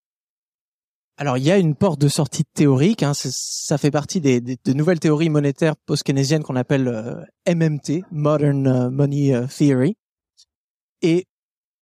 Alors 1.22 1.38
il 1.38 1.44
y 1.44 1.52
a 1.52 1.60
une 1.60 1.76
porte 1.76 2.02
de 2.02 2.08
sortie 2.08 2.46
théorique, 2.46 3.04
hein, 3.04 3.12
ça 3.14 3.78
fait 3.78 3.92
partie 3.92 4.22
des, 4.22 4.42
de 4.42 4.74
nouvelles 4.74 5.00
théories 5.00 5.30
monétaires 5.30 5.76
post-keynésiennes 5.86 6.42
qu'on 6.42 6.56
appelle 6.56 6.88
euh, 6.88 7.14
MMT, 7.48 8.04
Modern 8.12 8.66
euh, 8.66 8.90
Money 8.90 9.32
Theory, 9.56 9.96
et 11.04 11.28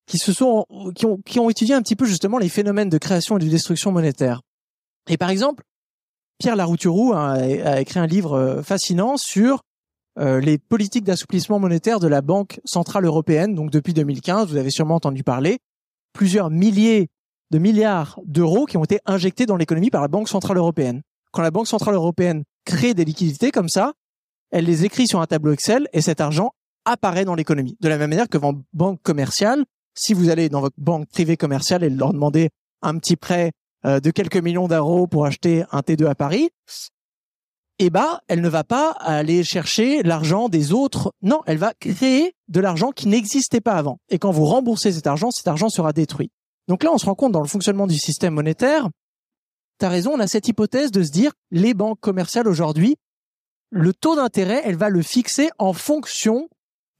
qui 0.07 0.17
se 0.17 0.33
sont, 0.33 0.65
qui 0.93 1.05
ont, 1.05 1.19
qui 1.25 1.39
ont 1.39 1.49
étudié 1.49 1.73
un 1.73 1.81
petit 1.81 1.95
peu 1.95 2.05
justement 2.05 2.37
les 2.37 2.49
phénomènes 2.49 2.89
de 2.89 2.97
création 2.97 3.37
et 3.37 3.39
de 3.39 3.47
destruction 3.47 3.93
monétaire. 3.93 4.41
Et 5.07 5.15
par 5.15 5.29
exemple, 5.29 5.63
Pierre 6.37 6.57
Larouturou 6.57 7.13
a, 7.13 7.79
écrit 7.79 7.99
un 7.99 8.07
livre 8.07 8.33
euh, 8.33 8.61
fascinant 8.61 9.15
sur 9.15 9.61
euh, 10.19 10.41
les 10.41 10.57
politiques 10.57 11.05
d'assouplissement 11.05 11.59
monétaire 11.59 12.01
de 12.01 12.09
la 12.09 12.21
Banque 12.21 12.59
centrale 12.65 13.05
européenne. 13.05 13.55
Donc 13.55 13.71
depuis 13.71 13.93
2015, 13.93 14.49
vous 14.49 14.57
avez 14.57 14.69
sûrement 14.69 14.95
entendu 14.95 15.23
parler, 15.23 15.59
plusieurs 16.11 16.49
milliers 16.49 17.07
de 17.51 17.57
milliards 17.57 18.19
d'euros 18.25 18.65
qui 18.65 18.77
ont 18.77 18.83
été 18.83 18.99
injectés 19.05 19.45
dans 19.45 19.57
l'économie 19.57 19.89
par 19.89 20.01
la 20.01 20.07
Banque 20.07 20.29
centrale 20.29 20.57
européenne. 20.57 21.01
Quand 21.31 21.41
la 21.41 21.51
Banque 21.51 21.67
centrale 21.67 21.95
européenne 21.95 22.43
crée 22.65 22.93
des 22.93 23.05
liquidités 23.05 23.51
comme 23.51 23.69
ça, 23.69 23.93
elle 24.51 24.65
les 24.65 24.85
écrit 24.85 25.07
sur 25.07 25.21
un 25.21 25.25
tableau 25.27 25.51
Excel 25.51 25.87
et 25.93 26.01
cet 26.01 26.21
argent 26.21 26.51
apparaît 26.85 27.25
dans 27.25 27.35
l'économie. 27.35 27.77
De 27.81 27.89
la 27.89 27.97
même 27.97 28.09
manière 28.09 28.29
que 28.29 28.37
dans 28.37 28.61
banque 28.73 29.01
commerciale, 29.01 29.65
si 29.95 30.13
vous 30.13 30.29
allez 30.29 30.49
dans 30.49 30.61
votre 30.61 30.79
banque 30.79 31.07
privée 31.09 31.37
commerciale 31.37 31.83
et 31.83 31.89
leur 31.89 32.13
demander 32.13 32.49
un 32.81 32.97
petit 32.97 33.15
prêt 33.15 33.51
euh, 33.85 33.99
de 33.99 34.11
quelques 34.11 34.37
millions 34.37 34.67
d'euros 34.67 35.07
pour 35.07 35.25
acheter 35.25 35.63
un 35.71 35.81
T2 35.81 36.07
à 36.07 36.15
Paris, 36.15 36.49
eh 37.79 37.89
ben, 37.89 38.19
elle 38.27 38.41
ne 38.41 38.49
va 38.49 38.63
pas 38.63 38.91
aller 38.91 39.43
chercher 39.43 40.03
l'argent 40.03 40.49
des 40.49 40.73
autres. 40.73 41.13
Non, 41.21 41.41
elle 41.45 41.57
va 41.57 41.73
créer 41.79 42.33
de 42.49 42.59
l'argent 42.59 42.91
qui 42.91 43.07
n'existait 43.07 43.61
pas 43.61 43.73
avant. 43.73 43.99
Et 44.09 44.19
quand 44.19 44.31
vous 44.31 44.45
remboursez 44.45 44.91
cet 44.91 45.07
argent, 45.07 45.31
cet 45.31 45.47
argent 45.47 45.69
sera 45.69 45.93
détruit. 45.93 46.29
Donc 46.69 46.83
là, 46.83 46.91
on 46.93 46.99
se 46.99 47.05
rend 47.07 47.15
compte 47.15 47.31
dans 47.31 47.41
le 47.41 47.47
fonctionnement 47.47 47.87
du 47.87 47.97
système 47.97 48.35
monétaire, 48.35 48.87
tu 49.79 49.85
as 49.85 49.89
raison, 49.89 50.11
on 50.13 50.19
a 50.19 50.27
cette 50.27 50.47
hypothèse 50.47 50.91
de 50.91 51.03
se 51.03 51.09
dire, 51.09 51.31
les 51.51 51.73
banques 51.73 51.99
commerciales 51.99 52.47
aujourd'hui, 52.47 52.95
le 53.71 53.91
taux 53.91 54.15
d'intérêt, 54.15 54.61
elle 54.63 54.77
va 54.77 54.89
le 54.89 55.01
fixer 55.01 55.49
en 55.57 55.73
fonction 55.73 56.47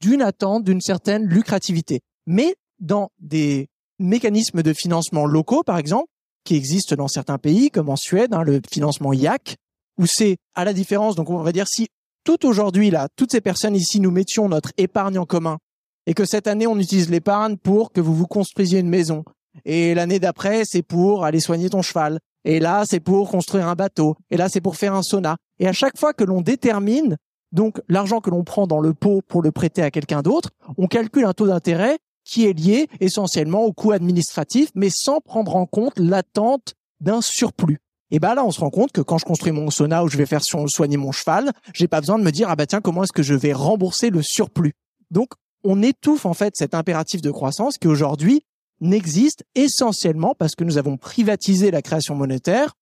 d'une 0.00 0.22
attente, 0.22 0.64
d'une 0.64 0.80
certaine 0.80 1.24
lucrativité. 1.24 2.00
Mais 2.26 2.56
dans 2.80 3.10
des 3.20 3.68
mécanismes 4.00 4.62
de 4.62 4.72
financement 4.72 5.24
locaux, 5.24 5.62
par 5.62 5.78
exemple, 5.78 6.08
qui 6.44 6.56
existe 6.56 6.94
dans 6.94 7.08
certains 7.08 7.38
pays, 7.38 7.70
comme 7.70 7.90
en 7.90 7.96
Suède, 7.96 8.34
hein, 8.34 8.42
le 8.42 8.60
financement 8.72 9.12
IAC, 9.12 9.56
où 9.98 10.06
c'est 10.06 10.38
à 10.54 10.64
la 10.64 10.72
différence. 10.72 11.14
Donc, 11.14 11.30
on 11.30 11.42
va 11.42 11.52
dire 11.52 11.68
si 11.68 11.88
tout 12.24 12.44
aujourd'hui 12.44 12.90
là, 12.90 13.08
toutes 13.14 13.30
ces 13.30 13.40
personnes 13.40 13.76
ici, 13.76 14.00
nous 14.00 14.10
mettions 14.10 14.48
notre 14.48 14.72
épargne 14.78 15.18
en 15.18 15.26
commun, 15.26 15.58
et 16.06 16.14
que 16.14 16.24
cette 16.24 16.46
année 16.48 16.66
on 16.66 16.78
utilise 16.78 17.10
l'épargne 17.10 17.56
pour 17.56 17.92
que 17.92 18.00
vous 18.00 18.14
vous 18.14 18.26
construisiez 18.26 18.80
une 18.80 18.88
maison, 18.88 19.22
et 19.64 19.94
l'année 19.94 20.18
d'après 20.18 20.64
c'est 20.64 20.82
pour 20.82 21.24
aller 21.24 21.40
soigner 21.40 21.70
ton 21.70 21.82
cheval, 21.82 22.20
Et 22.44 22.60
là, 22.60 22.84
c'est 22.86 23.00
pour 23.00 23.30
construire 23.30 23.68
un 23.68 23.74
bateau. 23.74 24.16
Et 24.30 24.36
là, 24.36 24.48
c'est 24.48 24.60
pour 24.60 24.76
faire 24.76 24.94
un 24.94 25.02
sauna. 25.02 25.36
Et 25.58 25.66
à 25.66 25.72
chaque 25.72 25.98
fois 25.98 26.12
que 26.12 26.24
l'on 26.24 26.40
détermine 26.40 27.16
donc 27.52 27.80
l'argent 27.88 28.20
que 28.20 28.30
l'on 28.30 28.44
prend 28.44 28.66
dans 28.66 28.80
le 28.80 28.94
pot 28.94 29.22
pour 29.26 29.42
le 29.42 29.50
prêter 29.50 29.82
à 29.82 29.90
quelqu'un 29.90 30.22
d'autre, 30.22 30.50
on 30.78 30.86
calcule 30.86 31.24
un 31.24 31.32
taux 31.32 31.48
d'intérêt 31.48 31.98
qui 32.24 32.46
est 32.46 32.52
lié 32.52 32.88
essentiellement 33.00 33.64
au 33.64 33.72
coût 33.72 33.90
administratif, 33.92 34.70
mais 34.74 34.88
sans 34.90 35.20
prendre 35.20 35.56
en 35.56 35.66
compte 35.66 35.98
l'attente 35.98 36.74
d'un 37.00 37.20
surplus. 37.20 37.78
Et 38.12 38.18
ben 38.20 38.34
là, 38.34 38.44
on 38.44 38.50
se 38.50 38.60
rend 38.60 38.70
compte 38.70 38.92
que 38.92 39.00
quand 39.00 39.18
je 39.18 39.24
construis 39.24 39.52
mon 39.52 39.70
sauna 39.70 40.04
ou 40.04 40.08
je 40.08 40.16
vais 40.16 40.26
faire 40.26 40.42
soigner 40.42 40.96
mon 40.96 41.12
cheval, 41.12 41.50
j'ai 41.74 41.88
pas 41.88 42.00
besoin 42.00 42.18
de 42.18 42.24
me 42.24 42.30
dire 42.30 42.48
ah 42.48 42.56
bah 42.56 42.66
tiens 42.66 42.80
comment 42.80 43.02
est-ce 43.04 43.12
que 43.12 43.22
je 43.22 43.34
vais 43.34 43.52
rembourser 43.52 44.10
le 44.10 44.22
surplus? 44.22 44.74
Donc 45.10 45.30
on 45.64 45.82
étouffe 45.82 46.26
en 46.26 46.34
fait 46.34 46.54
cet 46.56 46.74
impératif 46.74 47.20
de 47.20 47.30
croissance 47.30 47.78
qui 47.78 47.88
aujourd'hui 47.88 48.42
n'existe 48.80 49.44
essentiellement 49.54 50.34
parce 50.38 50.54
que 50.54 50.64
nous 50.64 50.78
avons 50.78 50.96
privatisé 50.96 51.70
la 51.70 51.82
création 51.82 52.14
monétaire 52.14 52.74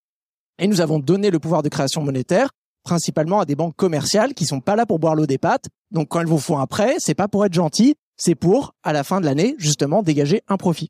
et 0.58 0.66
nous 0.66 0.80
avons 0.80 0.98
donné 0.98 1.30
le 1.30 1.38
pouvoir 1.38 1.62
de 1.62 1.68
création 1.68 2.02
monétaire 2.02 2.50
principalement 2.84 3.40
à 3.40 3.44
des 3.44 3.56
banques 3.56 3.76
commerciales 3.76 4.34
qui 4.34 4.46
sont 4.46 4.60
pas 4.60 4.76
là 4.76 4.86
pour 4.86 4.98
boire 4.98 5.14
l'eau 5.14 5.26
des 5.26 5.38
pâtes. 5.38 5.66
Donc 5.90 6.08
quand 6.08 6.20
elles 6.20 6.26
vous 6.26 6.38
font 6.38 6.58
un 6.58 6.66
prêt, 6.66 6.96
c'est 6.98 7.14
pas 7.14 7.28
pour 7.28 7.44
être 7.44 7.52
gentil, 7.52 7.96
c'est 8.16 8.34
pour 8.34 8.74
à 8.82 8.92
la 8.92 9.04
fin 9.04 9.20
de 9.20 9.26
l'année 9.26 9.54
justement 9.58 10.02
dégager 10.02 10.42
un 10.48 10.56
profit. 10.56 10.88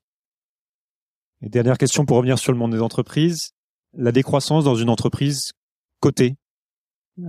Dernière 1.40 1.78
question 1.78 2.04
pour 2.04 2.16
revenir 2.16 2.38
sur 2.38 2.52
le 2.52 2.58
monde 2.58 2.72
des 2.72 2.80
entreprises 2.80 3.52
la 3.96 4.12
décroissance 4.12 4.64
dans 4.64 4.74
une 4.74 4.90
entreprise 4.90 5.52
cotée 6.00 6.36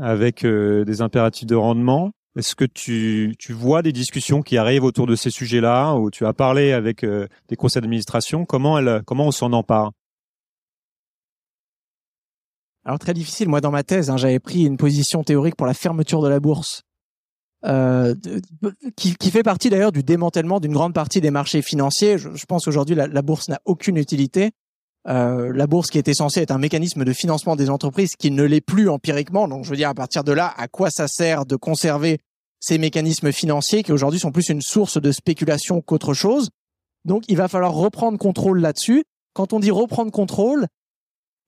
avec 0.02 0.46
euh, 0.46 0.86
des 0.86 1.02
impératifs 1.02 1.48
de 1.48 1.56
rendement. 1.56 2.12
Est-ce 2.40 2.56
que 2.56 2.64
tu, 2.64 3.36
tu 3.38 3.52
vois 3.52 3.82
des 3.82 3.92
discussions 3.92 4.42
qui 4.42 4.58
arrivent 4.58 4.86
autour 4.86 5.08
de 5.08 5.18
ces 5.18 5.30
sujets-là 5.30 5.96
ou 5.96 6.10
tu 6.10 6.26
as 6.26 6.32
parlé 6.32 6.72
avec 6.72 7.04
euh, 7.04 7.28
des 7.50 7.58
conseils 7.58 7.82
d'administration? 7.82 8.46
Comment 8.46 8.80
comment 9.06 9.28
on 9.28 9.32
s'en 9.32 9.52
empare? 9.52 9.92
Alors 12.86 12.98
très 12.98 13.14
difficile. 13.14 13.50
Moi, 13.50 13.60
dans 13.60 13.72
ma 13.72 13.84
thèse, 13.84 14.10
hein, 14.10 14.16
j'avais 14.16 14.40
pris 14.40 14.64
une 14.64 14.78
position 14.78 15.22
théorique 15.22 15.58
pour 15.58 15.68
la 15.68 15.74
fermeture 15.74 16.22
de 16.22 16.30
la 16.30 16.40
bourse, 16.40 16.84
euh, 17.66 18.16
qui, 18.96 19.18
qui, 19.18 19.32
fait 19.32 19.44
partie 19.44 19.70
d'ailleurs 19.70 19.92
du 19.92 20.02
démantèlement 20.02 20.62
d'une 20.62 20.72
grande 20.72 20.94
partie 20.94 21.20
des 21.20 21.32
marchés 21.32 21.62
financiers. 21.62 22.18
Je, 22.18 22.46
pense 22.48 22.64
qu'aujourd'hui, 22.64 22.96
la, 22.96 23.08
la 23.08 23.22
bourse 23.22 23.50
n'a 23.50 23.60
aucune 23.66 23.98
utilité. 23.98 24.52
Euh, 25.10 25.52
la 25.54 25.68
bourse 25.68 25.90
qui 25.90 25.98
était 25.98 26.14
censée 26.14 26.40
être 26.40 26.52
un 26.52 26.58
mécanisme 26.58 27.04
de 27.04 27.12
financement 27.12 27.58
des 27.58 27.70
entreprises 27.70 28.16
qui 28.16 28.32
ne 28.32 28.44
l'est 28.44 28.62
plus 28.62 28.88
empiriquement. 28.88 29.50
Donc 29.50 29.66
je 29.66 29.72
veux 29.72 29.76
dire 29.76 29.90
à 29.90 29.94
partir 29.94 30.24
de 30.24 30.32
là, 30.32 30.54
à 30.56 30.70
quoi 30.70 30.90
ça 30.90 31.10
sert 31.10 31.46
de 31.46 31.58
conserver 31.58 32.20
ces 32.60 32.78
mécanismes 32.78 33.32
financiers 33.32 33.84
qui 33.84 33.92
aujourd'hui 33.92 34.20
sont 34.20 34.32
plus 34.32 34.50
une 34.50 34.62
source 34.62 35.02
de 35.02 35.12
spéculation 35.12 35.82
qu'autre 35.82 36.14
chose. 36.14 36.50
Donc 37.06 37.24
il 37.28 37.38
va 37.38 37.48
falloir 37.48 37.74
reprendre 37.74 38.18
contrôle 38.18 38.60
là-dessus. 38.60 39.04
Quand 39.34 39.54
on 39.54 39.60
dit 39.60 39.72
reprendre 39.72 40.12
contrôle, 40.12 40.68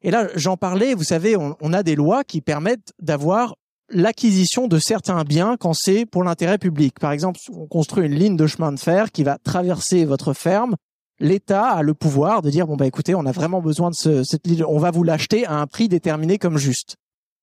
et 0.02 0.12
là 0.12 0.28
j'en 0.36 0.58
parlais, 0.58 0.94
vous 0.94 1.04
savez, 1.04 1.36
on, 1.36 1.74
a 1.74 1.84
des 1.84 1.96
lois 1.96 2.24
qui 2.24 2.42
permettent 2.42 2.94
d'avoir 3.02 3.56
l'acquisition 3.90 4.68
de 4.68 4.80
certains 4.80 5.24
biens 5.24 5.58
quand 5.58 5.74
c'est 5.74 6.06
pour 6.06 6.24
l'intérêt 6.24 6.58
public. 6.58 7.00
Par 7.00 7.12
exemple, 7.12 7.40
on 7.52 7.68
construit 7.68 8.06
une 8.06 8.16
ligne 8.16 8.38
de 8.38 8.48
chemin 8.48 8.72
de 8.72 8.80
fer 8.80 9.12
qui 9.12 9.24
va 9.24 9.38
traverser 9.38 10.06
votre 10.06 10.34
ferme 10.34 10.76
l'État 11.22 11.68
a 11.68 11.82
le 11.84 11.94
pouvoir 11.94 12.42
de 12.42 12.50
dire 12.50 12.68
bon 12.68 12.76
bah 12.76 12.88
écoutez, 12.88 13.16
on 13.16 13.26
a 13.26 13.32
vraiment 13.32 13.62
besoin 13.62 13.92
de 13.92 13.96
ce, 13.96 14.24
cette 14.24 14.42
on 14.68 14.80
va 14.80 14.92
vous 14.92 15.04
l'acheter 15.04 15.46
à 15.46 15.54
un 15.54 15.68
prix 15.68 15.88
déterminé 15.88 16.38
comme 16.38 16.58
juste. 16.58 16.98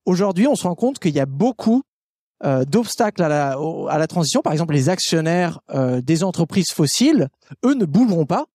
Aujourd'hui, 0.05 0.47
on 0.47 0.57
se 0.57 0.65
rend 0.65 0.75
compte 0.75 0.99
qu'il 0.99 1.15
y 1.15 1.21
a 1.21 1.27
beaucoup 1.27 1.83
euh, 2.45 2.65
d'obstacles 2.65 3.23
à 3.23 3.29
la, 3.29 3.59
à 3.89 3.99
la 3.99 4.07
transition. 4.07 4.43
Par 4.43 4.53
exemple, 4.53 4.75
les 4.75 4.89
actionnaires 4.89 5.61
euh, 5.71 6.01
des 6.01 6.25
entreprises 6.25 6.71
fossiles, 6.71 7.29
eux 7.65 7.75
ne 7.75 7.85
bougeront 7.85 8.27
pas 8.27 8.47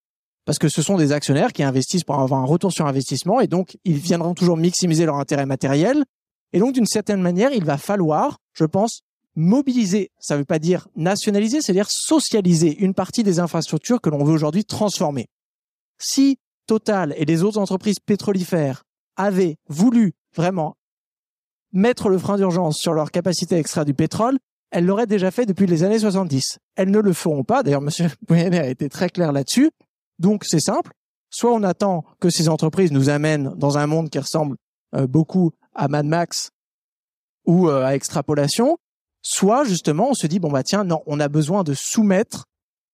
parce 0.45 0.59
que 0.59 0.67
ce 0.67 0.81
sont 0.81 0.97
des 0.97 1.11
actionnaires 1.11 1.53
qui 1.53 1.63
investissent 1.63 2.03
pour 2.03 2.19
avoir 2.19 2.41
un 2.41 2.45
retour 2.45 2.71
sur 2.71 2.85
investissement 2.85 3.39
et 3.39 3.47
donc 3.47 3.77
ils 3.85 3.97
viendront 3.97 4.33
toujours 4.33 4.57
maximiser 4.57 5.05
leur 5.05 5.15
intérêt 5.15 5.45
matériel. 5.45 6.03
Et 6.51 6.59
donc 6.59 6.73
d'une 6.73 6.85
certaine 6.85 7.21
manière, 7.21 7.51
il 7.53 7.63
va 7.63 7.77
falloir, 7.77 8.39
je 8.53 8.65
pense, 8.65 9.01
mobiliser, 9.35 10.11
ça 10.19 10.35
ne 10.35 10.39
veut 10.39 10.45
pas 10.45 10.59
dire 10.59 10.87
nationaliser, 10.95 11.61
c'est-à-dire 11.61 11.89
socialiser 11.89 12.77
une 12.83 12.93
partie 12.93 13.23
des 13.23 13.39
infrastructures 13.39 14.01
que 14.01 14.09
l'on 14.09 14.23
veut 14.23 14.33
aujourd'hui 14.33 14.65
transformer. 14.65 15.27
Si 15.97 16.37
Total 16.65 17.13
et 17.17 17.25
les 17.25 17.43
autres 17.43 17.57
entreprises 17.57 17.99
pétrolifères 17.99 18.85
avaient 19.17 19.57
voulu 19.67 20.13
vraiment 20.33 20.77
mettre 21.73 22.09
le 22.09 22.17
frein 22.17 22.37
d'urgence 22.37 22.77
sur 22.77 22.93
leur 22.93 23.11
capacité 23.11 23.55
à 23.55 23.59
extraire 23.59 23.85
du 23.85 23.93
pétrole, 23.93 24.37
elles 24.71 24.85
l'auraient 24.85 25.07
déjà 25.07 25.31
fait 25.31 25.45
depuis 25.45 25.67
les 25.67 25.83
années 25.83 25.99
70. 25.99 26.57
Elles 26.75 26.89
ne 26.89 26.99
le 26.99 27.13
feront 27.13 27.43
pas. 27.43 27.63
D'ailleurs, 27.63 27.81
Monsieur 27.81 28.07
Boyanet 28.27 28.59
a 28.59 28.67
été 28.67 28.89
très 28.89 29.09
clair 29.09 29.31
là-dessus. 29.31 29.69
Donc, 30.19 30.45
c'est 30.45 30.59
simple. 30.59 30.91
Soit 31.29 31.53
on 31.53 31.63
attend 31.63 32.05
que 32.19 32.29
ces 32.29 32.47
entreprises 32.47 32.91
nous 32.91 33.09
amènent 33.09 33.53
dans 33.57 33.77
un 33.77 33.87
monde 33.87 34.09
qui 34.09 34.19
ressemble 34.19 34.55
euh, 34.95 35.07
beaucoup 35.07 35.51
à 35.73 35.87
Mad 35.87 36.05
Max 36.05 36.51
ou 37.45 37.67
euh, 37.67 37.83
à 37.83 37.95
extrapolation, 37.95 38.77
soit 39.23 39.63
justement 39.63 40.09
on 40.11 40.13
se 40.13 40.27
dit 40.27 40.39
bon 40.39 40.51
bah 40.51 40.63
tiens 40.63 40.83
non 40.83 41.01
on 41.07 41.19
a 41.19 41.29
besoin 41.29 41.63
de 41.63 41.73
soumettre 41.73 42.45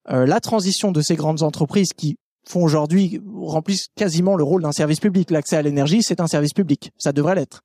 euh, 0.09 0.25
la 0.25 0.39
transition 0.39 0.91
de 0.91 1.01
ces 1.01 1.15
grandes 1.15 1.43
entreprises 1.43 1.91
qui 1.93 2.15
font 2.47 2.63
aujourd'hui 2.63 3.21
remplissent 3.35 3.87
quasiment 3.95 4.35
le 4.35 4.43
rôle 4.43 4.61
d'un 4.61 4.71
service 4.71 4.99
public 4.99 5.31
l'accès 5.31 5.57
à 5.57 5.61
l'énergie 5.61 6.03
c'est 6.03 6.21
un 6.21 6.27
service 6.27 6.53
public 6.53 6.91
ça 6.97 7.11
devrait 7.11 7.35
l'être 7.35 7.61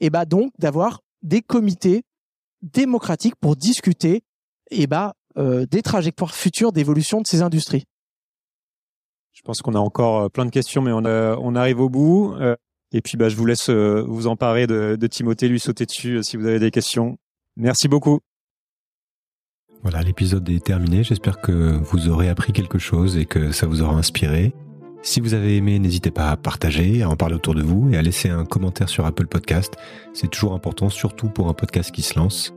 et 0.00 0.10
bah 0.10 0.24
donc 0.24 0.52
d'avoir 0.58 1.00
des 1.22 1.42
comités 1.42 2.02
démocratiques 2.62 3.36
pour 3.36 3.56
discuter 3.56 4.22
et 4.70 4.86
bah 4.86 5.14
euh, 5.38 5.66
des 5.66 5.82
trajectoires 5.82 6.34
futures 6.34 6.72
d'évolution 6.72 7.20
de 7.20 7.26
ces 7.26 7.42
industries 7.42 7.84
je 9.32 9.42
pense 9.42 9.60
qu'on 9.60 9.74
a 9.74 9.78
encore 9.78 10.22
euh, 10.22 10.28
plein 10.28 10.46
de 10.46 10.50
questions 10.50 10.82
mais 10.82 10.92
on 10.92 11.04
on 11.04 11.54
arrive 11.54 11.80
au 11.80 11.88
bout 11.88 12.34
et 12.92 13.00
puis 13.00 13.16
bah 13.16 13.28
je 13.28 13.36
vous 13.36 13.46
laisse 13.46 13.70
vous 13.70 14.26
emparer 14.26 14.66
de, 14.66 14.96
de 14.98 15.06
Timothée 15.06 15.48
lui 15.48 15.60
sauter 15.60 15.86
dessus 15.86 16.22
si 16.22 16.36
vous 16.36 16.46
avez 16.46 16.58
des 16.58 16.70
questions 16.70 17.18
Merci 17.56 17.88
beaucoup. 17.88 18.20
Voilà, 19.82 20.02
l'épisode 20.02 20.48
est 20.48 20.64
terminé. 20.64 21.02
J'espère 21.04 21.40
que 21.40 21.52
vous 21.52 22.08
aurez 22.08 22.28
appris 22.28 22.52
quelque 22.52 22.78
chose 22.78 23.16
et 23.16 23.24
que 23.24 23.52
ça 23.52 23.66
vous 23.66 23.82
aura 23.82 23.94
inspiré. 23.94 24.52
Si 25.06 25.20
vous 25.20 25.34
avez 25.34 25.56
aimé, 25.56 25.78
n'hésitez 25.78 26.10
pas 26.10 26.30
à 26.30 26.36
partager, 26.36 27.04
à 27.04 27.08
en 27.08 27.14
parler 27.14 27.36
autour 27.36 27.54
de 27.54 27.62
vous 27.62 27.88
et 27.92 27.96
à 27.96 28.02
laisser 28.02 28.28
un 28.28 28.44
commentaire 28.44 28.88
sur 28.88 29.06
Apple 29.06 29.28
Podcast. 29.28 29.76
C'est 30.12 30.28
toujours 30.28 30.52
important, 30.52 30.90
surtout 30.90 31.28
pour 31.28 31.48
un 31.48 31.54
podcast 31.54 31.92
qui 31.92 32.02
se 32.02 32.18
lance. 32.18 32.52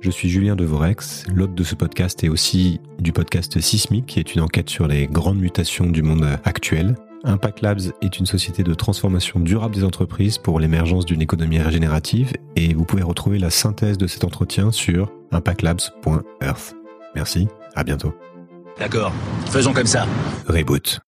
Je 0.00 0.08
suis 0.12 0.28
Julien 0.28 0.54
Devorex, 0.54 1.24
l'hôte 1.34 1.56
de 1.56 1.64
ce 1.64 1.74
podcast 1.74 2.22
et 2.22 2.28
aussi 2.28 2.80
du 3.00 3.12
podcast 3.12 3.60
Sismic, 3.60 4.06
qui 4.06 4.20
est 4.20 4.36
une 4.36 4.40
enquête 4.40 4.70
sur 4.70 4.86
les 4.86 5.08
grandes 5.08 5.40
mutations 5.40 5.86
du 5.86 6.04
monde 6.04 6.24
actuel. 6.44 6.94
Impact 7.24 7.60
Labs 7.60 7.92
est 8.00 8.20
une 8.20 8.26
société 8.26 8.62
de 8.62 8.72
transformation 8.72 9.40
durable 9.40 9.74
des 9.74 9.82
entreprises 9.82 10.38
pour 10.38 10.60
l'émergence 10.60 11.04
d'une 11.04 11.20
économie 11.20 11.58
régénérative 11.58 12.34
et 12.54 12.72
vous 12.72 12.84
pouvez 12.84 13.02
retrouver 13.02 13.40
la 13.40 13.50
synthèse 13.50 13.98
de 13.98 14.06
cet 14.06 14.22
entretien 14.22 14.70
sur 14.70 15.10
impactlabs.earth. 15.32 16.76
Merci, 17.16 17.48
à 17.74 17.82
bientôt. 17.82 18.14
D'accord, 18.78 19.12
faisons 19.46 19.72
comme 19.72 19.86
ça. 19.86 20.06
Reboot. 20.46 21.00